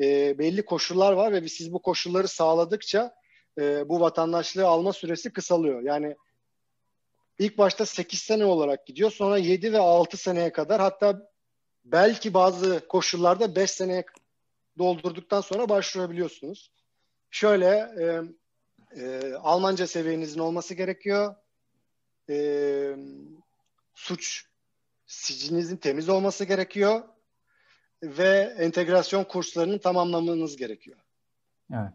e, 0.00 0.38
belli 0.38 0.64
koşullar 0.64 1.12
var 1.12 1.32
ve 1.32 1.48
siz 1.48 1.72
bu 1.72 1.82
koşulları 1.82 2.28
sağladıkça 2.28 3.14
e, 3.58 3.88
bu 3.88 4.00
vatandaşlığı 4.00 4.66
alma 4.66 4.92
süresi 4.92 5.32
kısalıyor. 5.32 5.82
Yani 5.82 6.16
ilk 7.38 7.58
başta 7.58 7.86
8 7.86 8.20
sene 8.20 8.44
olarak 8.44 8.86
gidiyor. 8.86 9.10
Sonra 9.10 9.38
7 9.38 9.72
ve 9.72 9.78
6 9.78 10.16
seneye 10.16 10.52
kadar 10.52 10.80
hatta 10.80 11.30
belki 11.84 12.34
bazı 12.34 12.88
koşullarda 12.88 13.56
5 13.56 13.70
seneye 13.70 14.04
doldurduktan 14.78 15.40
sonra 15.40 15.68
başvurabiliyorsunuz. 15.68 16.72
Şöyle 17.30 17.66
e, 18.00 18.22
e, 19.00 19.34
Almanca 19.34 19.86
seviyenizin 19.86 20.40
olması 20.40 20.74
gerekiyor. 20.74 21.34
E, 22.30 22.96
suç 23.94 24.46
sicilinizin 25.06 25.76
temiz 25.76 26.08
olması 26.08 26.44
gerekiyor 26.44 27.02
ve 28.02 28.54
entegrasyon 28.58 29.24
kurslarını 29.24 29.78
tamamlamanız 29.78 30.56
gerekiyor. 30.56 30.98
Evet. 31.72 31.92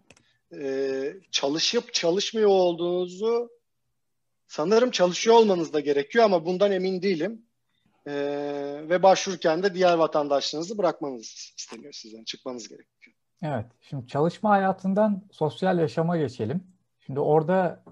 Ee, 0.54 1.14
çalışıp 1.32 1.94
çalışmıyor 1.94 2.50
olduğunuzu 2.50 3.50
sanırım 4.52 4.92
çalışıyor 4.92 5.36
olmanız 5.36 5.74
da 5.74 5.80
gerekiyor 5.80 6.26
ama 6.26 6.46
bundan 6.46 6.72
emin 6.72 7.02
değilim. 7.02 7.42
Ee, 8.08 8.14
ve 8.90 9.04
başvururken 9.04 9.64
de 9.64 9.74
diğer 9.74 9.94
vatandaşlığınızı 9.94 10.78
bırakmanız 10.78 11.54
isteniyor 11.58 11.94
sizden. 11.94 12.24
Çıkmanız 12.24 12.68
gerekiyor. 12.68 13.16
Evet. 13.42 13.66
Şimdi 13.82 14.08
çalışma 14.08 14.50
hayatından 14.50 15.24
sosyal 15.32 15.80
yaşama 15.80 16.18
geçelim. 16.18 16.64
Şimdi 17.06 17.20
orada 17.20 17.84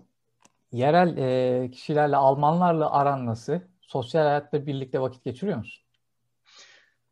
yerel 0.71 1.17
e, 1.17 1.71
kişilerle, 1.71 2.15
Almanlarla 2.15 2.91
aran 2.91 3.25
nasıl? 3.25 3.59
Sosyal 3.81 4.23
hayatta 4.23 4.65
birlikte 4.65 5.01
vakit 5.01 5.23
geçiriyor 5.23 5.57
musun? 5.57 5.83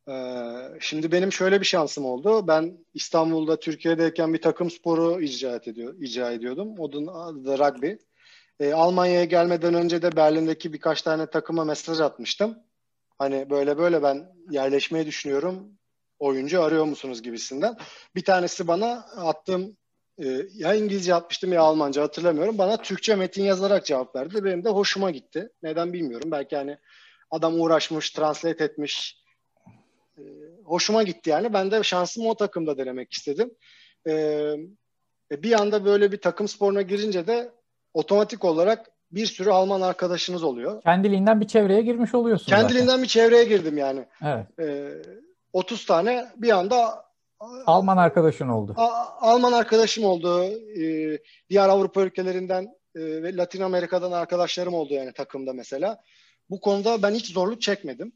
Ee, 0.09 0.13
şimdi 0.79 1.11
benim 1.11 1.31
şöyle 1.31 1.59
bir 1.59 1.65
şansım 1.65 2.05
oldu. 2.05 2.47
Ben 2.47 2.77
İstanbul'da 2.93 3.59
Türkiye'deyken 3.59 4.33
bir 4.33 4.41
takım 4.41 4.71
sporu 4.71 5.21
icra, 5.21 5.55
ediyor, 5.55 5.95
icra 5.99 6.31
ediyordum. 6.31 6.75
Onun 6.77 7.07
adı 7.07 7.45
da 7.45 7.57
rugby. 7.57 7.93
Ee, 8.59 8.73
Almanya'ya 8.73 9.25
gelmeden 9.25 9.73
önce 9.73 10.01
de 10.01 10.15
Berlin'deki 10.15 10.73
birkaç 10.73 11.01
tane 11.01 11.29
takıma 11.29 11.63
mesaj 11.63 11.99
atmıştım. 11.99 12.57
Hani 13.17 13.49
böyle 13.49 13.77
böyle 13.77 14.03
ben 14.03 14.29
yerleşmeyi 14.51 15.05
düşünüyorum. 15.05 15.77
Oyuncu 16.19 16.63
arıyor 16.63 16.85
musunuz 16.85 17.21
gibisinden. 17.21 17.77
Bir 18.15 18.23
tanesi 18.23 18.67
bana 18.67 19.05
attığım 19.15 19.77
e, 20.23 20.25
ya 20.53 20.73
İngilizce 20.73 21.15
atmıştım 21.15 21.53
ya 21.53 21.61
Almanca 21.61 22.01
hatırlamıyorum. 22.01 22.57
Bana 22.57 22.77
Türkçe 22.81 23.15
metin 23.15 23.43
yazarak 23.43 23.85
cevap 23.85 24.15
verdi. 24.15 24.43
Benim 24.43 24.63
de 24.63 24.69
hoşuma 24.69 25.11
gitti. 25.11 25.49
Neden 25.63 25.93
bilmiyorum. 25.93 26.31
Belki 26.31 26.55
hani 26.55 26.77
adam 27.31 27.61
uğraşmış, 27.61 28.11
translate 28.11 28.63
etmiş, 28.63 29.23
e, 30.17 30.23
hoşuma 30.65 31.03
gitti 31.03 31.29
yani. 31.29 31.53
Ben 31.53 31.71
de 31.71 31.83
şansımı 31.83 32.29
o 32.29 32.35
takımda 32.35 32.77
denemek 32.77 33.13
istedim. 33.13 33.51
E, 34.07 34.13
e, 35.31 35.43
bir 35.43 35.61
anda 35.61 35.85
böyle 35.85 36.11
bir 36.11 36.21
takım 36.21 36.47
sporuna 36.47 36.81
girince 36.81 37.27
de 37.27 37.56
otomatik 37.97 38.45
olarak 38.45 38.91
bir 39.11 39.25
sürü 39.25 39.49
Alman 39.49 39.81
arkadaşınız 39.81 40.43
oluyor. 40.43 40.81
Kendiliğinden 40.81 41.41
bir 41.41 41.47
çevreye 41.47 41.81
girmiş 41.81 42.13
oluyorsun. 42.15 42.45
Kendiliğinden 42.45 42.85
zaten. 42.85 43.03
bir 43.03 43.07
çevreye 43.07 43.43
girdim 43.43 43.77
yani. 43.77 44.05
Evet. 44.21 44.59
E, 44.59 44.93
30 45.53 45.85
tane 45.85 46.27
bir 46.35 46.49
anda 46.49 47.07
Alman 47.65 47.97
arkadaşın 47.97 48.47
oldu. 48.47 48.73
Alman 49.19 49.51
arkadaşım 49.51 50.03
oldu. 50.05 50.43
E, 50.81 51.17
diğer 51.49 51.69
Avrupa 51.69 52.01
ülkelerinden 52.01 52.63
e, 52.95 53.01
ve 53.01 53.37
Latin 53.37 53.61
Amerika'dan 53.61 54.11
arkadaşlarım 54.11 54.73
oldu 54.73 54.93
yani 54.93 55.13
takımda 55.13 55.53
mesela. 55.53 56.01
Bu 56.49 56.59
konuda 56.59 57.03
ben 57.03 57.11
hiç 57.11 57.33
zorluk 57.33 57.61
çekmedim. 57.61 58.11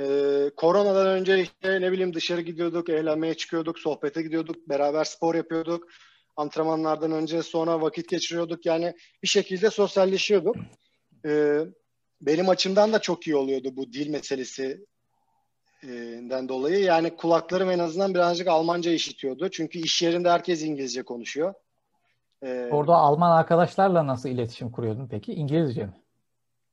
Ee, 0.00 0.50
koronadan 0.56 1.06
önce 1.06 1.42
işte 1.42 1.80
ne 1.80 1.92
bileyim 1.92 2.14
dışarı 2.14 2.40
gidiyorduk, 2.40 2.88
eğlenmeye 2.88 3.34
çıkıyorduk, 3.34 3.78
sohbete 3.78 4.22
gidiyorduk, 4.22 4.68
beraber 4.68 5.04
spor 5.04 5.34
yapıyorduk. 5.34 5.88
Antrenmanlardan 6.36 7.12
önce 7.12 7.42
sonra 7.42 7.80
vakit 7.80 8.08
geçiriyorduk. 8.08 8.66
Yani 8.66 8.94
bir 9.22 9.28
şekilde 9.28 9.70
sosyalleşiyorduk. 9.70 10.56
Ee, 11.26 11.60
benim 12.20 12.48
açımdan 12.48 12.92
da 12.92 12.98
çok 12.98 13.26
iyi 13.26 13.36
oluyordu 13.36 13.68
bu 13.76 13.92
dil 13.92 14.08
meselesi 14.08 14.84
den 16.30 16.48
dolayı. 16.48 16.78
Yani 16.78 17.16
kulaklarım 17.16 17.70
en 17.70 17.78
azından 17.78 18.14
birazcık 18.14 18.48
Almanca 18.48 18.92
işitiyordu. 18.92 19.48
Çünkü 19.48 19.78
iş 19.78 20.02
yerinde 20.02 20.30
herkes 20.30 20.62
İngilizce 20.62 21.02
konuşuyor. 21.02 21.54
Ee, 22.42 22.68
Orada 22.72 22.94
Alman 22.94 23.30
arkadaşlarla 23.30 24.06
nasıl 24.06 24.28
iletişim 24.28 24.70
kuruyordun 24.70 25.08
peki? 25.10 25.32
İngilizce 25.32 25.84
mi? 25.84 25.92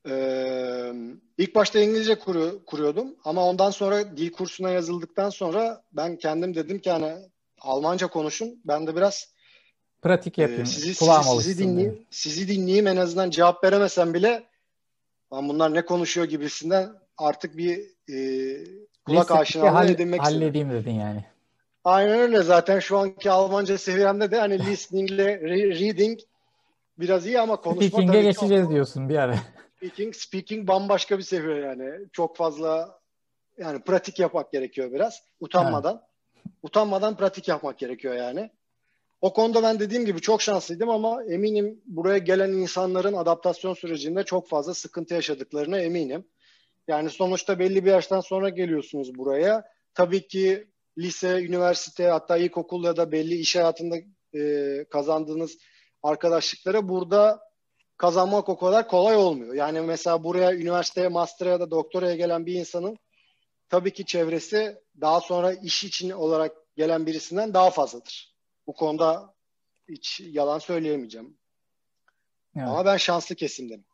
Ee, 0.09 0.93
ilk 1.37 1.55
başta 1.55 1.79
İngilizce 1.79 2.19
kuru, 2.19 2.65
kuruyordum 2.65 3.15
ama 3.23 3.45
ondan 3.45 3.69
sonra 3.69 4.17
dil 4.17 4.31
kursuna 4.31 4.69
yazıldıktan 4.69 5.29
sonra 5.29 5.81
ben 5.91 6.17
kendim 6.17 6.55
dedim 6.55 6.79
ki 6.79 6.91
hani 6.91 7.13
Almanca 7.61 8.07
konuşun. 8.07 8.61
Ben 8.65 8.87
de 8.87 8.95
biraz 8.95 9.30
pratik 10.01 10.37
yapayım. 10.37 10.61
E, 10.61 10.65
sizi, 10.65 10.99
Kulağım 10.99 11.23
sizi, 11.23 11.43
sizi 11.43 11.63
dinleyeyim, 11.63 12.05
sizi 12.09 12.47
dinleyeyim 12.47 12.87
en 12.87 12.97
azından 12.97 13.29
cevap 13.29 13.63
veremesem 13.63 14.13
bile 14.13 14.43
ben 15.31 15.49
bunlar 15.49 15.73
ne 15.73 15.85
konuşuyor 15.85 16.27
gibisinden 16.27 16.89
artık 17.17 17.57
bir 17.57 17.79
e, 18.09 18.17
kulak 19.05 19.31
aşinalığı 19.31 19.91
edinmek 19.91 20.21
istedim. 20.21 20.41
Halledeyim 20.41 20.69
dedin 20.69 20.91
yani. 20.91 21.25
Aynen 21.83 22.19
öyle 22.19 22.41
zaten 22.41 22.79
şu 22.79 22.97
anki 22.97 23.31
Almanca 23.31 23.77
seviyemde 23.77 24.31
de 24.31 24.39
hani 24.39 24.59
listeningle 24.65 25.41
reading 25.79 26.19
biraz 26.99 27.25
iyi 27.25 27.39
ama 27.39 27.55
konuşma 27.55 27.87
Speaking'e 27.87 28.21
geçeceğiz 28.21 28.69
diyorsun 28.69 29.09
bir 29.09 29.15
ara. 29.15 29.35
Speaking, 29.77 30.15
speaking 30.15 30.67
bambaşka 30.67 31.17
bir 31.17 31.23
seviye 31.23 31.57
yani. 31.57 31.91
Çok 32.11 32.37
fazla 32.37 32.99
yani 33.57 33.81
pratik 33.81 34.19
yapmak 34.19 34.51
gerekiyor 34.51 34.91
biraz. 34.91 35.21
Utanmadan. 35.39 35.93
Evet. 35.93 36.55
Utanmadan 36.63 37.17
pratik 37.17 37.47
yapmak 37.47 37.77
gerekiyor 37.79 38.15
yani. 38.15 38.51
O 39.21 39.33
konuda 39.33 39.63
ben 39.63 39.79
dediğim 39.79 40.05
gibi 40.05 40.21
çok 40.21 40.41
şanslıydım 40.41 40.89
ama 40.89 41.23
eminim 41.23 41.81
buraya 41.85 42.17
gelen 42.17 42.51
insanların 42.51 43.13
adaptasyon 43.13 43.73
sürecinde 43.73 44.23
çok 44.23 44.49
fazla 44.49 44.73
sıkıntı 44.73 45.13
yaşadıklarına 45.13 45.79
eminim. 45.79 46.27
Yani 46.87 47.09
sonuçta 47.09 47.59
belli 47.59 47.85
bir 47.85 47.91
yaştan 47.91 48.19
sonra 48.19 48.49
geliyorsunuz 48.49 49.15
buraya. 49.15 49.63
Tabii 49.93 50.27
ki 50.27 50.67
lise, 50.97 51.43
üniversite 51.43 52.07
hatta 52.07 52.37
ilkokul 52.37 52.83
ya 52.83 52.97
da 52.97 53.11
belli 53.11 53.35
iş 53.35 53.55
hayatında 53.55 53.97
e, 54.35 54.85
kazandığınız 54.89 55.57
arkadaşlıklara 56.03 56.89
burada 56.89 57.39
kazanmak 57.97 58.49
o 58.49 58.57
kadar 58.57 58.87
kolay 58.87 59.15
olmuyor. 59.15 59.53
Yani 59.53 59.81
mesela 59.81 60.23
buraya 60.23 60.53
üniversiteye, 60.55 61.07
master'a 61.07 61.49
ya 61.49 61.59
da 61.59 61.71
doktoraya 61.71 62.15
gelen 62.15 62.45
bir 62.45 62.53
insanın 62.53 62.97
tabii 63.69 63.93
ki 63.93 64.05
çevresi 64.05 64.77
daha 65.01 65.21
sonra 65.21 65.53
iş 65.53 65.83
için 65.83 66.09
olarak 66.09 66.55
gelen 66.75 67.05
birisinden 67.05 67.53
daha 67.53 67.69
fazladır. 67.69 68.30
Bu 68.71 68.75
konuda 68.75 69.33
hiç 69.89 70.19
yalan 70.19 70.59
söyleyemeyeceğim. 70.59 71.37
Evet. 72.55 72.67
Ama 72.67 72.85
ben 72.85 72.97
şanslı 72.97 73.35
kesimdim. 73.35 73.85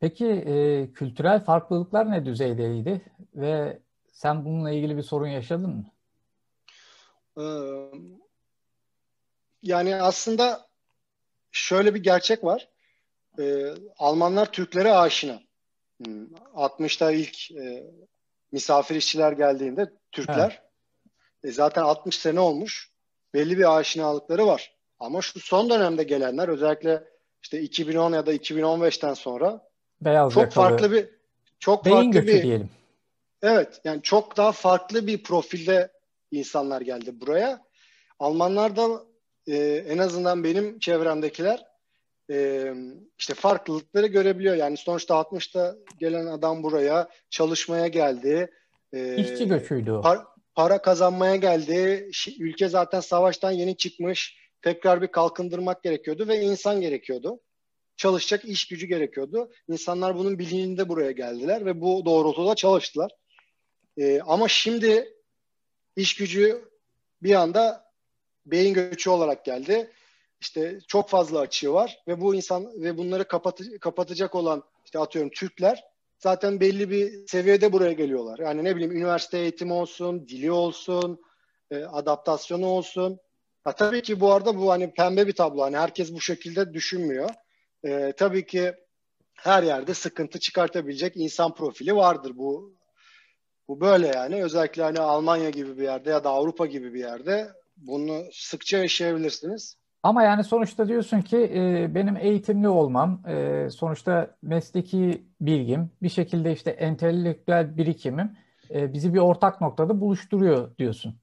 Peki 0.00 0.26
e, 0.26 0.86
kültürel 0.92 1.44
farklılıklar 1.44 2.10
ne 2.10 2.24
düzeydeydi 2.24 3.02
ve 3.34 3.78
sen 4.12 4.44
bununla 4.44 4.70
ilgili 4.70 4.96
bir 4.96 5.02
sorun 5.02 5.26
yaşadın 5.26 5.70
mı? 5.70 5.92
Ee, 7.38 7.44
yani 9.62 9.96
aslında 9.96 10.66
şöyle 11.52 11.94
bir 11.94 12.02
gerçek 12.02 12.44
var. 12.44 12.68
Ee, 13.38 13.74
Almanlar 13.98 14.52
Türklere 14.52 14.92
aşina. 14.92 15.40
Hmm, 16.04 16.24
60'ta 16.54 17.12
ilk 17.12 17.50
e, 17.50 17.90
misafir 18.52 18.94
işçiler 18.94 19.32
geldiğinde 19.32 19.92
Türkler 20.12 20.62
evet. 21.44 21.52
e, 21.52 21.52
zaten 21.52 21.82
60 21.82 22.18
sene 22.18 22.40
olmuş. 22.40 22.89
Belli 23.34 23.58
bir 23.58 23.78
aşinalıkları 23.78 24.46
var. 24.46 24.74
Ama 24.98 25.22
şu 25.22 25.40
son 25.40 25.70
dönemde 25.70 26.02
gelenler 26.02 26.48
özellikle 26.48 27.04
işte 27.42 27.60
2010 27.60 28.12
ya 28.12 28.26
da 28.26 28.34
2015'ten 28.34 29.14
sonra 29.14 29.68
Beyaz 30.00 30.32
çok 30.32 30.42
yakalı. 30.42 30.64
farklı 30.64 30.92
bir 30.92 31.08
çok 31.58 31.84
Beyin 31.84 32.12
farklı 32.12 32.26
bir 32.26 32.42
diyelim. 32.42 32.70
Evet 33.42 33.80
yani 33.84 34.02
çok 34.02 34.36
daha 34.36 34.52
farklı 34.52 35.06
bir 35.06 35.22
profilde 35.22 35.92
insanlar 36.30 36.80
geldi 36.80 37.20
buraya. 37.20 37.62
Almanlar 38.18 38.76
da 38.76 38.88
e, 39.46 39.56
en 39.88 39.98
azından 39.98 40.44
benim 40.44 40.78
çevremdekiler 40.78 41.66
e, 42.30 42.72
işte 43.18 43.34
farklılıkları 43.34 44.06
görebiliyor. 44.06 44.54
Yani 44.54 44.76
sonuçta 44.76 45.14
60'ta 45.14 45.76
gelen 45.98 46.26
adam 46.26 46.62
buraya 46.62 47.08
çalışmaya 47.30 47.86
geldi. 47.86 48.50
E, 48.92 49.16
İşçi 49.16 49.48
göçüydü 49.48 49.92
o. 49.92 50.00
Par, 50.00 50.18
para 50.60 50.82
kazanmaya 50.82 51.36
geldi. 51.36 52.10
Ülke 52.38 52.68
zaten 52.68 53.00
savaştan 53.00 53.50
yeni 53.50 53.76
çıkmış. 53.76 54.36
Tekrar 54.62 55.02
bir 55.02 55.06
kalkındırmak 55.06 55.82
gerekiyordu 55.82 56.28
ve 56.28 56.40
insan 56.40 56.80
gerekiyordu. 56.80 57.40
çalışacak 57.96 58.44
iş 58.44 58.68
gücü 58.68 58.86
gerekiyordu. 58.86 59.52
İnsanlar 59.68 60.18
bunun 60.18 60.38
bilincinde 60.38 60.88
buraya 60.88 61.10
geldiler 61.10 61.66
ve 61.66 61.80
bu 61.80 62.04
doğrultuda 62.04 62.54
çalıştılar. 62.54 63.10
E, 63.96 64.20
ama 64.20 64.48
şimdi 64.48 65.14
iş 65.96 66.16
gücü 66.16 66.68
bir 67.22 67.34
anda 67.34 67.92
beyin 68.46 68.74
göçü 68.74 69.10
olarak 69.10 69.44
geldi. 69.44 69.90
İşte 70.40 70.78
çok 70.88 71.08
fazla 71.08 71.40
açığı 71.40 71.72
var 71.72 72.02
ve 72.08 72.20
bu 72.20 72.34
insan 72.34 72.82
ve 72.82 72.98
bunları 72.98 73.28
kapatı, 73.28 73.78
kapatacak 73.78 74.34
olan 74.34 74.62
işte 74.84 74.98
atıyorum 74.98 75.30
Türkler 75.30 75.84
zaten 76.20 76.60
belli 76.60 76.90
bir 76.90 77.26
seviyede 77.26 77.72
buraya 77.72 77.92
geliyorlar. 77.92 78.38
Yani 78.38 78.64
ne 78.64 78.76
bileyim 78.76 78.96
üniversite 78.96 79.38
eğitimi 79.38 79.72
olsun, 79.72 80.28
dili 80.28 80.52
olsun, 80.52 81.20
e, 81.70 81.84
adaptasyonu 81.84 82.66
olsun. 82.66 83.18
Ha, 83.64 83.72
tabii 83.72 84.02
ki 84.02 84.20
bu 84.20 84.32
arada 84.32 84.58
bu 84.58 84.70
hani 84.70 84.94
pembe 84.94 85.26
bir 85.26 85.32
tablo. 85.32 85.62
Hani 85.62 85.76
herkes 85.76 86.12
bu 86.12 86.20
şekilde 86.20 86.72
düşünmüyor. 86.72 87.30
E, 87.84 88.12
tabii 88.16 88.46
ki 88.46 88.74
her 89.34 89.62
yerde 89.62 89.94
sıkıntı 89.94 90.40
çıkartabilecek 90.40 91.16
insan 91.16 91.54
profili 91.54 91.96
vardır. 91.96 92.32
Bu 92.34 92.74
bu 93.68 93.80
böyle 93.80 94.06
yani. 94.06 94.44
Özellikle 94.44 94.82
hani 94.82 95.00
Almanya 95.00 95.50
gibi 95.50 95.78
bir 95.78 95.82
yerde 95.82 96.10
ya 96.10 96.24
da 96.24 96.30
Avrupa 96.30 96.66
gibi 96.66 96.94
bir 96.94 97.00
yerde 97.00 97.48
bunu 97.76 98.24
sıkça 98.32 98.78
yaşayabilirsiniz. 98.78 99.79
Ama 100.02 100.22
yani 100.22 100.44
sonuçta 100.44 100.88
diyorsun 100.88 101.20
ki 101.20 101.50
e, 101.54 101.94
benim 101.94 102.16
eğitimli 102.16 102.68
olmam, 102.68 103.22
e, 103.28 103.68
sonuçta 103.70 104.36
mesleki 104.42 105.24
bilgim, 105.40 105.90
bir 106.02 106.08
şekilde 106.08 106.52
işte 106.52 106.70
entelektüel 106.70 107.76
birikimim 107.76 108.36
e, 108.70 108.92
bizi 108.92 109.14
bir 109.14 109.18
ortak 109.18 109.60
noktada 109.60 110.00
buluşturuyor 110.00 110.76
diyorsun. 110.78 111.16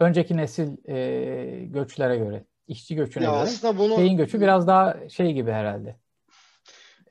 Önceki 0.00 0.36
nesil 0.36 0.88
e, 0.88 1.64
göçlere 1.64 2.16
göre, 2.16 2.44
işçi 2.68 2.94
göçüne 2.94 3.24
ya 3.24 3.30
göre. 3.30 3.40
Aslında 3.40 3.78
bunu, 3.78 3.98
beyin 3.98 4.16
göçü 4.16 4.40
biraz 4.40 4.66
daha 4.66 5.08
şey 5.08 5.32
gibi 5.32 5.50
herhalde. 5.50 5.96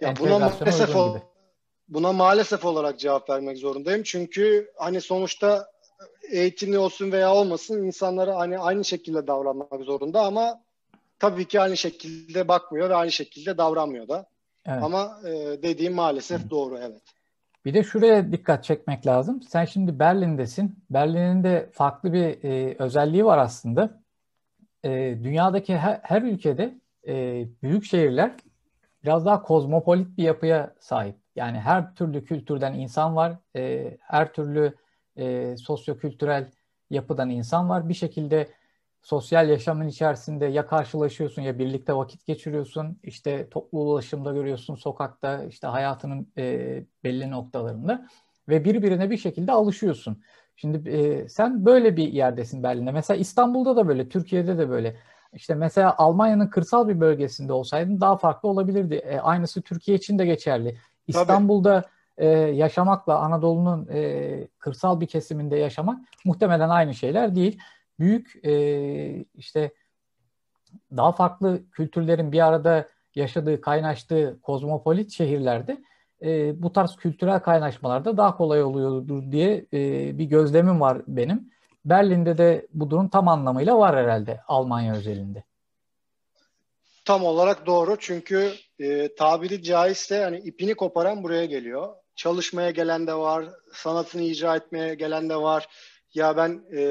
Ya 0.02 0.14
buna 0.20 0.40
maalesef 0.40 0.96
o, 0.96 1.18
buna 1.88 2.14
maalesef 2.14 2.66
olarak 2.66 3.00
cevap 3.00 3.30
vermek 3.30 3.58
zorundayım. 3.58 4.04
Çünkü 4.04 4.72
hani 4.78 5.02
sonuçta 5.02 5.68
eğitimli 6.32 6.78
olsun 6.78 7.12
veya 7.12 7.34
olmasın 7.34 7.84
insanlara 7.84 8.36
hani 8.36 8.60
aynı 8.60 8.86
şekilde 8.86 9.28
davranmak 9.28 9.82
zorunda 9.82 10.22
ama 10.22 10.65
tabii 11.20 11.48
ki 11.48 11.62
aynı 11.62 11.78
şekilde 11.78 12.48
bakmıyor 12.48 12.90
ve 12.90 12.96
aynı 12.96 13.12
şekilde 13.12 13.58
davranmıyor 13.58 14.08
da. 14.08 14.26
Evet. 14.66 14.84
Ama 14.84 15.20
e, 15.26 15.64
dediğim 15.64 15.94
maalesef 15.94 16.50
doğru 16.50 16.78
evet. 16.78 17.02
Bir 17.66 17.74
de 17.74 17.84
şuraya 17.84 18.32
dikkat 18.32 18.64
çekmek 18.64 19.08
lazım. 19.08 19.42
Sen 19.42 19.66
şimdi 19.66 20.00
Berlin'desin. 20.00 20.84
Berlin'in 20.90 21.44
de 21.44 21.70
farklı 21.74 22.14
bir 22.14 22.44
e, 22.44 22.76
özelliği 22.80 23.26
var 23.26 23.38
aslında. 23.38 24.02
E, 24.84 24.90
dünyadaki 25.24 25.78
her, 25.78 26.00
her 26.04 26.22
ülkede 26.22 26.80
e, 27.08 27.46
büyük 27.64 27.86
şehirler 27.86 28.32
biraz 29.04 29.26
daha 29.26 29.42
kozmopolit 29.42 30.18
bir 30.18 30.24
yapıya 30.24 30.74
sahip. 30.80 31.16
Yani 31.36 31.60
her 31.60 31.96
türlü 31.96 32.26
kültürden 32.26 32.74
insan 32.74 33.16
var. 33.16 33.34
E, 33.56 33.98
her 34.02 34.34
türlü 34.34 34.74
e, 35.18 35.56
sosyo-kültürel 35.58 36.52
yapıdan 36.90 37.30
insan 37.30 37.70
var. 37.70 37.90
Bir 37.90 37.94
şekilde 37.94 38.48
sosyal 39.06 39.50
yaşamın 39.50 39.88
içerisinde 39.88 40.46
ya 40.46 40.68
karşılaşıyorsun 40.68 41.42
ya 41.42 41.60
birlikte 41.60 41.94
vakit 41.96 42.26
geçiriyorsun. 42.26 43.00
İşte 43.04 43.50
toplu 43.50 43.80
ulaşımda 43.80 44.34
görüyorsun, 44.34 44.76
sokakta 44.76 45.44
işte 45.44 45.68
hayatının 45.68 46.28
e, 46.38 46.84
belli 47.04 47.32
noktalarında 47.32 48.08
ve 48.50 48.66
birbirine 48.66 49.10
bir 49.10 49.18
şekilde 49.18 49.52
alışıyorsun. 49.52 50.22
Şimdi 50.56 50.90
e, 50.90 51.30
sen 51.30 51.66
böyle 51.66 51.98
bir 51.98 52.14
yerdesin 52.14 52.64
Berlin'de. 52.64 52.92
Mesela 52.92 53.18
İstanbul'da 53.18 53.76
da 53.76 53.88
böyle, 53.88 54.10
Türkiye'de 54.10 54.58
de 54.58 54.70
böyle. 54.70 54.96
İşte 55.34 55.56
mesela 55.56 55.96
Almanya'nın 55.98 56.48
kırsal 56.48 56.88
bir 56.88 57.00
bölgesinde 57.00 57.54
olsaydın 57.54 58.02
daha 58.02 58.18
farklı 58.18 58.50
olabilirdi. 58.50 58.96
E, 58.96 59.20
aynısı 59.20 59.62
Türkiye 59.62 59.98
için 59.98 60.20
de 60.20 60.26
geçerli. 60.26 60.78
İstanbul'da 61.08 61.84
e, 62.18 62.28
yaşamakla 62.38 63.20
Anadolu'nun 63.20 63.88
e, 63.94 64.48
kırsal 64.60 65.02
bir 65.02 65.08
kesiminde 65.08 65.58
yaşamak 65.58 66.00
muhtemelen 66.26 66.70
aynı 66.70 66.94
şeyler 66.94 67.36
değil 67.36 67.60
büyük 68.00 68.46
e, 68.46 69.26
işte 69.36 69.72
daha 70.98 71.12
farklı 71.12 71.70
kültürlerin 71.72 72.32
bir 72.32 72.46
arada 72.46 72.90
yaşadığı, 73.16 73.62
kaynaştığı 73.62 74.40
kozmopolit 74.42 75.12
şehirlerde 75.12 75.84
e, 76.22 76.62
bu 76.62 76.74
tarz 76.74 76.96
kültürel 76.96 77.40
kaynaşmalarda 77.40 78.18
daha 78.18 78.38
kolay 78.38 78.64
oluyordur 78.64 79.32
diye 79.32 79.66
e, 79.74 80.18
bir 80.18 80.26
gözlemim 80.26 80.82
var 80.82 81.02
benim. 81.08 81.50
Berlin'de 81.86 82.38
de 82.38 82.68
bu 82.74 82.90
durum 82.90 83.10
tam 83.10 83.28
anlamıyla 83.28 83.78
var 83.78 83.96
herhalde 83.96 84.42
Almanya 84.48 84.96
özelinde. 84.96 85.44
Tam 87.06 87.26
olarak 87.26 87.66
doğru 87.66 87.96
çünkü 88.00 88.52
e, 88.80 89.16
tabiri 89.16 89.64
caizse 89.64 90.24
hani 90.24 90.38
ipini 90.38 90.76
koparan 90.76 91.24
buraya 91.24 91.46
geliyor. 91.46 91.96
Çalışmaya 92.16 92.72
gelen 92.72 93.08
de 93.08 93.14
var, 93.14 93.46
sanatını 93.74 94.22
icra 94.22 94.56
etmeye 94.56 94.96
gelen 94.96 95.30
de 95.30 95.36
var. 95.36 95.68
Ya 96.14 96.38
ben 96.38 96.64
e, 96.78 96.82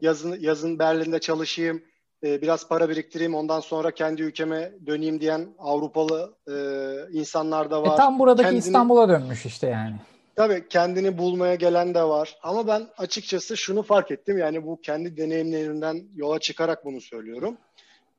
yazın, 0.00 0.36
yazın 0.40 0.78
Berlin'de 0.78 1.18
çalışayım, 1.18 1.82
e, 2.24 2.42
biraz 2.42 2.68
para 2.68 2.88
biriktireyim, 2.88 3.34
ondan 3.34 3.60
sonra 3.60 3.90
kendi 3.90 4.22
ülkeme 4.22 4.72
döneyim 4.86 5.20
diyen 5.20 5.48
Avrupalı 5.58 6.36
e, 6.48 6.54
insanlar 7.12 7.70
da 7.70 7.78
e, 7.78 7.82
var. 7.82 7.94
E, 7.94 7.96
tam 7.96 8.18
buradaki 8.18 8.42
kendini, 8.42 8.58
İstanbul'a 8.58 9.08
dönmüş 9.08 9.46
işte 9.46 9.66
yani. 9.66 9.96
Tabii 10.36 10.68
kendini 10.68 11.18
bulmaya 11.18 11.54
gelen 11.54 11.94
de 11.94 12.02
var. 12.02 12.36
Ama 12.42 12.66
ben 12.66 12.88
açıkçası 12.98 13.56
şunu 13.56 13.82
fark 13.82 14.10
ettim. 14.10 14.38
Yani 14.38 14.66
bu 14.66 14.80
kendi 14.80 15.16
deneyimlerimden 15.16 16.04
yola 16.14 16.38
çıkarak 16.38 16.84
bunu 16.84 17.00
söylüyorum. 17.00 17.56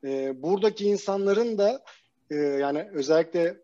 E, 0.04 0.42
buradaki 0.42 0.84
insanların 0.84 1.58
da 1.58 1.82
e, 2.30 2.34
yani 2.36 2.88
özellikle 2.92 3.56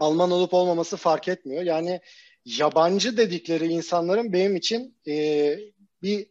Alman 0.00 0.30
olup 0.30 0.54
olmaması 0.54 0.96
fark 0.96 1.28
etmiyor. 1.28 1.62
Yani 1.62 2.00
yabancı 2.44 3.16
dedikleri 3.16 3.66
insanların 3.66 4.32
benim 4.32 4.56
için 4.56 4.96
e, 5.08 5.56
bir 6.02 6.26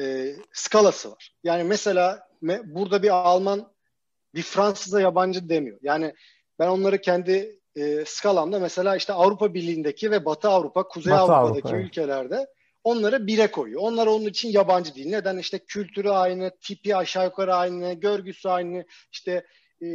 e, 0.00 0.36
skalası 0.52 1.10
var. 1.10 1.34
Yani 1.44 1.64
mesela 1.64 2.28
me, 2.40 2.60
burada 2.64 3.02
bir 3.02 3.10
Alman 3.10 3.72
bir 4.34 4.42
Fransız'a 4.42 5.00
yabancı 5.00 5.48
demiyor. 5.48 5.78
Yani 5.82 6.14
ben 6.58 6.68
onları 6.68 7.00
kendi 7.00 7.60
e, 7.76 8.04
skalamda 8.06 8.58
mesela 8.58 8.96
işte 8.96 9.12
Avrupa 9.12 9.54
Birliği'ndeki 9.54 10.10
ve 10.10 10.24
Batı 10.24 10.48
Avrupa, 10.48 10.88
Kuzey 10.88 11.12
Batı 11.12 11.22
Avrupa'daki 11.22 11.68
Avrupa, 11.68 11.76
ülkelerde 11.76 12.46
onları 12.84 13.26
bire 13.26 13.50
koyuyor. 13.50 13.82
Onlar 13.82 14.06
onun 14.06 14.26
için 14.26 14.48
yabancı 14.48 14.94
değil. 14.94 15.10
Neden? 15.10 15.38
İşte 15.38 15.58
kültürü 15.58 16.08
aynı, 16.08 16.50
tipi 16.60 16.96
aşağı 16.96 17.24
yukarı 17.24 17.54
aynı, 17.54 17.92
görgüsü 17.92 18.48
aynı, 18.48 18.84
işte 19.12 19.46
e, 19.82 19.86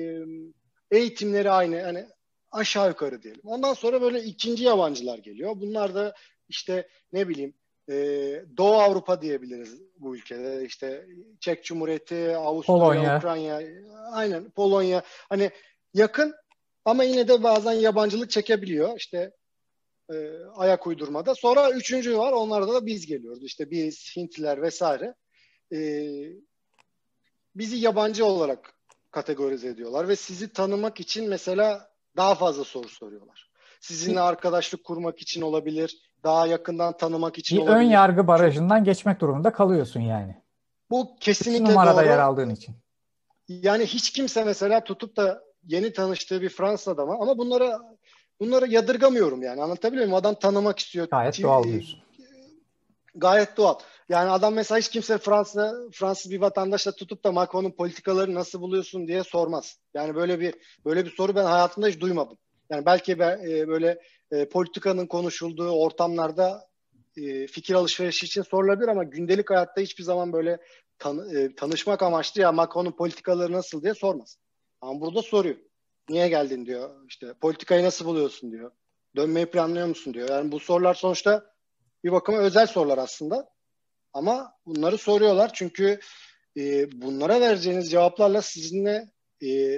eğitimleri 0.91 1.51
aynı. 1.51 1.75
Yani 1.75 2.05
aşağı 2.51 2.87
yukarı 2.87 3.23
diyelim. 3.23 3.41
Ondan 3.45 3.73
sonra 3.73 4.01
böyle 4.01 4.23
ikinci 4.23 4.63
yabancılar 4.63 5.17
geliyor. 5.17 5.51
Bunlar 5.55 5.95
da 5.95 6.15
işte 6.49 6.87
ne 7.13 7.27
bileyim 7.27 7.53
e, 7.91 7.95
Doğu 8.57 8.73
Avrupa 8.73 9.21
diyebiliriz 9.21 9.81
bu 9.99 10.15
ülkede. 10.15 10.65
İşte 10.65 11.05
Çek 11.39 11.63
Cumhuriyeti, 11.63 12.35
Avusturya, 12.35 12.79
Polonya. 12.79 13.17
Ukrayna, 13.17 13.61
aynen 14.11 14.49
Polonya. 14.49 15.03
Hani 15.29 15.51
yakın 15.93 16.35
ama 16.85 17.03
yine 17.03 17.27
de 17.27 17.43
bazen 17.43 17.71
yabancılık 17.71 18.31
çekebiliyor. 18.31 18.97
İşte 18.97 19.31
e, 20.13 20.15
ayak 20.55 20.87
uydurmada. 20.87 21.35
Sonra 21.35 21.71
üçüncü 21.71 22.17
var. 22.17 22.31
Onlarda 22.31 22.73
da 22.73 22.85
biz 22.85 23.05
geliyoruz. 23.05 23.43
İşte 23.43 23.71
biz, 23.71 24.13
Hintliler 24.15 24.61
vesaire. 24.61 25.15
E, 25.73 25.79
bizi 27.55 27.77
yabancı 27.77 28.25
olarak 28.25 28.73
kategorize 29.11 29.67
ediyorlar 29.67 30.07
ve 30.07 30.15
sizi 30.15 30.53
tanımak 30.53 30.99
için 30.99 31.29
mesela 31.29 31.91
daha 32.17 32.35
fazla 32.35 32.63
soru 32.63 32.89
soruyorlar. 32.89 33.50
Sizinle 33.81 34.19
arkadaşlık 34.19 34.83
kurmak 34.83 35.21
için 35.21 35.41
olabilir 35.41 35.97
daha 36.23 36.47
yakından 36.47 36.97
tanımak 36.97 37.37
için 37.37 37.57
bir 37.57 37.63
olabilir. 37.63 37.77
ön 37.77 37.81
yargı 37.81 38.27
barajından 38.27 38.83
geçmek 38.83 39.21
durumunda 39.21 39.53
kalıyorsun 39.53 39.99
yani. 39.99 40.35
Bu 40.89 41.15
kesinlikle 41.19 41.63
İki 41.63 41.71
numarada 41.71 42.01
doğru. 42.01 42.05
yer 42.05 42.19
aldığın 42.19 42.49
için. 42.49 42.75
Yani 43.47 43.85
hiç 43.85 44.09
kimse 44.09 44.43
mesela 44.43 44.83
tutup 44.83 45.17
da 45.17 45.43
yeni 45.67 45.93
tanıştığı 45.93 46.41
bir 46.41 46.49
Fransız 46.49 46.87
adama 46.87 47.13
ama 47.13 47.37
bunlara 47.37 47.79
bunları 48.39 48.67
yadırgamıyorum 48.67 49.43
yani 49.43 49.61
anlatabiliyor 49.63 50.05
muyum? 50.05 50.15
Adam 50.15 50.35
tanımak 50.35 50.79
istiyor. 50.79 51.07
Gayet 51.11 51.43
doğal 51.43 51.63
diyorsun. 51.63 51.99
Gayet 53.15 53.57
doğal. 53.57 53.75
Yani 54.09 54.29
adam 54.29 54.53
mesela 54.53 54.79
hiç 54.79 54.89
kimse 54.89 55.17
Fransız 55.17 55.73
Fransız 55.91 56.31
bir 56.31 56.41
vatandaşla 56.41 56.91
tutup 56.91 57.23
da 57.23 57.31
Macron'un 57.31 57.71
politikaları 57.71 58.33
nasıl 58.35 58.61
buluyorsun 58.61 59.07
diye 59.07 59.23
sormaz. 59.23 59.79
Yani 59.93 60.15
böyle 60.15 60.39
bir 60.39 60.55
böyle 60.85 61.05
bir 61.05 61.11
soru 61.11 61.35
ben 61.35 61.45
hayatımda 61.45 61.87
hiç 61.87 61.99
duymadım. 61.99 62.37
Yani 62.71 62.85
belki 62.85 63.11
e, 63.11 63.67
böyle 63.67 64.01
e, 64.31 64.49
politikanın 64.49 65.07
konuşulduğu 65.07 65.69
ortamlarda 65.69 66.67
e, 67.17 67.47
fikir 67.47 67.73
alışverişi 67.73 68.25
için 68.25 68.41
sorulabilir 68.41 68.87
ama 68.87 69.03
gündelik 69.03 69.49
hayatta 69.49 69.81
hiçbir 69.81 70.03
zaman 70.03 70.33
böyle 70.33 70.57
tan- 70.99 71.55
tanışmak 71.55 72.03
amaçlı 72.03 72.41
ya 72.41 72.51
Macron'un 72.51 72.91
politikaları 72.91 73.51
nasıl 73.51 73.83
diye 73.83 73.93
sormaz. 73.93 74.37
Ama 74.81 75.01
burada 75.01 75.21
soruyor. 75.21 75.55
Niye 76.09 76.29
geldin 76.29 76.65
diyor. 76.65 76.89
İşte 77.07 77.33
politikayı 77.41 77.83
nasıl 77.83 78.05
buluyorsun 78.05 78.51
diyor. 78.51 78.71
Dönmeyi 79.15 79.45
planlıyor 79.45 79.87
musun 79.87 80.13
diyor. 80.13 80.29
Yani 80.29 80.51
bu 80.51 80.59
sorular 80.59 80.93
sonuçta 80.93 81.45
bir 82.03 82.11
bakıma 82.11 82.37
özel 82.37 82.67
sorular 82.67 82.97
aslında. 82.97 83.49
Ama 84.13 84.53
bunları 84.65 84.97
soruyorlar 84.97 85.51
çünkü 85.53 85.99
bunlara 86.93 87.41
vereceğiniz 87.41 87.91
cevaplarla 87.91 88.41
sizinle 88.41 89.11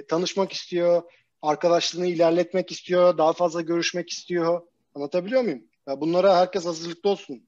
tanışmak 0.08 0.52
istiyor, 0.52 1.02
arkadaşlığını 1.44 2.06
ilerletmek 2.06 2.70
istiyor, 2.70 3.18
daha 3.18 3.32
fazla 3.32 3.60
görüşmek 3.60 4.10
istiyor. 4.10 4.62
Anlatabiliyor 4.94 5.42
muyum? 5.42 5.62
Ya 5.88 6.00
bunlara 6.00 6.36
herkes 6.36 6.66
hazırlıklı 6.66 7.10
olsun. 7.10 7.42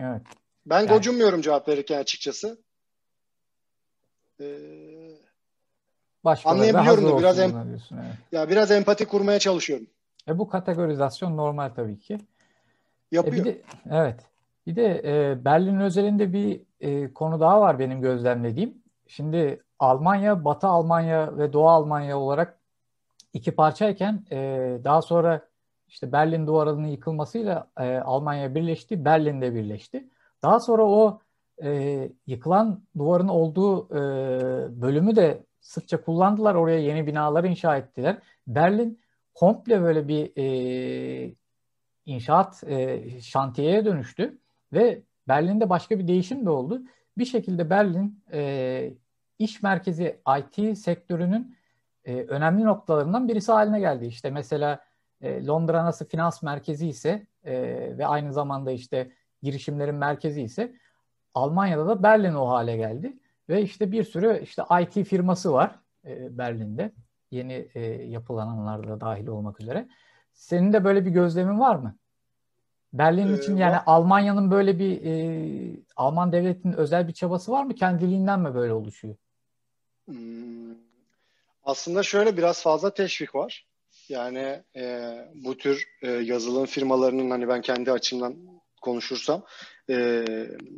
Evet. 0.00 0.22
Ben 0.66 0.80
yani... 0.80 0.88
gocunmuyorum 0.88 1.40
cevap 1.40 1.68
verirken 1.68 1.98
açıkçası. 1.98 2.58
Ee, 4.40 4.46
anlayabiliyorum 6.44 7.08
da 7.08 7.18
biraz 7.18 7.38
em- 7.38 7.68
diyorsun, 7.68 7.96
evet. 7.96 8.16
ya 8.32 8.48
biraz 8.48 8.70
empati 8.70 9.04
kurmaya 9.04 9.38
çalışıyorum. 9.38 9.86
E 10.28 10.38
bu 10.38 10.48
kategorizasyon 10.48 11.36
normal 11.36 11.68
tabii 11.68 11.98
ki. 11.98 12.18
Yapıyor. 13.12 13.36
E 13.36 13.38
bir 13.38 13.44
de, 13.44 13.62
evet. 13.90 14.20
Bir 14.66 14.76
de 14.76 15.02
e, 15.04 15.44
Berlin 15.44 15.80
özelinde 15.80 16.32
bir 16.32 16.60
e, 16.80 17.12
konu 17.12 17.40
daha 17.40 17.60
var 17.60 17.78
benim 17.78 18.00
gözlemlediğim. 18.00 18.74
Şimdi 19.06 19.62
Almanya, 19.78 20.44
Batı 20.44 20.66
Almanya 20.66 21.38
ve 21.38 21.52
Doğu 21.52 21.68
Almanya 21.68 22.18
olarak 22.18 22.58
iki 23.36 23.52
parçayken 23.52 24.24
e, 24.30 24.38
daha 24.84 25.02
sonra 25.02 25.48
işte 25.88 26.12
Berlin 26.12 26.46
duvarının 26.46 26.86
yıkılmasıyla 26.86 27.70
e, 27.78 27.98
Almanya 27.98 28.54
birleşti, 28.54 29.04
Berlin 29.04 29.40
de 29.40 29.54
birleşti. 29.54 30.08
Daha 30.42 30.60
sonra 30.60 30.82
o 30.82 31.20
e, 31.62 32.10
yıkılan 32.26 32.82
duvarın 32.98 33.28
olduğu 33.28 33.86
e, 33.90 34.00
bölümü 34.82 35.16
de 35.16 35.42
sıkça 35.60 36.00
kullandılar. 36.00 36.54
Oraya 36.54 36.78
yeni 36.78 37.06
binalar 37.06 37.44
inşa 37.44 37.76
ettiler. 37.76 38.18
Berlin 38.46 39.00
komple 39.34 39.82
böyle 39.82 40.08
bir 40.08 40.32
e, 40.36 41.34
inşaat 42.06 42.64
e, 42.66 43.02
şantiyeye 43.20 43.84
dönüştü 43.84 44.38
ve 44.72 45.02
Berlin'de 45.28 45.70
başka 45.70 45.98
bir 45.98 46.08
değişim 46.08 46.46
de 46.46 46.50
oldu. 46.50 46.82
Bir 47.18 47.24
şekilde 47.24 47.70
Berlin 47.70 48.22
e, 48.32 48.92
iş 49.38 49.62
merkezi 49.62 50.20
IT 50.38 50.78
sektörünün 50.78 51.55
e, 52.06 52.22
önemli 52.22 52.64
noktalarından 52.64 53.28
birisi 53.28 53.52
haline 53.52 53.80
geldi. 53.80 54.06
İşte 54.06 54.30
mesela 54.30 54.84
e, 55.20 55.46
Londra 55.46 55.84
nasıl 55.84 56.06
finans 56.06 56.42
merkezi 56.42 56.88
ise 56.88 57.26
e, 57.44 57.54
ve 57.98 58.06
aynı 58.06 58.32
zamanda 58.32 58.70
işte 58.70 59.12
girişimlerin 59.42 59.94
merkezi 59.94 60.42
ise 60.42 60.74
Almanya'da 61.34 61.86
da 61.86 62.02
Berlin 62.02 62.34
o 62.34 62.48
hale 62.48 62.76
geldi. 62.76 63.18
Ve 63.48 63.62
işte 63.62 63.92
bir 63.92 64.04
sürü 64.04 64.40
işte 64.42 64.62
IT 64.82 65.08
firması 65.08 65.52
var 65.52 65.78
e, 66.06 66.38
Berlin'de. 66.38 66.92
Yeni 67.30 67.68
e, 67.74 67.80
yapılananlarda 67.86 69.00
dahil 69.00 69.26
olmak 69.26 69.60
üzere. 69.60 69.88
Senin 70.32 70.72
de 70.72 70.84
böyle 70.84 71.04
bir 71.04 71.10
gözlemin 71.10 71.60
var 71.60 71.76
mı? 71.76 71.96
Berlin 72.92 73.32
ee, 73.32 73.38
için 73.38 73.56
yani. 73.56 73.76
Almanya'nın 73.86 74.50
böyle 74.50 74.78
bir 74.78 75.04
e, 75.04 75.80
Alman 75.96 76.32
devletinin 76.32 76.72
özel 76.72 77.08
bir 77.08 77.12
çabası 77.12 77.52
var 77.52 77.64
mı? 77.64 77.74
Kendiliğinden 77.74 78.40
mi 78.40 78.54
böyle 78.54 78.72
oluşuyor? 78.72 79.14
Hmm. 80.06 80.85
Aslında 81.66 82.02
şöyle 82.02 82.36
biraz 82.36 82.62
fazla 82.62 82.94
teşvik 82.94 83.34
var. 83.34 83.66
Yani 84.08 84.62
e, 84.76 85.14
bu 85.34 85.56
tür 85.56 85.84
e, 86.02 86.10
yazılım 86.10 86.66
firmalarının 86.66 87.30
hani 87.30 87.48
ben 87.48 87.60
kendi 87.60 87.92
açımdan 87.92 88.36
konuşursam 88.82 89.44
e, 89.90 90.24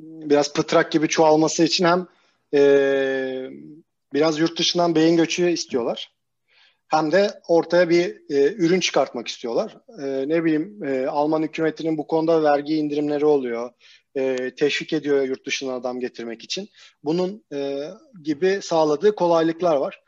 biraz 0.03 0.53
pıtrak 0.53 0.93
gibi 0.93 1.09
çoğalması 1.09 1.65
için 1.65 1.85
hem 1.85 2.07
e, 2.55 2.61
biraz 4.13 4.39
yurt 4.39 4.59
dışından 4.59 4.95
beyin 4.95 5.17
göçü 5.17 5.51
istiyorlar. 5.51 6.13
Hem 6.89 7.13
de 7.13 7.41
ortaya 7.49 7.89
bir 7.89 8.31
e, 8.31 8.53
ürün 8.53 8.81
çıkartmak 8.81 9.29
istiyorlar. 9.29 9.77
E, 10.03 10.29
ne 10.29 10.45
bileyim 10.45 10.85
e, 10.85 11.07
Alman 11.07 11.43
hükümetinin 11.43 11.99
bu 11.99 12.07
konuda 12.07 12.43
vergi 12.43 12.77
indirimleri 12.77 13.27
oluyor. 13.27 13.71
E, 14.15 14.55
teşvik 14.55 14.93
ediyor 14.93 15.23
yurt 15.23 15.47
dışından 15.47 15.73
adam 15.73 16.01
getirmek 16.01 16.45
için. 16.45 16.69
Bunun 17.05 17.45
e, 17.53 17.89
gibi 18.23 18.59
sağladığı 18.63 19.15
kolaylıklar 19.15 19.77
var. 19.77 20.03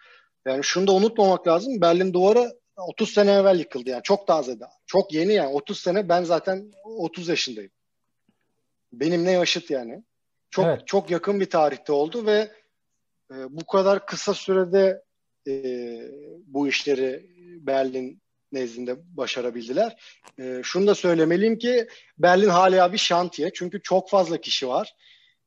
Yani 0.46 0.64
şunu 0.64 0.86
da 0.86 0.92
unutmamak 0.92 1.46
lazım. 1.46 1.80
Berlin 1.80 2.12
duvarı 2.12 2.60
30 2.76 3.10
sene 3.10 3.32
evvel 3.32 3.58
yıkıldı 3.58 3.90
yani. 3.90 4.02
Çok 4.02 4.26
taze 4.26 4.60
daha. 4.60 4.72
Çok 4.86 5.12
yeni 5.12 5.32
yani. 5.32 5.48
30 5.48 5.80
sene 5.80 6.08
ben 6.08 6.24
zaten 6.24 6.72
30 6.84 7.28
yaşındayım. 7.28 7.70
Benimle 8.92 9.30
yaşıt 9.30 9.70
yani. 9.70 10.02
Çok 10.50 10.64
evet. 10.66 10.86
çok 10.86 11.10
yakın 11.10 11.40
bir 11.40 11.50
tarihte 11.50 11.92
oldu 11.92 12.26
ve 12.26 12.50
e, 13.30 13.34
bu 13.50 13.66
kadar 13.66 14.06
kısa 14.06 14.34
sürede 14.34 15.02
e, 15.48 15.52
bu 16.46 16.68
işleri 16.68 17.26
Berlin 17.66 18.22
nezdinde 18.52 18.96
başarabildiler. 19.16 20.02
E, 20.38 20.60
şunu 20.64 20.86
da 20.86 20.94
söylemeliyim 20.94 21.58
ki 21.58 21.88
Berlin 22.18 22.48
hala 22.48 22.92
bir 22.92 22.98
şantiye. 22.98 23.50
Çünkü 23.54 23.82
çok 23.82 24.10
fazla 24.10 24.40
kişi 24.40 24.68
var. 24.68 24.94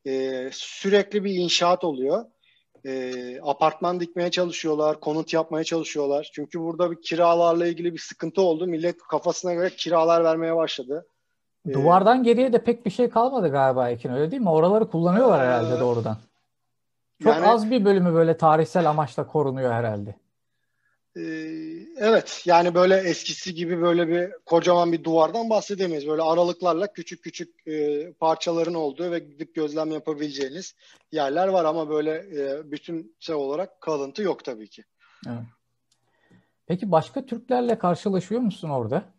E, 0.07 0.49
sürekli 0.53 1.23
bir 1.23 1.33
inşaat 1.33 1.83
oluyor 1.83 2.25
e, 2.85 3.13
apartman 3.41 3.99
dikmeye 3.99 4.31
çalışıyorlar, 4.31 4.99
konut 4.99 5.33
yapmaya 5.33 5.63
çalışıyorlar. 5.63 6.29
Çünkü 6.33 6.59
burada 6.59 6.91
bir 6.91 7.01
kiralarla 7.01 7.67
ilgili 7.67 7.93
bir 7.93 7.99
sıkıntı 7.99 8.41
oldu. 8.41 8.67
Millet 8.67 8.97
kafasına 8.97 9.53
göre 9.53 9.69
kiralar 9.69 10.23
vermeye 10.23 10.55
başladı. 10.55 11.05
Ee, 11.67 11.73
Duvardan 11.73 12.23
geriye 12.23 12.53
de 12.53 12.63
pek 12.63 12.85
bir 12.85 12.91
şey 12.91 13.09
kalmadı 13.09 13.51
galiba 13.51 13.89
Ekin 13.89 14.13
öyle 14.13 14.31
değil 14.31 14.41
mi? 14.41 14.49
Oraları 14.49 14.89
kullanıyorlar 14.89 15.39
ee, 15.39 15.47
herhalde 15.47 15.79
doğrudan. 15.79 16.17
Çok 17.23 17.33
yani, 17.33 17.47
az 17.47 17.71
bir 17.71 17.85
bölümü 17.85 18.13
böyle 18.13 18.37
tarihsel 18.37 18.89
amaçla 18.89 19.27
korunuyor 19.27 19.71
herhalde. 19.71 20.15
Ee, 21.17 21.21
evet 21.97 22.41
yani 22.45 22.75
böyle 22.75 22.97
eskisi 22.97 23.53
gibi 23.53 23.81
böyle 23.81 24.07
bir 24.07 24.31
kocaman 24.45 24.91
bir 24.91 25.03
duvardan 25.03 25.49
bahsedemeyiz. 25.49 26.07
Böyle 26.07 26.21
aralıklarla 26.21 26.93
küçük 26.93 27.23
küçük 27.23 27.67
e, 27.67 28.11
parçaların 28.13 28.73
olduğu 28.73 29.11
ve 29.11 29.19
gidip 29.19 29.55
gözlem 29.55 29.91
yapabileceğiniz 29.91 30.75
yerler 31.11 31.47
var 31.47 31.65
ama 31.65 31.89
böyle 31.89 32.11
e, 32.11 32.71
bütün 32.71 33.15
şey 33.19 33.35
olarak 33.35 33.81
kalıntı 33.81 34.21
yok 34.21 34.43
tabii 34.43 34.67
ki. 34.67 34.83
Evet. 35.27 35.43
Peki 36.65 36.91
başka 36.91 37.25
Türklerle 37.25 37.77
karşılaşıyor 37.77 38.41
musun 38.41 38.69
orada? 38.69 39.13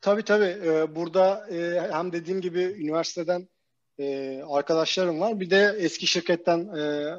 Tabii 0.00 0.22
tabii. 0.22 0.58
Ee, 0.64 0.96
burada 0.96 1.48
e, 1.50 1.88
hem 1.92 2.12
dediğim 2.12 2.40
gibi 2.40 2.60
üniversiteden 2.62 3.48
e, 3.98 4.38
arkadaşlarım 4.48 5.20
var. 5.20 5.40
Bir 5.40 5.50
de 5.50 5.76
eski 5.78 6.06
şirketten 6.06 6.58
e, 6.58 7.14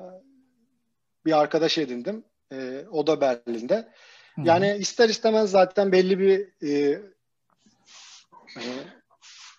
bir 1.26 1.40
arkadaş 1.40 1.78
edindim. 1.78 2.24
E, 2.54 2.86
o 2.92 3.08
da 3.08 3.22
Berlin'de. 3.22 3.88
Yani 4.38 4.70
Hı-hı. 4.70 4.78
ister 4.78 5.10
istemez 5.10 5.52
zaten 5.52 5.92
belli 5.92 6.20
bir 6.20 6.68
e, 6.68 7.02
e, 8.58 8.70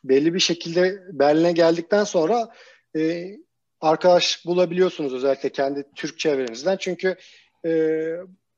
belli 0.05 0.35
bir 0.35 0.41
şekilde 0.41 1.03
Berlin'e 1.13 1.53
geldikten 1.53 2.05
sonra 2.05 2.49
e, 2.97 3.33
arkadaş 3.81 4.47
bulabiliyorsunuz 4.47 5.15
özellikle 5.15 5.49
kendi 5.49 5.85
Türk 5.95 6.19
çevrenizden. 6.19 6.77
Çünkü 6.77 7.17
e, 7.67 7.71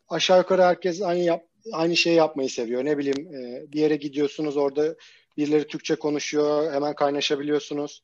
aşağı 0.09 0.39
yukarı 0.39 0.63
herkes 0.63 1.03
aynı 1.03 1.23
yap, 1.23 1.45
aynı 1.73 1.97
şeyi 1.97 2.17
yapmayı 2.17 2.51
seviyor. 2.51 2.85
Ne 2.85 2.99
bileyim 2.99 3.35
e, 3.35 3.73
bir 3.73 3.81
yere 3.81 3.97
gidiyorsunuz 3.97 4.57
orada 4.57 4.95
birileri 5.37 5.67
Türkçe 5.67 5.97
konuşuyor 5.97 6.73
hemen 6.73 6.95
kaynaşabiliyorsunuz. 6.95 8.03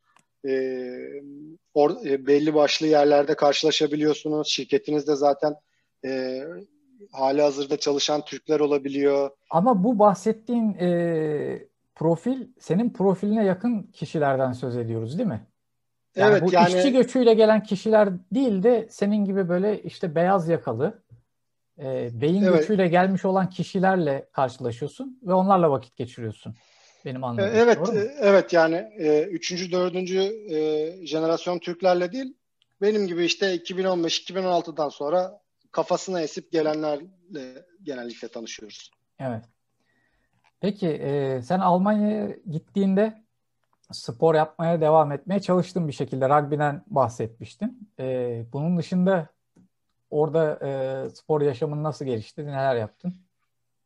E, 0.49 0.53
or, 1.74 2.07
e, 2.07 2.26
belli 2.26 2.55
başlı 2.55 2.87
yerlerde 2.87 3.35
karşılaşabiliyorsunuz. 3.35 4.49
Şirketinizde 4.49 5.16
zaten 5.16 5.55
e, 6.05 6.42
hali 7.12 7.42
hazırda 7.42 7.76
çalışan 7.76 8.24
Türkler 8.24 8.61
olabiliyor. 8.61 9.30
Ama 9.50 9.84
bu 9.84 9.98
bahsettiğin 9.98 10.74
e, 10.74 11.66
profil 11.94 12.46
senin 12.59 12.90
profiline 12.90 13.44
yakın 13.44 13.82
kişilerden 13.82 14.53
söz 14.53 14.76
ediyoruz 14.76 15.18
değil 15.18 15.28
mi? 15.28 15.46
Yani 16.16 16.32
evet 16.32 16.42
bu 16.42 16.53
yani 16.53 16.74
işçi 16.74 16.92
göçüyle 16.92 17.34
gelen 17.34 17.62
kişiler 17.62 18.09
değil 18.34 18.62
de 18.62 18.86
senin 18.90 19.24
gibi 19.24 19.48
böyle 19.48 19.82
işte 19.82 20.14
beyaz 20.14 20.48
yakalı 20.48 21.03
e, 21.78 22.20
beyin 22.20 22.42
evet. 22.42 22.59
göçüyle 22.59 22.88
gelmiş 22.88 23.24
olan 23.24 23.50
kişilerle 23.50 24.28
karşılaşıyorsun 24.32 25.18
ve 25.22 25.32
onlarla 25.32 25.70
vakit 25.70 25.96
geçiriyorsun. 25.96 26.55
Benim 27.05 27.24
anladığım. 27.24 27.50
Evet, 27.55 27.78
evet 28.20 28.53
yani 28.53 28.76
e, 28.98 29.22
üçüncü, 29.22 29.72
dördüncü 29.72 30.18
e, 30.50 31.07
jenerasyon 31.07 31.59
Türklerle 31.59 32.12
değil, 32.12 32.34
benim 32.80 33.07
gibi 33.07 33.24
işte 33.24 33.57
2015-2016'dan 33.57 34.88
sonra 34.88 35.40
kafasına 35.73 36.20
esip 36.20 36.53
gelenlerle 36.53 37.66
genellikle 37.83 38.29
tanışıyoruz. 38.29 38.91
Evet. 39.18 39.45
Peki 40.61 40.89
e, 40.89 41.43
sen 41.43 41.59
Almanya'ya 41.59 42.37
gittiğinde 42.51 43.23
spor 43.93 44.35
yapmaya 44.35 44.81
devam 44.81 45.12
etmeye 45.12 45.41
çalıştın 45.41 45.89
bir 45.89 45.93
şekilde. 45.93 46.29
Rugby'den 46.29 46.85
bahsetmiştin. 46.87 47.91
E, 47.99 48.45
bunun 48.53 48.79
dışında 48.79 49.29
orada 50.11 50.59
e, 50.66 50.70
spor 51.11 51.41
yaşamın 51.41 51.83
nasıl 51.83 52.05
gelişti? 52.05 52.47
Neler 52.47 52.77
yaptın? 52.77 53.14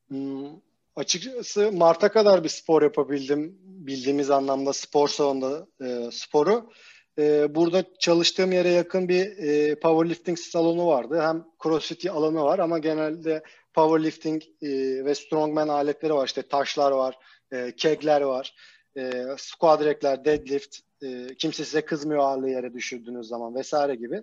Hmm, 0.08 0.50
açıkçası 0.96 1.72
Mart'a 1.72 2.12
kadar 2.12 2.44
bir 2.44 2.48
spor 2.48 2.82
yapabildim. 2.82 3.58
Bildiğimiz 3.62 4.30
anlamda 4.30 4.72
spor 4.72 5.08
salonunda 5.08 5.66
e, 5.80 6.10
sporu. 6.12 6.70
E, 7.18 7.54
burada 7.54 7.84
çalıştığım 7.98 8.52
yere 8.52 8.68
yakın 8.68 9.08
bir 9.08 9.38
e, 9.38 9.74
powerlifting 9.74 10.38
salonu 10.38 10.86
vardı. 10.86 11.20
Hem 11.20 11.44
crossfit 11.62 12.10
alanı 12.10 12.42
var 12.42 12.58
ama 12.58 12.78
genelde 12.78 13.42
powerlifting 13.74 14.42
e, 14.62 14.68
ve 15.04 15.14
strongman 15.14 15.68
aletleri 15.68 16.14
var. 16.14 16.26
İşte 16.26 16.42
taşlar 16.42 16.92
var, 16.92 17.18
e, 17.52 17.72
kegler 17.76 18.20
var, 18.20 18.54
e, 18.96 19.24
squat 19.38 19.84
rack'ler, 19.84 20.24
deadlift. 20.24 20.78
E, 21.02 21.26
kimse 21.38 21.64
size 21.64 21.80
kızmıyor 21.80 22.20
ağırlığı 22.20 22.50
yere 22.50 22.74
düşürdüğünüz 22.74 23.26
zaman 23.26 23.54
vesaire 23.54 23.94
gibi. 23.94 24.22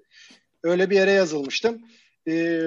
Öyle 0.63 0.89
bir 0.89 0.95
yere 0.95 1.11
yazılmıştım. 1.11 1.81
E, 2.27 2.61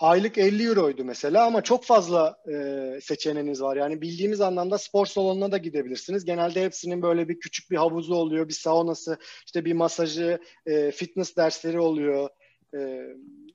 aylık 0.00 0.38
50 0.38 0.66
euroydu 0.66 1.04
mesela 1.04 1.46
ama 1.46 1.62
çok 1.62 1.84
fazla 1.84 2.36
e, 2.52 2.98
seçeneğiniz 3.02 3.62
var. 3.62 3.76
Yani 3.76 4.00
bildiğimiz 4.00 4.40
anlamda 4.40 4.78
spor 4.78 5.06
salonuna 5.06 5.52
da 5.52 5.58
gidebilirsiniz. 5.58 6.24
Genelde 6.24 6.64
hepsinin 6.64 7.02
böyle 7.02 7.28
bir 7.28 7.40
küçük 7.40 7.70
bir 7.70 7.76
havuzu 7.76 8.14
oluyor, 8.14 8.48
bir 8.48 8.54
saunası, 8.54 9.18
işte 9.46 9.64
bir 9.64 9.72
masajı, 9.72 10.38
e, 10.66 10.90
fitness 10.90 11.36
dersleri 11.36 11.80
oluyor. 11.80 12.28
E, 12.74 13.00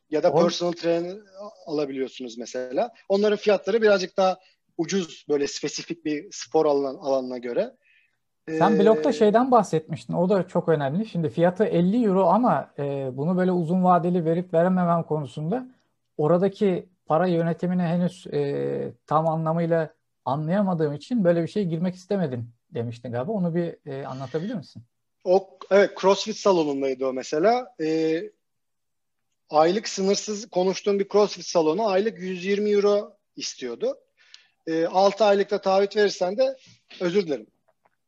ya 0.09 0.23
da 0.23 0.33
personal 0.33 0.71
trainer 0.71 1.17
alabiliyorsunuz 1.65 2.37
mesela. 2.37 2.91
Onların 3.09 3.37
fiyatları 3.37 3.81
birazcık 3.81 4.17
daha 4.17 4.37
ucuz 4.77 5.25
böyle 5.29 5.47
spesifik 5.47 6.05
bir 6.05 6.27
spor 6.31 6.65
alan, 6.65 6.95
alanına 6.95 7.37
göre. 7.37 7.71
Sen 8.49 8.75
ee, 8.75 8.79
blogda 8.79 9.11
şeyden 9.11 9.51
bahsetmiştin. 9.51 10.13
O 10.13 10.29
da 10.29 10.47
çok 10.47 10.69
önemli. 10.69 11.05
Şimdi 11.05 11.29
fiyatı 11.29 11.63
50 11.63 12.05
euro 12.05 12.25
ama 12.25 12.71
e, 12.79 13.09
bunu 13.13 13.37
böyle 13.37 13.51
uzun 13.51 13.83
vadeli 13.83 14.25
verip 14.25 14.53
verememem 14.53 15.03
konusunda 15.03 15.74
oradaki 16.17 16.89
para 17.05 17.27
yönetimini 17.27 17.81
henüz 17.81 18.27
e, 18.27 18.93
tam 19.07 19.27
anlamıyla 19.27 19.93
anlayamadığım 20.25 20.93
için 20.93 21.23
böyle 21.23 21.43
bir 21.43 21.47
şey 21.47 21.65
girmek 21.65 21.95
istemedim 21.95 22.53
demiştin 22.73 23.11
galiba. 23.11 23.31
Onu 23.31 23.55
bir 23.55 23.91
e, 23.91 24.05
anlatabilir 24.05 24.55
misin? 24.55 24.83
O 25.23 25.59
evet 25.71 25.91
CrossFit 26.01 26.37
salonundaydı 26.37 27.05
o 27.05 27.13
mesela. 27.13 27.75
E, 27.81 28.21
aylık 29.49 29.87
sınırsız 29.87 30.49
konuştuğum 30.49 30.99
bir 30.99 31.09
CrossFit 31.09 31.45
salonu 31.45 31.87
aylık 31.87 32.19
120 32.19 32.69
euro 32.69 33.17
istiyordu. 33.35 33.97
E, 34.67 34.85
6 34.85 35.25
aylıkta 35.25 35.61
taahhüt 35.61 35.95
verirsen 35.95 36.37
de 36.37 36.57
özür 36.99 37.27
dilerim. 37.27 37.47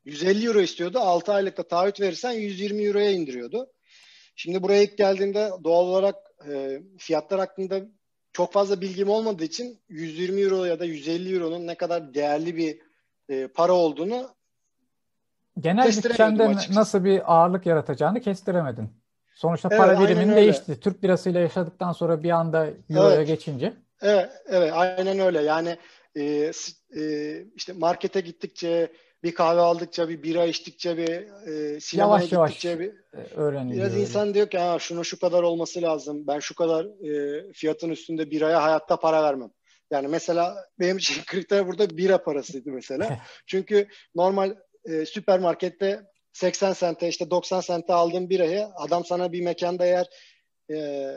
150 0.06 0.48
euro 0.48 0.62
istiyordu. 0.62 1.00
6 1.00 1.34
aylıkta 1.34 1.64
taahhüt 1.64 2.02
verirsen 2.02 2.32
120 2.32 2.84
euroya 2.84 3.12
indiriyordu. 3.12 3.72
Şimdi 4.36 4.64
buraya 4.64 4.84
ilk 4.84 4.98
geldiğimde 4.98 5.52
doğal 5.64 5.88
olarak 5.88 6.16
e, 6.50 6.82
fiyatlar 6.98 7.40
hakkında 7.40 7.82
çok 8.38 8.54
fazla 8.54 8.82
bilgim 8.82 9.10
olmadığı 9.10 9.44
için 9.44 9.80
120 9.90 10.42
euro 10.42 10.64
ya 10.64 10.80
da 10.80 10.86
150 10.86 11.36
euronun 11.36 11.68
ne 11.68 11.76
kadar 11.76 12.14
değerli 12.14 12.58
bir 12.58 12.80
e, 13.30 13.48
para 13.48 13.74
olduğunu 13.74 14.30
genel 15.60 15.88
bütçende 15.88 16.56
nasıl 16.74 17.04
bir 17.04 17.34
ağırlık 17.34 17.66
yaratacağını 17.66 18.22
kestiremedin. 18.22 18.90
Sonuçta 19.36 19.70
para 19.70 19.94
evet, 19.94 20.10
birimin 20.10 20.36
değişti. 20.36 20.80
Türk 20.80 21.04
lirasıyla 21.04 21.40
yaşadıktan 21.40 21.92
sonra 21.92 22.24
bir 22.24 22.30
anda 22.30 22.68
euroya 22.90 23.16
evet. 23.16 23.28
geçince. 23.28 23.74
Evet, 24.02 24.30
evet, 24.48 24.72
aynen 24.74 25.20
öyle. 25.20 25.42
Yani 25.42 25.78
e, 26.16 26.52
e, 26.98 27.44
işte 27.56 27.74
markete 27.74 28.22
gittikçe 28.22 28.92
bir 29.24 29.34
kahve 29.34 29.60
aldıkça, 29.60 30.10
bir 30.10 30.24
bira 30.24 30.46
içtikçe, 30.46 30.98
bir 30.98 31.10
e, 31.48 31.80
sinemaya 31.80 32.28
yavaş 32.32 32.50
gittikçe 32.52 32.70
yavaş 32.70 32.80
bir 32.80 32.94
e, 33.20 33.34
öğreniyor. 33.36 33.78
Biraz 33.78 33.92
öyle. 33.92 34.02
insan 34.02 34.34
diyor 34.34 34.50
ki 34.50 34.58
ha 34.58 34.80
şuna 34.80 35.04
şu 35.04 35.20
kadar 35.20 35.44
olması 35.44 35.82
lazım. 35.82 36.28
Ben 36.28 36.40
şu 36.40 36.56
kadar 36.56 36.86
e, 36.86 37.44
fiyatın 37.54 37.90
üstünde 37.90 38.32
biraya 38.32 38.64
hayatta 38.64 39.00
para 39.00 39.24
vermem. 39.24 39.52
Yani 39.92 40.08
mesela 40.08 40.56
benim 40.80 40.98
için 40.98 41.24
kriter 41.28 41.68
burada 41.68 41.98
bira 41.98 42.24
parasıydı 42.24 42.72
mesela. 42.72 43.20
Çünkü 43.46 43.88
normal 44.16 44.56
e, 44.86 45.06
süpermarkette 45.06 46.02
80 46.34 46.74
sente 46.74 47.08
işte 47.08 47.30
90 47.30 47.62
sente 47.62 47.94
aldığın 47.94 48.30
birayı 48.30 48.68
adam 48.76 49.06
sana 49.06 49.32
bir 49.32 49.42
mekanda 49.42 49.86
eğer 49.86 50.08
e, 50.72 51.08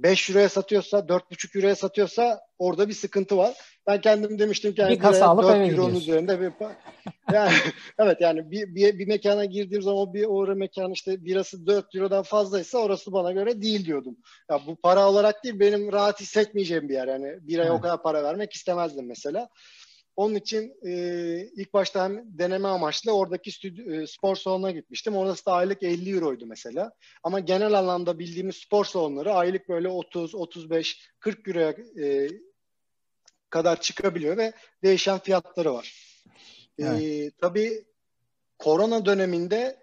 5 0.00 0.30
euroya 0.30 0.48
satıyorsa 0.48 0.98
4,5 0.98 1.56
euroya 1.56 1.76
satıyorsa 1.76 2.40
orada 2.58 2.88
bir 2.88 2.94
sıkıntı 2.94 3.36
var. 3.36 3.54
Ben 3.86 4.00
kendim 4.00 4.38
demiştim 4.38 4.74
ki 4.74 4.80
yani 4.80 4.94
bir 4.94 4.98
kasa 4.98 5.26
alıp 5.26 5.56
eve 5.56 5.68
gidiyorsun. 5.68 5.96
üzerinde 5.96 6.40
bir 6.40 6.52
yani 7.32 7.52
evet 7.98 8.20
yani 8.20 8.50
bir, 8.50 8.74
bir, 8.74 8.98
bir 8.98 9.06
mekana 9.06 9.44
girdiğim 9.44 9.82
zaman 9.82 10.14
bir 10.14 10.24
orada 10.24 10.54
mekan 10.54 10.92
işte 10.92 11.24
birası 11.24 11.66
4 11.66 11.94
eurodan 11.94 12.22
fazlaysa 12.22 12.78
orası 12.78 13.12
bana 13.12 13.32
göre 13.32 13.62
değil 13.62 13.86
diyordum. 13.86 14.16
Ya 14.50 14.60
bu 14.66 14.76
para 14.76 15.08
olarak 15.08 15.44
değil 15.44 15.60
benim 15.60 15.92
rahat 15.92 16.20
hissetmeyeceğim 16.20 16.88
bir 16.88 16.94
yer. 16.94 17.08
Yani 17.08 17.38
biraya 17.40 17.74
o 17.74 17.80
kadar 17.80 18.02
para 18.02 18.22
vermek 18.22 18.52
istemezdim 18.52 19.06
mesela. 19.06 19.48
Onun 20.18 20.34
için 20.34 20.74
e, 20.86 20.92
ilk 21.56 21.74
başta 21.74 22.04
hem 22.04 22.38
deneme 22.38 22.68
amaçlı 22.68 23.12
oradaki 23.12 23.52
stüdyo, 23.52 23.92
e, 23.92 24.06
spor 24.06 24.36
salonuna 24.36 24.70
gitmiştim. 24.70 25.16
Orası 25.16 25.46
da 25.46 25.52
aylık 25.52 25.82
50 25.82 26.14
euroydu 26.14 26.46
mesela. 26.46 26.92
Ama 27.22 27.40
genel 27.40 27.72
anlamda 27.72 28.18
bildiğimiz 28.18 28.56
spor 28.56 28.84
salonları 28.84 29.32
aylık 29.32 29.68
böyle 29.68 29.88
30, 29.88 30.34
35, 30.34 31.10
40 31.20 31.48
euroya 31.48 31.70
e, 32.02 32.28
kadar 33.50 33.80
çıkabiliyor 33.80 34.36
ve 34.36 34.52
değişen 34.82 35.18
fiyatları 35.18 35.74
var. 35.74 36.16
E, 36.78 36.82
evet. 36.84 37.02
E, 37.02 37.30
tabii 37.40 37.84
korona 38.58 39.04
döneminde 39.04 39.78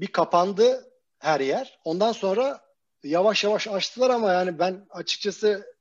bir 0.00 0.06
kapandı 0.06 0.92
her 1.18 1.40
yer. 1.40 1.78
Ondan 1.84 2.12
sonra 2.12 2.60
yavaş 3.02 3.44
yavaş 3.44 3.68
açtılar 3.68 4.10
ama 4.10 4.32
yani 4.32 4.58
ben 4.58 4.86
açıkçası 4.90 5.73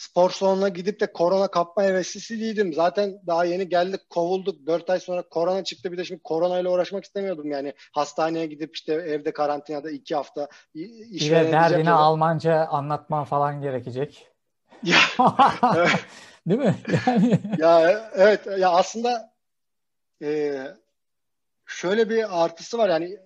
spor 0.00 0.30
salonuna 0.30 0.68
gidip 0.68 1.00
de 1.00 1.12
korona 1.12 1.48
kapma 1.48 1.82
heveslisi 1.82 2.40
değildim. 2.40 2.72
Zaten 2.72 3.20
daha 3.26 3.44
yeni 3.44 3.68
geldik 3.68 4.00
kovulduk. 4.10 4.66
Dört 4.66 4.90
ay 4.90 5.00
sonra 5.00 5.22
korona 5.22 5.64
çıktı. 5.64 5.92
Bir 5.92 5.98
de 5.98 6.04
şimdi 6.04 6.22
koronayla 6.22 6.70
uğraşmak 6.70 7.04
istemiyordum. 7.04 7.50
Yani 7.50 7.74
hastaneye 7.92 8.46
gidip 8.46 8.76
işte 8.76 8.92
evde 8.92 9.32
karantinada 9.32 9.90
iki 9.90 10.14
hafta 10.14 10.48
iş 10.74 11.30
Bir 11.30 11.30
de 11.30 11.52
derdini 11.52 11.90
Almanca 11.90 12.66
anlatman 12.66 13.24
falan 13.24 13.62
gerekecek. 13.62 14.26
Ya, 14.82 14.98
Değil 16.46 16.60
mi? 16.60 16.76
Yani... 17.06 17.40
Ya 17.58 18.10
evet 18.14 18.46
ya 18.58 18.70
aslında 18.70 19.32
e, 20.22 20.58
şöyle 21.66 22.10
bir 22.10 22.44
artısı 22.44 22.78
var 22.78 22.88
yani 22.88 23.18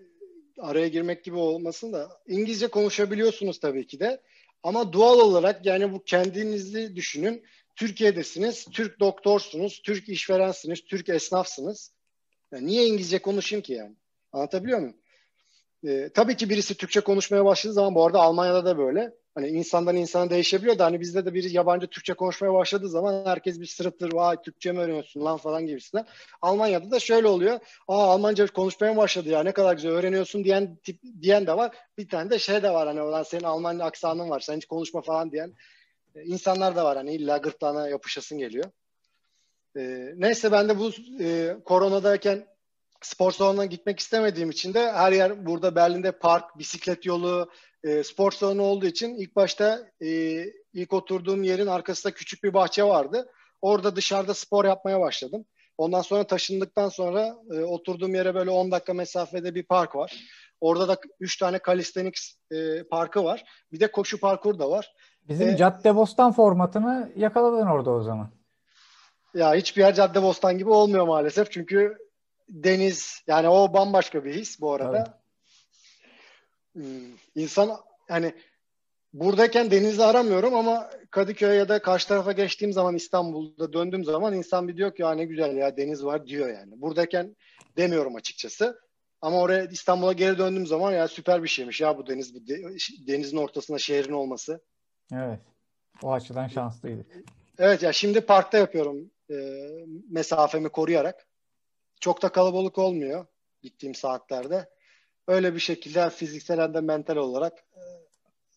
araya 0.60 0.88
girmek 0.88 1.24
gibi 1.24 1.36
olmasın 1.36 1.92
da 1.92 2.08
İngilizce 2.26 2.66
konuşabiliyorsunuz 2.66 3.60
tabii 3.60 3.86
ki 3.86 4.00
de 4.00 4.20
ama 4.64 4.92
doğal 4.92 5.18
olarak 5.20 5.66
yani 5.66 5.92
bu 5.92 6.04
kendinizi 6.04 6.96
düşünün. 6.96 7.44
Türkiye'desiniz, 7.76 8.64
Türk 8.72 9.00
doktorsunuz, 9.00 9.82
Türk 9.84 10.08
işverensiniz, 10.08 10.84
Türk 10.84 11.08
esnafsınız. 11.08 11.92
Yani 12.52 12.66
niye 12.66 12.86
İngilizce 12.86 13.18
konuşayım 13.18 13.62
ki 13.62 13.72
yani? 13.72 13.96
Anlatabiliyor 14.32 14.78
muyum? 14.78 14.96
Ee, 15.86 16.10
tabii 16.14 16.36
ki 16.36 16.50
birisi 16.50 16.74
Türkçe 16.74 17.00
konuşmaya 17.00 17.44
başladığı 17.44 17.74
zaman 17.74 17.94
bu 17.94 18.06
arada 18.06 18.20
Almanya'da 18.20 18.64
da 18.64 18.78
böyle. 18.78 19.12
Hani 19.34 19.48
insandan 19.48 19.96
insana 19.96 20.30
değişebiliyor 20.30 20.78
da 20.78 20.84
hani 20.84 21.00
bizde 21.00 21.26
de 21.26 21.34
biri 21.34 21.52
yabancı 21.52 21.86
Türkçe 21.86 22.14
konuşmaya 22.14 22.54
başladığı 22.54 22.88
zaman 22.88 23.26
herkes 23.26 23.60
bir 23.60 23.66
sırıtır. 23.66 24.12
Vay 24.12 24.36
Türkçe 24.42 24.72
mi 24.72 24.78
öğreniyorsun 24.78 25.24
lan 25.24 25.36
falan 25.36 25.66
gibisinden. 25.66 26.06
Almanya'da 26.42 26.90
da 26.90 27.00
şöyle 27.00 27.28
oluyor. 27.28 27.60
Aa 27.88 28.06
Almanca 28.06 28.46
konuşmaya 28.46 28.96
başladı 28.96 29.28
ya 29.28 29.42
ne 29.42 29.52
kadar 29.52 29.74
güzel 29.74 29.92
öğreniyorsun 29.92 30.44
diyen 30.44 30.76
tip, 30.76 31.00
diyen 31.22 31.46
de 31.46 31.56
var. 31.56 31.76
Bir 31.98 32.08
tane 32.08 32.30
de 32.30 32.38
şey 32.38 32.62
de 32.62 32.70
var 32.70 32.86
hani 32.88 33.02
olan 33.02 33.22
senin 33.22 33.44
Alman 33.44 33.78
aksanın 33.78 34.30
var. 34.30 34.40
Sen 34.40 34.56
hiç 34.56 34.66
konuşma 34.66 35.00
falan 35.02 35.32
diyen 35.32 35.54
e, 36.14 36.22
insanlar 36.22 36.76
da 36.76 36.84
var. 36.84 36.96
Hani 36.96 37.14
illa 37.14 37.36
gırtlağına 37.36 37.88
yapışasın 37.88 38.38
geliyor. 38.38 38.64
E, 39.76 40.12
neyse 40.16 40.52
ben 40.52 40.68
de 40.68 40.78
bu 40.78 40.90
e, 41.20 41.56
koronadayken 41.64 42.46
spor 43.00 43.32
salonuna 43.32 43.64
gitmek 43.64 44.00
istemediğim 44.00 44.50
için 44.50 44.74
de 44.74 44.92
her 44.92 45.12
yer 45.12 45.46
burada 45.46 45.76
Berlin'de 45.76 46.12
park, 46.12 46.58
bisiklet 46.58 47.06
yolu, 47.06 47.50
e, 47.84 48.04
spor 48.04 48.32
salonu 48.32 48.62
olduğu 48.62 48.86
için 48.86 49.14
ilk 49.14 49.36
başta 49.36 49.80
e, 50.02 50.08
ilk 50.72 50.92
oturduğum 50.92 51.42
yerin 51.42 51.66
arkasında 51.66 52.14
küçük 52.14 52.44
bir 52.44 52.54
bahçe 52.54 52.84
vardı. 52.84 53.28
Orada 53.62 53.96
dışarıda 53.96 54.34
spor 54.34 54.64
yapmaya 54.64 55.00
başladım. 55.00 55.44
Ondan 55.78 56.02
sonra 56.02 56.24
taşındıktan 56.24 56.88
sonra 56.88 57.36
e, 57.50 57.60
oturduğum 57.60 58.14
yere 58.14 58.34
böyle 58.34 58.50
10 58.50 58.70
dakika 58.70 58.94
mesafede 58.94 59.54
bir 59.54 59.62
park 59.62 59.96
var. 59.96 60.16
Orada 60.60 60.88
da 60.88 60.96
3 61.20 61.36
tane 61.36 61.60
calisthenics 61.66 62.34
e, 62.52 62.82
parkı 62.82 63.24
var. 63.24 63.44
Bir 63.72 63.80
de 63.80 63.90
koşu 63.90 64.20
parkur 64.20 64.58
da 64.58 64.70
var. 64.70 64.94
Bizim 65.28 65.48
e, 65.48 65.56
Cadde 65.56 65.96
Bostan 65.96 66.32
formatını 66.32 67.12
yakaladın 67.16 67.66
orada 67.66 67.90
o 67.90 68.02
zaman. 68.02 68.30
Ya 69.34 69.54
hiçbir 69.54 69.82
yer 69.82 69.94
Cadde 69.94 70.22
Bostan 70.22 70.58
gibi 70.58 70.70
olmuyor 70.70 71.06
maalesef. 71.06 71.52
Çünkü 71.52 71.98
deniz 72.48 73.22
yani 73.26 73.48
o 73.48 73.72
bambaşka 73.72 74.24
bir 74.24 74.34
his 74.34 74.60
bu 74.60 74.72
arada. 74.72 75.04
Tabii. 75.04 75.23
Hmm, 76.74 77.16
insan 77.34 77.70
hani 78.08 78.34
buradayken 79.12 79.70
denizi 79.70 80.04
aramıyorum 80.04 80.54
ama 80.54 80.90
Kadıköy 81.10 81.56
ya 81.56 81.68
da 81.68 81.82
karşı 81.82 82.08
tarafa 82.08 82.32
geçtiğim 82.32 82.72
zaman 82.72 82.94
İstanbul'da 82.94 83.72
döndüğüm 83.72 84.04
zaman 84.04 84.34
insan 84.34 84.68
bir 84.68 84.76
diyor 84.76 84.94
ki 84.94 85.02
ya 85.02 85.12
ne 85.12 85.24
güzel 85.24 85.56
ya 85.56 85.76
deniz 85.76 86.04
var 86.04 86.26
diyor 86.26 86.48
yani. 86.48 86.80
Buradayken 86.80 87.36
demiyorum 87.76 88.16
açıkçası. 88.16 88.80
Ama 89.20 89.40
oraya 89.40 89.64
İstanbul'a 89.64 90.12
geri 90.12 90.38
döndüğüm 90.38 90.66
zaman 90.66 90.92
ya 90.92 91.08
süper 91.08 91.42
bir 91.42 91.48
şeymiş 91.48 91.80
ya 91.80 91.98
bu 91.98 92.06
deniz 92.06 92.34
bu 92.34 92.46
denizin 93.06 93.36
ortasında 93.36 93.78
şehrin 93.78 94.12
olması. 94.12 94.60
Evet. 95.12 95.40
O 96.02 96.12
açıdan 96.12 96.48
şanslıydık. 96.48 97.06
Evet 97.58 97.82
ya 97.82 97.92
şimdi 97.92 98.20
parkta 98.20 98.58
yapıyorum 98.58 99.10
e, 99.30 99.36
mesafemi 100.10 100.68
koruyarak. 100.68 101.26
Çok 102.00 102.22
da 102.22 102.28
kalabalık 102.28 102.78
olmuyor 102.78 103.26
gittiğim 103.62 103.94
saatlerde. 103.94 104.68
Öyle 105.28 105.54
bir 105.54 105.60
şekilde 105.60 106.02
hem 106.02 106.08
fiziksel 106.08 106.60
hem 106.60 106.74
de 106.74 106.80
mental 106.80 107.16
olarak 107.16 107.52
e, 107.52 107.80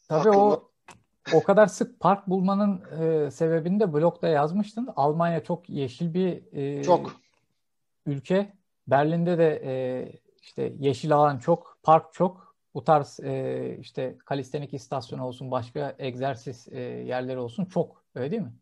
Tabii 0.08 0.30
akıllı. 0.30 0.42
o 0.42 0.72
o 1.34 1.44
kadar 1.44 1.68
sık 1.68 2.00
park 2.00 2.28
bulmanın 2.28 2.82
e, 3.02 3.32
sebebini 3.32 3.80
de 3.80 3.94
blogda 3.94 4.28
yazmıştın. 4.28 4.90
Almanya 4.96 5.44
çok 5.44 5.70
yeşil 5.70 6.14
bir 6.14 6.54
e, 6.54 6.84
çok 6.84 7.16
ülke. 8.06 8.54
Berlin'de 8.88 9.38
de 9.38 9.62
e, 9.66 9.74
işte 10.42 10.74
yeşil 10.80 11.16
alan 11.16 11.38
çok, 11.38 11.80
park 11.84 12.14
çok. 12.14 12.56
Bu 12.74 12.84
tarz 12.84 13.20
e, 13.20 13.78
işte 13.82 14.18
kalistenik 14.26 14.74
istasyonu 14.74 15.26
olsun, 15.26 15.52
başka 15.52 15.96
egzersiz 16.00 16.68
e, 16.72 16.80
yerleri 16.80 17.38
olsun 17.38 17.66
çok 17.66 18.04
öyle 18.16 18.32
değil 18.32 18.42
mi? 18.42 18.54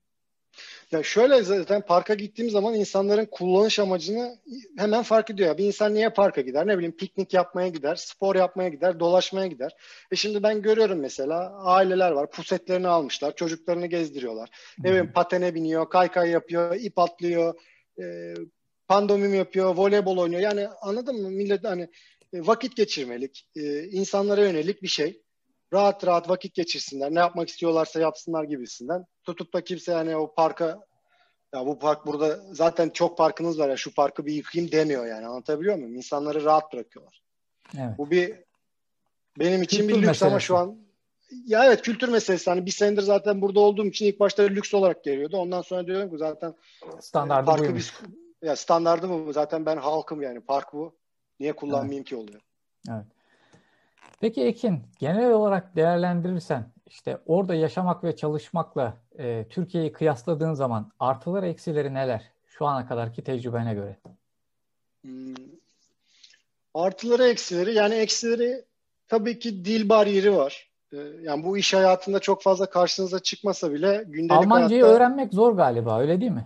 Ya 0.91 1.03
şöyle 1.03 1.43
zaten 1.43 1.81
parka 1.81 2.13
gittiğim 2.13 2.51
zaman 2.51 2.73
insanların 2.73 3.27
kullanış 3.31 3.79
amacını 3.79 4.37
hemen 4.77 5.03
fark 5.03 5.29
ediyor. 5.29 5.57
Bir 5.57 5.65
insan 5.65 5.93
niye 5.93 6.09
parka 6.09 6.41
gider? 6.41 6.67
Ne 6.67 6.77
bileyim 6.77 6.97
piknik 6.97 7.33
yapmaya 7.33 7.67
gider, 7.67 7.95
spor 7.95 8.35
yapmaya 8.35 8.69
gider, 8.69 8.99
dolaşmaya 8.99 9.47
gider. 9.47 9.75
E 10.11 10.15
şimdi 10.15 10.43
ben 10.43 10.61
görüyorum 10.61 10.99
mesela 10.99 11.63
aileler 11.63 12.11
var. 12.11 12.31
Pusetlerini 12.31 12.87
almışlar, 12.87 13.35
çocuklarını 13.35 13.87
gezdiriyorlar. 13.87 14.49
Ne 14.79 14.89
bileyim 14.89 15.11
patene 15.11 15.55
biniyor, 15.55 15.89
kaykay 15.89 16.29
yapıyor, 16.29 16.75
ip 16.75 16.99
atlıyor, 16.99 17.59
e, 18.01 18.33
pandomim 18.87 19.33
yapıyor, 19.33 19.75
voleybol 19.75 20.17
oynuyor. 20.17 20.41
Yani 20.41 20.67
anladın 20.81 21.21
mı? 21.21 21.29
Millet 21.29 21.63
hani 21.63 21.89
e, 22.33 22.47
vakit 22.47 22.75
geçirmelik, 22.75 23.47
e, 23.55 23.83
insanlara 23.83 24.41
yönelik 24.41 24.83
bir 24.83 24.87
şey 24.87 25.21
rahat 25.73 26.07
rahat 26.07 26.29
vakit 26.29 26.53
geçirsinler. 26.53 27.15
Ne 27.15 27.19
yapmak 27.19 27.49
istiyorlarsa 27.49 27.99
yapsınlar 27.99 28.43
gibisinden. 28.43 29.05
Tutup 29.23 29.53
da 29.53 29.63
kimse 29.63 29.91
yani 29.91 30.15
o 30.15 30.33
parka 30.33 30.79
ya 31.53 31.65
bu 31.65 31.79
park 31.79 32.05
burada 32.05 32.39
zaten 32.51 32.89
çok 32.89 33.17
parkınız 33.17 33.59
var 33.59 33.69
ya 33.69 33.77
şu 33.77 33.93
parkı 33.93 34.25
bir 34.25 34.33
yıkayayım 34.33 34.71
demiyor 34.71 35.05
yani 35.05 35.27
anlatabiliyor 35.27 35.75
muyum? 35.75 35.95
İnsanları 35.95 36.43
rahat 36.43 36.73
bırakıyorlar. 36.73 37.21
Evet. 37.77 37.97
Bu 37.97 38.11
bir 38.11 38.35
benim 39.39 39.61
için 39.61 39.77
kültür 39.77 39.93
bir 39.93 39.97
lüks 39.97 40.07
meselesi. 40.07 40.25
ama 40.25 40.39
şu 40.39 40.57
an 40.57 40.77
ya 41.45 41.65
evet 41.65 41.81
kültür 41.81 42.09
meselesi. 42.09 42.49
Hani 42.49 42.65
bir 42.65 42.71
senedir 42.71 43.01
zaten 43.01 43.41
burada 43.41 43.59
olduğum 43.59 43.85
için 43.85 44.05
ilk 44.05 44.19
başta 44.19 44.43
lüks 44.43 44.73
olarak 44.73 45.03
geliyordu. 45.03 45.37
Ondan 45.37 45.61
sonra 45.61 45.87
diyorum 45.87 46.09
ki 46.09 46.17
zaten 46.17 46.53
standardı 46.99 47.45
parkı 47.45 47.63
buymuş. 47.63 47.93
Biz, 48.03 48.09
ya 48.41 48.55
standardı 48.55 49.07
mı 49.07 49.27
bu? 49.27 49.33
Zaten 49.33 49.65
ben 49.65 49.77
halkım 49.77 50.21
yani. 50.21 50.41
Park 50.41 50.73
bu. 50.73 50.95
Niye 51.39 51.53
kullanmayayım 51.53 52.01
evet. 52.01 52.07
ki 52.07 52.15
oluyor. 52.15 52.41
Evet. 52.89 53.05
Peki 54.19 54.43
Ekin, 54.43 54.83
genel 54.99 55.31
olarak 55.31 55.75
değerlendirirsen 55.75 56.71
işte 56.87 57.17
orada 57.25 57.55
yaşamak 57.55 58.03
ve 58.03 58.15
çalışmakla 58.15 58.97
e, 59.19 59.45
Türkiye'yi 59.49 59.91
kıyasladığın 59.91 60.53
zaman 60.53 60.91
artıları 60.99 61.47
eksileri 61.47 61.93
neler 61.93 62.31
şu 62.47 62.65
ana 62.65 62.87
kadarki 62.87 63.23
tecrübene 63.23 63.73
göre? 63.73 63.97
Hmm. 65.01 65.35
Artıları 66.73 67.27
eksileri 67.27 67.73
yani 67.73 67.95
eksileri 67.95 68.65
tabii 69.07 69.39
ki 69.39 69.65
dil 69.65 69.89
bariyeri 69.89 70.35
var. 70.35 70.69
Ee, 70.93 70.97
yani 71.21 71.43
bu 71.43 71.57
iş 71.57 71.73
hayatında 71.73 72.19
çok 72.19 72.41
fazla 72.41 72.69
karşınıza 72.69 73.19
çıkmasa 73.19 73.71
bile 73.71 74.03
gündelik 74.07 74.31
Almancayı 74.31 74.81
hayatta... 74.81 74.97
öğrenmek 74.97 75.33
zor 75.33 75.53
galiba 75.53 75.99
öyle 75.99 76.21
değil 76.21 76.31
mi? 76.31 76.45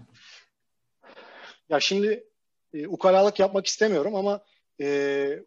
Ya 1.70 1.80
şimdi 1.80 2.24
e, 2.74 2.88
ukalalık 2.88 3.40
yapmak 3.40 3.66
istemiyorum 3.66 4.16
ama 4.16 4.42
e, 4.82 5.40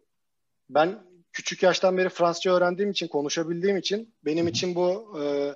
ben 0.69 0.99
küçük 1.33 1.63
yaştan 1.63 1.97
beri 1.97 2.09
Fransızca 2.09 2.53
öğrendiğim 2.53 2.91
için, 2.91 3.07
konuşabildiğim 3.07 3.77
için 3.77 4.15
benim 4.25 4.47
için 4.47 4.75
bu 4.75 5.19
e, 5.21 5.55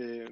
e, 0.00 0.28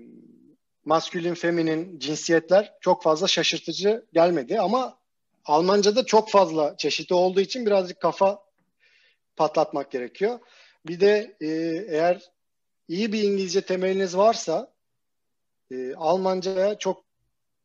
maskülin, 0.85 1.35
feminin, 1.35 1.99
cinsiyetler 1.99 2.75
çok 2.81 3.03
fazla 3.03 3.29
şaşırtıcı 3.29 4.07
gelmedi 4.13 4.61
ama 4.61 4.99
Almanca'da 5.45 6.07
çok 6.07 6.31
fazla 6.31 6.77
çeşidi 6.77 7.15
olduğu 7.15 7.41
için 7.41 7.67
birazcık 7.67 8.01
kafa 8.01 8.43
patlatmak 9.37 9.91
gerekiyor. 9.91 10.41
Bir 10.87 11.01
de 11.01 11.37
e, 11.41 11.47
eğer 11.89 12.31
iyi 12.89 13.13
bir 13.13 13.23
İngilizce 13.23 13.61
temeliniz 13.61 14.17
varsa 14.17 14.73
e, 15.71 15.95
Almanca'ya 15.95 16.79
çok 16.79 17.05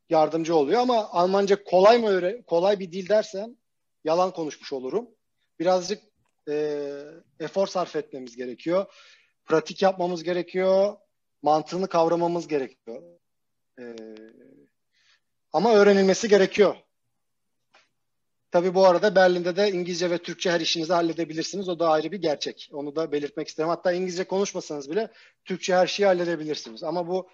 yardımcı 0.10 0.56
oluyor 0.56 0.82
ama 0.82 1.10
Almanca 1.10 1.64
kolay 1.64 1.98
mı 1.98 2.10
öyle 2.10 2.42
kolay 2.42 2.80
bir 2.80 2.92
dil 2.92 3.10
dersem 3.10 3.56
yalan 4.04 4.32
konuşmuş 4.32 4.74
olurum. 4.74 5.10
Birazcık 5.60 6.13
e, 6.50 6.90
efor 7.40 7.68
sarf 7.68 7.96
etmemiz 7.96 8.36
gerekiyor. 8.36 8.86
Pratik 9.46 9.82
yapmamız 9.82 10.24
gerekiyor. 10.24 10.98
Mantığını 11.42 11.88
kavramamız 11.88 12.48
gerekiyor. 12.48 13.04
E, 13.80 13.96
ama 15.54 15.74
öğrenilmesi 15.74 16.28
gerekiyor. 16.28 16.76
Tabi 18.52 18.76
bu 18.76 18.86
arada 18.86 19.16
Berlin'de 19.16 19.56
de 19.56 19.72
İngilizce 19.72 20.10
ve 20.10 20.18
Türkçe 20.18 20.52
her 20.52 20.62
işinizi 20.62 20.94
halledebilirsiniz. 20.94 21.70
O 21.70 21.80
da 21.80 21.90
ayrı 21.90 22.12
bir 22.12 22.22
gerçek. 22.22 22.70
Onu 22.72 22.96
da 22.96 23.12
belirtmek 23.12 23.48
isterim. 23.48 23.70
Hatta 23.70 23.92
İngilizce 23.92 24.24
konuşmasanız 24.24 24.90
bile 24.90 25.12
Türkçe 25.46 25.76
her 25.76 25.88
şeyi 25.88 26.08
halledebilirsiniz. 26.08 26.84
Ama 26.84 27.08
bu 27.08 27.30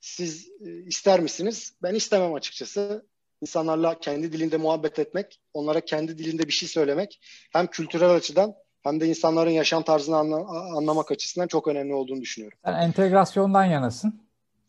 siz 0.00 0.50
e, 0.66 0.70
ister 0.86 1.20
misiniz? 1.20 1.74
Ben 1.82 1.94
istemem 1.94 2.34
açıkçası 2.34 3.06
insanlarla 3.40 3.98
kendi 4.00 4.32
dilinde 4.32 4.56
muhabbet 4.56 4.98
etmek, 4.98 5.40
onlara 5.54 5.80
kendi 5.80 6.18
dilinde 6.18 6.42
bir 6.46 6.52
şey 6.52 6.68
söylemek 6.68 7.20
hem 7.52 7.66
kültürel 7.66 8.10
açıdan 8.10 8.54
hem 8.82 9.00
de 9.00 9.06
insanların 9.06 9.50
yaşam 9.50 9.82
tarzını 9.82 10.16
anla, 10.16 10.36
anlamak 10.76 11.10
açısından 11.10 11.46
çok 11.46 11.68
önemli 11.68 11.94
olduğunu 11.94 12.20
düşünüyorum. 12.20 12.58
Sen 12.64 12.74
entegrasyondan 12.74 13.64
yanasın. 13.64 14.20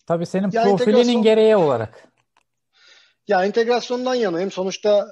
Tabii 0.07 0.25
senin 0.25 0.51
ya 0.51 0.63
profilinin 0.63 0.97
entegrasyon... 0.97 1.23
gereği 1.23 1.55
olarak. 1.55 2.07
Ya 3.27 3.45
entegrasyondan 3.45 4.15
yanayım. 4.15 4.51
Sonuçta 4.51 5.07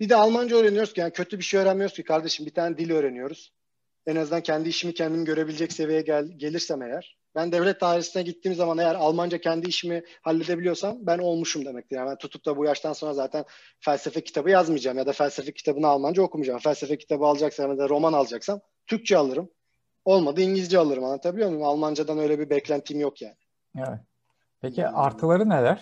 bir 0.00 0.08
de 0.08 0.16
Almanca 0.16 0.56
öğreniyoruz 0.56 0.92
ki 0.92 1.00
yani 1.00 1.12
kötü 1.12 1.38
bir 1.38 1.44
şey 1.44 1.60
öğrenmiyoruz 1.60 1.96
ki 1.96 2.04
kardeşim. 2.04 2.46
Bir 2.46 2.54
tane 2.54 2.78
dil 2.78 2.90
öğreniyoruz. 2.90 3.52
En 4.06 4.16
azından 4.16 4.40
kendi 4.40 4.68
işimi 4.68 4.94
kendim 4.94 5.24
görebilecek 5.24 5.72
seviyeye 5.72 6.02
gel, 6.02 6.24
gelirsem 6.36 6.82
eğer 6.82 7.19
ben 7.34 7.52
devlet 7.52 7.80
dairesine 7.80 8.22
gittiğim 8.22 8.56
zaman 8.56 8.78
eğer 8.78 8.94
Almanca 8.94 9.38
kendi 9.38 9.68
işimi 9.68 10.02
halledebiliyorsam 10.22 10.96
ben 11.00 11.18
olmuşum 11.18 11.64
demektir. 11.64 11.96
Yani 11.96 12.10
ben 12.10 12.16
tutup 12.16 12.46
da 12.46 12.56
bu 12.56 12.64
yaştan 12.64 12.92
sonra 12.92 13.14
zaten 13.14 13.44
felsefe 13.80 14.20
kitabı 14.20 14.50
yazmayacağım 14.50 14.98
ya 14.98 15.06
da 15.06 15.12
felsefe 15.12 15.52
kitabını 15.52 15.86
Almanca 15.86 16.22
okumayacağım. 16.22 16.60
Felsefe 16.60 16.98
kitabı 16.98 17.24
alacaksam 17.24 17.70
ya 17.70 17.78
da 17.78 17.88
roman 17.88 18.12
alacaksam 18.12 18.60
Türkçe 18.86 19.16
alırım. 19.18 19.50
Olmadı 20.04 20.40
İngilizce 20.40 20.78
alırım 20.78 21.04
anlatabiliyor 21.04 21.48
muyum? 21.48 21.64
Almancadan 21.64 22.18
öyle 22.18 22.38
bir 22.38 22.50
beklentim 22.50 23.00
yok 23.00 23.22
yani. 23.22 23.36
Evet. 23.76 24.00
Peki 24.60 24.86
artıları 24.86 25.48
neler? 25.48 25.80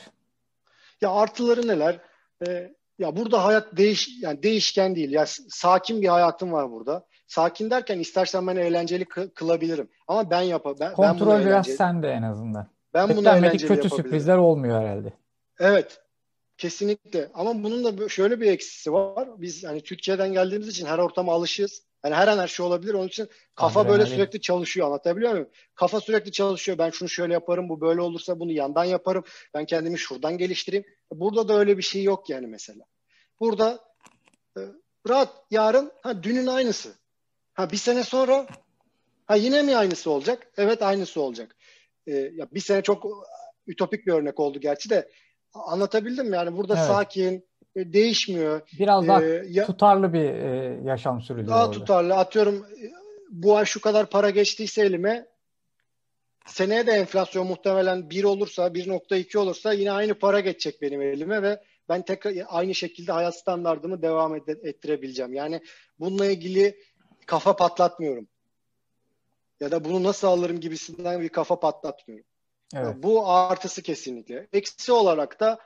Ya 1.01 1.11
artıları 1.11 1.69
neler? 1.69 2.01
Ee, 2.47 2.75
ya 2.99 3.17
burada 3.17 3.45
hayat 3.45 3.77
değiş 3.77 4.09
yani 4.23 4.43
değişken 4.43 4.97
değil. 4.97 5.11
Ya 5.11 5.25
sakin 5.49 6.03
bir 6.03 6.09
hayatım 6.09 6.53
var 6.53 6.71
burada. 6.71 7.07
Sakin 7.29 7.71
derken 7.71 7.99
istersen 7.99 8.47
ben 8.47 8.57
eğlenceli 8.57 9.05
kılabilirim. 9.35 9.89
Ama 10.09 10.31
ben 10.31 10.41
yap 10.41 10.67
ben, 10.81 10.93
Kontrol 10.93 11.27
ben 11.27 11.37
bunu 11.37 11.47
biraz 11.47 11.67
sende 11.67 12.09
en 12.09 12.23
azından. 12.23 12.67
Ben 12.95 13.17
bunu 13.17 13.29
eğlenceli 13.29 13.69
kötü 13.69 13.91
sürprizler 13.91 14.37
olmuyor 14.37 14.81
herhalde. 14.81 15.13
Evet. 15.61 16.01
Kesinlikle. 16.59 17.31
Ama 17.35 17.63
bunun 17.63 17.85
da 17.85 18.09
şöyle 18.09 18.41
bir 18.41 18.53
eksisi 18.53 18.93
var. 18.93 19.29
Biz 19.37 19.65
hani 19.65 19.81
Türkiye'den 19.81 20.33
geldiğimiz 20.33 20.69
için 20.69 20.87
her 20.87 20.99
ortama 20.99 21.33
alışığız. 21.33 21.83
Yani 22.05 22.15
her 22.15 22.29
an 22.29 22.39
her 22.39 22.49
şey 22.49 22.67
olabilir. 22.67 22.95
Onun 22.95 23.09
için 23.09 23.29
kafa 23.55 23.81
Adrenalin. 23.81 24.01
böyle 24.01 24.11
sürekli 24.11 24.41
çalışıyor. 24.41 24.87
Anlatabiliyor 24.87 25.33
muyum? 25.33 25.49
Kafa 25.75 26.01
sürekli 26.01 26.33
çalışıyor. 26.33 26.79
Ben 26.79 26.91
şunu 26.91 27.09
şöyle 27.09 27.33
yaparım. 27.33 27.69
Bu 27.69 27.81
böyle 27.81 28.01
olursa 28.01 28.41
bunu 28.41 28.53
yandan 28.53 28.85
yaparım. 28.85 29.25
Ben 29.55 29.67
kendimi 29.67 29.99
şuradan 29.99 30.39
geliştireyim. 30.39 30.85
Burada 31.13 31.49
da 31.49 31.59
öyle 31.59 31.79
bir 31.79 31.83
şey 31.83 32.03
yok 32.03 32.31
yani 32.31 32.47
mesela. 32.47 32.85
Burada 33.41 33.79
e, 34.57 34.61
rahat 35.09 35.29
yarın 35.51 35.93
ha 36.03 36.23
dünün 36.23 36.47
aynısı. 36.47 36.93
Ha 37.59 37.71
bir 37.71 37.77
sene 37.77 38.03
sonra 38.03 38.47
ha 39.27 39.37
yine 39.37 39.63
mi 39.63 39.77
aynısı 39.77 40.11
olacak? 40.11 40.47
Evet 40.57 40.83
aynısı 40.83 41.21
olacak. 41.21 41.57
Ee, 42.07 42.13
ya 42.13 42.47
bir 42.53 42.61
sene 42.61 42.83
çok 42.83 43.07
ütopik 43.67 44.07
bir 44.07 44.13
örnek 44.13 44.41
oldu 44.41 44.61
gerçi 44.61 44.91
de 44.91 45.09
anlatabildim 45.55 46.29
mi? 46.29 46.37
Yani 46.37 46.57
burada 46.57 46.75
evet. 46.77 46.87
sakin, 46.87 47.47
e, 47.77 47.93
değişmiyor. 47.93 48.61
Biraz 48.79 49.09
daha 49.09 49.25
ee, 49.25 49.45
ya, 49.49 49.67
tutarlı 49.67 50.13
bir 50.13 50.25
e, 50.25 50.81
yaşam 50.85 51.21
sürülüyor. 51.21 51.49
Daha 51.49 51.67
orada. 51.67 51.79
tutarlı. 51.79 52.15
Atıyorum 52.15 52.67
bu 53.31 53.57
ay 53.57 53.65
şu 53.65 53.81
kadar 53.81 54.11
para 54.11 54.31
geçtiyse 54.31 54.83
elime 54.83 55.27
seneye 56.47 56.87
de 56.87 56.93
enflasyon 56.93 57.47
muhtemelen 57.47 58.11
1 58.11 58.25
olursa 58.25 58.67
1.2 58.67 59.39
olursa 59.39 59.73
yine 59.73 59.93
aynı 59.93 60.15
para 60.15 60.41
geçecek 60.41 60.83
benim 60.83 61.03
elime 61.03 61.43
ve 61.43 61.61
ben 61.89 62.03
tekrar 62.05 62.35
aynı 62.49 62.75
şekilde 62.75 63.13
hayat 63.13 63.39
standartımı 63.39 64.03
devam 64.03 64.35
ettirebileceğim. 64.35 65.35
Yani 65.35 65.61
bununla 66.01 66.27
ilgili 66.27 66.77
kafa 67.29 67.57
patlatmıyorum. 67.57 68.29
Ya 69.61 69.71
da 69.71 69.85
bunu 69.85 70.03
nasıl 70.03 70.29
alırım 70.29 70.61
gibisinden 70.61 71.21
bir 71.21 71.29
kafa 71.29 71.61
patlatmıyorum. 71.61 72.27
Evet. 72.75 72.95
Bu 72.99 73.31
artısı 73.31 73.83
kesinlikle. 73.83 74.49
Eksi 74.53 74.93
olarak 74.93 75.41
da 75.41 75.59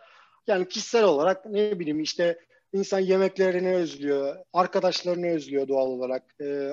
yani 0.47 0.69
kişisel 0.69 1.05
olarak 1.05 1.47
ne 1.47 1.79
bileyim 1.79 2.01
işte 2.01 2.39
insan 2.73 2.99
yemeklerini 2.99 3.75
özlüyor, 3.75 4.37
arkadaşlarını 4.53 5.27
özlüyor 5.27 5.69
doğal 5.69 5.87
olarak. 5.87 6.35
E, 6.41 6.71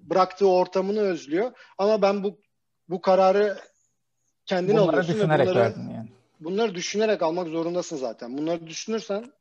bıraktığı 0.00 0.48
ortamını 0.48 1.00
özlüyor. 1.00 1.52
Ama 1.78 2.02
ben 2.02 2.24
bu 2.24 2.40
bu 2.88 3.00
kararı 3.00 3.58
kendin 4.46 4.74
bunları 4.74 4.88
alıyorsun. 4.88 5.14
Düşünerek 5.14 5.46
bunları, 5.46 5.58
verdin 5.58 5.88
yani. 5.88 6.08
Bunları 6.40 6.74
düşünerek 6.74 7.22
almak 7.22 7.48
zorundasın 7.48 7.96
zaten. 7.96 8.38
Bunları 8.38 8.66
düşünürsen 8.66 9.32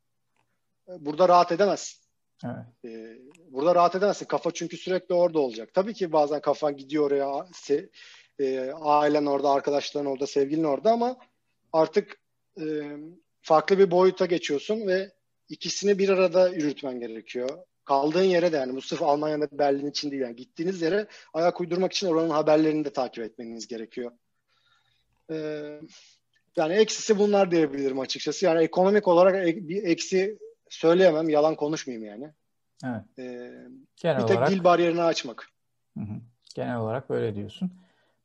e, 0.88 1.06
burada 1.06 1.30
rahat 1.30 1.52
edemezsin. 1.52 2.01
Evet. 2.46 2.66
Ee, 2.86 3.18
burada 3.52 3.76
rahat 3.76 3.96
edemezsin. 3.96 4.26
Kafa 4.26 4.52
çünkü 4.52 4.78
sürekli 4.78 5.16
orada 5.16 5.40
olacak. 5.40 5.74
Tabii 5.74 5.94
ki 5.94 6.12
bazen 6.12 6.42
kafan 6.42 6.78
gidiyor 6.78 7.06
oraya, 7.06 7.48
se, 7.54 7.90
e, 8.40 8.72
ailen 8.72 9.26
orada, 9.26 9.50
arkadaşların 9.50 10.12
orada, 10.12 10.28
sevgilin 10.28 10.64
orada 10.64 10.92
ama 10.92 11.18
artık 11.74 12.18
e, 12.62 12.64
farklı 13.42 13.80
bir 13.80 13.92
boyuta 13.92 14.26
geçiyorsun 14.26 14.88
ve 14.88 15.12
ikisini 15.50 16.00
bir 16.00 16.10
arada 16.10 16.50
yürütmen 16.50 17.00
gerekiyor. 17.00 17.50
Kaldığın 17.86 18.24
yere 18.24 18.52
de 18.52 18.58
yani 18.58 18.76
bu 18.76 18.82
sırf 18.82 19.02
Almanya'da 19.02 19.48
Berlin 19.52 19.90
için 19.90 20.12
değil 20.12 20.22
yani 20.22 20.36
gittiğiniz 20.36 20.82
yere 20.82 21.08
ayak 21.34 21.62
uydurmak 21.62 21.94
için 21.94 22.08
oranın 22.08 22.30
haberlerini 22.30 22.86
de 22.86 22.94
takip 22.94 23.24
etmeniz 23.24 23.68
gerekiyor. 23.68 24.12
Ee, 25.32 25.80
yani 26.58 26.74
eksisi 26.74 27.20
bunlar 27.20 27.52
diyebilirim 27.52 28.00
açıkçası. 28.00 28.46
Yani 28.46 28.64
ekonomik 28.64 29.08
olarak 29.08 29.46
bir 29.46 29.84
eksi 29.84 30.38
söyleyemem. 30.72 31.30
Yalan 31.30 31.56
konuşmayayım 31.56 32.08
yani. 32.08 32.34
Evet. 32.86 33.20
Ee, 33.20 33.54
Genel 33.96 34.22
bir 34.22 34.28
tek 34.28 34.38
olarak, 34.38 34.50
dil 34.50 34.64
bariyerini 34.64 35.02
açmak. 35.02 35.50
Hı 35.98 36.04
hı. 36.04 36.14
Genel 36.56 36.78
olarak 36.78 37.10
böyle 37.10 37.36
diyorsun. 37.36 37.72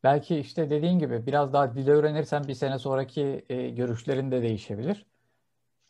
Belki 0.04 0.36
işte 0.36 0.70
dediğin 0.70 0.98
gibi 0.98 1.26
biraz 1.26 1.52
daha 1.52 1.74
dil 1.74 1.88
öğrenirsen 1.88 2.48
bir 2.48 2.54
sene 2.54 2.78
sonraki 2.78 3.44
e, 3.48 3.70
görüşlerin 3.70 4.30
de 4.30 4.42
değişebilir. 4.42 5.06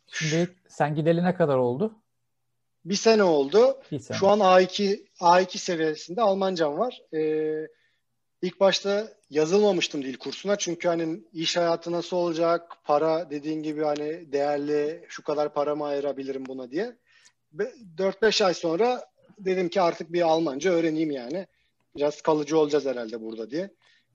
Şimdi 0.07 0.55
sen 0.67 0.95
gideli 0.95 1.23
ne 1.23 1.35
kadar 1.35 1.57
oldu? 1.57 1.95
Bir 2.85 2.95
sene 2.95 3.23
oldu. 3.23 3.77
Bir 3.91 3.99
sene. 3.99 4.17
Şu 4.17 4.27
an 4.27 4.39
A2 4.39 5.05
A2 5.19 5.57
seviyesinde 5.57 6.21
Almancam 6.21 6.77
var. 6.77 7.01
Ee, 7.13 7.67
ilk 8.41 8.59
başta 8.59 9.07
yazılmamıştım 9.29 10.01
dil 10.01 10.17
kursuna 10.17 10.55
çünkü 10.55 10.87
hani 10.87 11.19
iş 11.33 11.57
hayatı 11.57 11.91
nasıl 11.91 12.17
olacak, 12.17 12.71
para 12.83 13.29
dediğin 13.29 13.63
gibi 13.63 13.83
hani 13.83 14.31
değerli 14.31 15.05
şu 15.09 15.23
kadar 15.23 15.53
para 15.53 15.75
mı 15.75 15.85
ayırabilirim 15.85 16.45
buna 16.45 16.71
diye. 16.71 16.95
4-5 17.97 18.45
ay 18.45 18.53
sonra 18.53 19.05
dedim 19.39 19.69
ki 19.69 19.81
artık 19.81 20.13
bir 20.13 20.21
Almanca 20.21 20.71
öğreneyim 20.71 21.11
yani. 21.11 21.47
Biraz 21.95 22.21
kalıcı 22.21 22.59
olacağız 22.59 22.85
herhalde 22.85 23.21
burada 23.21 23.49
diye. 23.49 23.69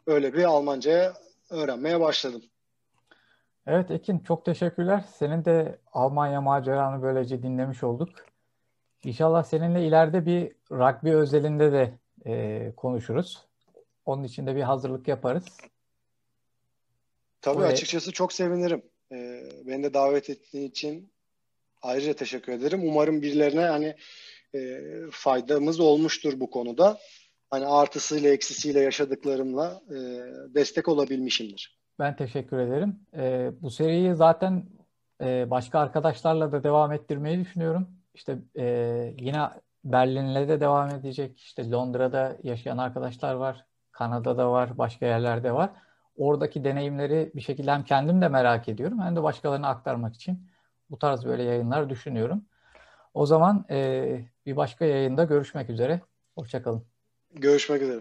Öyle 0.06 0.32
bir 0.34 0.44
Almanca'ya 0.44 1.12
öğrenmeye 1.50 2.00
başladım. 2.00 2.42
Evet 3.66 3.90
Ekin 3.90 4.18
çok 4.18 4.44
teşekkürler. 4.44 5.04
Senin 5.14 5.44
de 5.44 5.78
Almanya 5.92 6.40
maceranı 6.40 7.02
böylece 7.02 7.42
dinlemiş 7.42 7.84
olduk. 7.84 8.08
İnşallah 9.04 9.42
seninle 9.42 9.86
ileride 9.86 10.26
bir 10.26 10.52
rugby 10.70 11.10
özelinde 11.10 11.72
de 11.72 11.98
e, 12.26 12.72
konuşuruz. 12.76 13.46
Onun 14.04 14.24
için 14.24 14.46
de 14.46 14.56
bir 14.56 14.62
hazırlık 14.62 15.08
yaparız. 15.08 15.44
Tabii 17.40 17.56
Buraya... 17.56 17.72
açıkçası 17.72 18.12
çok 18.12 18.32
sevinirim. 18.32 18.82
Ee, 19.12 19.42
beni 19.66 19.82
de 19.82 19.94
davet 19.94 20.30
ettiğin 20.30 20.68
için 20.68 21.12
ayrıca 21.82 22.12
teşekkür 22.12 22.52
ederim. 22.52 22.80
Umarım 22.84 23.22
birilerine 23.22 23.60
hani 23.60 23.96
e, 24.54 24.80
faydamız 25.10 25.80
olmuştur 25.80 26.40
bu 26.40 26.50
konuda. 26.50 26.98
Hani 27.50 27.66
artısıyla 27.66 28.30
eksisiyle 28.30 28.80
yaşadıklarımla 28.80 29.82
e, 29.90 29.96
destek 30.54 30.88
olabilmişimdir. 30.88 31.78
Ben 31.98 32.16
teşekkür 32.16 32.58
ederim. 32.58 33.00
E, 33.16 33.50
bu 33.62 33.70
seriyi 33.70 34.14
zaten 34.14 34.66
e, 35.22 35.50
başka 35.50 35.78
arkadaşlarla 35.78 36.52
da 36.52 36.64
devam 36.64 36.92
ettirmeyi 36.92 37.40
düşünüyorum. 37.40 37.88
İşte 38.14 38.38
e, 38.58 38.64
yine 39.18 39.38
Berlin'le 39.84 40.48
de 40.48 40.60
devam 40.60 40.90
edecek. 40.90 41.40
İşte 41.40 41.70
Londra'da 41.70 42.36
yaşayan 42.42 42.78
arkadaşlar 42.78 43.34
var. 43.34 43.66
Kanada'da 43.92 44.50
var, 44.50 44.78
başka 44.78 45.06
yerlerde 45.06 45.52
var. 45.52 45.70
Oradaki 46.16 46.64
deneyimleri 46.64 47.32
bir 47.34 47.40
şekilde 47.40 47.72
hem 47.72 47.84
kendim 47.84 48.22
de 48.22 48.28
merak 48.28 48.68
ediyorum 48.68 49.00
hem 49.02 49.16
de 49.16 49.22
başkalarına 49.22 49.68
aktarmak 49.68 50.14
için 50.14 50.48
bu 50.90 50.98
tarz 50.98 51.24
böyle 51.24 51.42
yayınlar 51.42 51.90
düşünüyorum. 51.90 52.44
O 53.14 53.26
zaman 53.26 53.64
e, 53.70 54.20
bir 54.46 54.56
başka 54.56 54.84
yayında 54.84 55.24
görüşmek 55.24 55.70
üzere. 55.70 56.00
Hoşçakalın. 56.34 56.84
Görüşmek 57.34 57.82
üzere. 57.82 58.00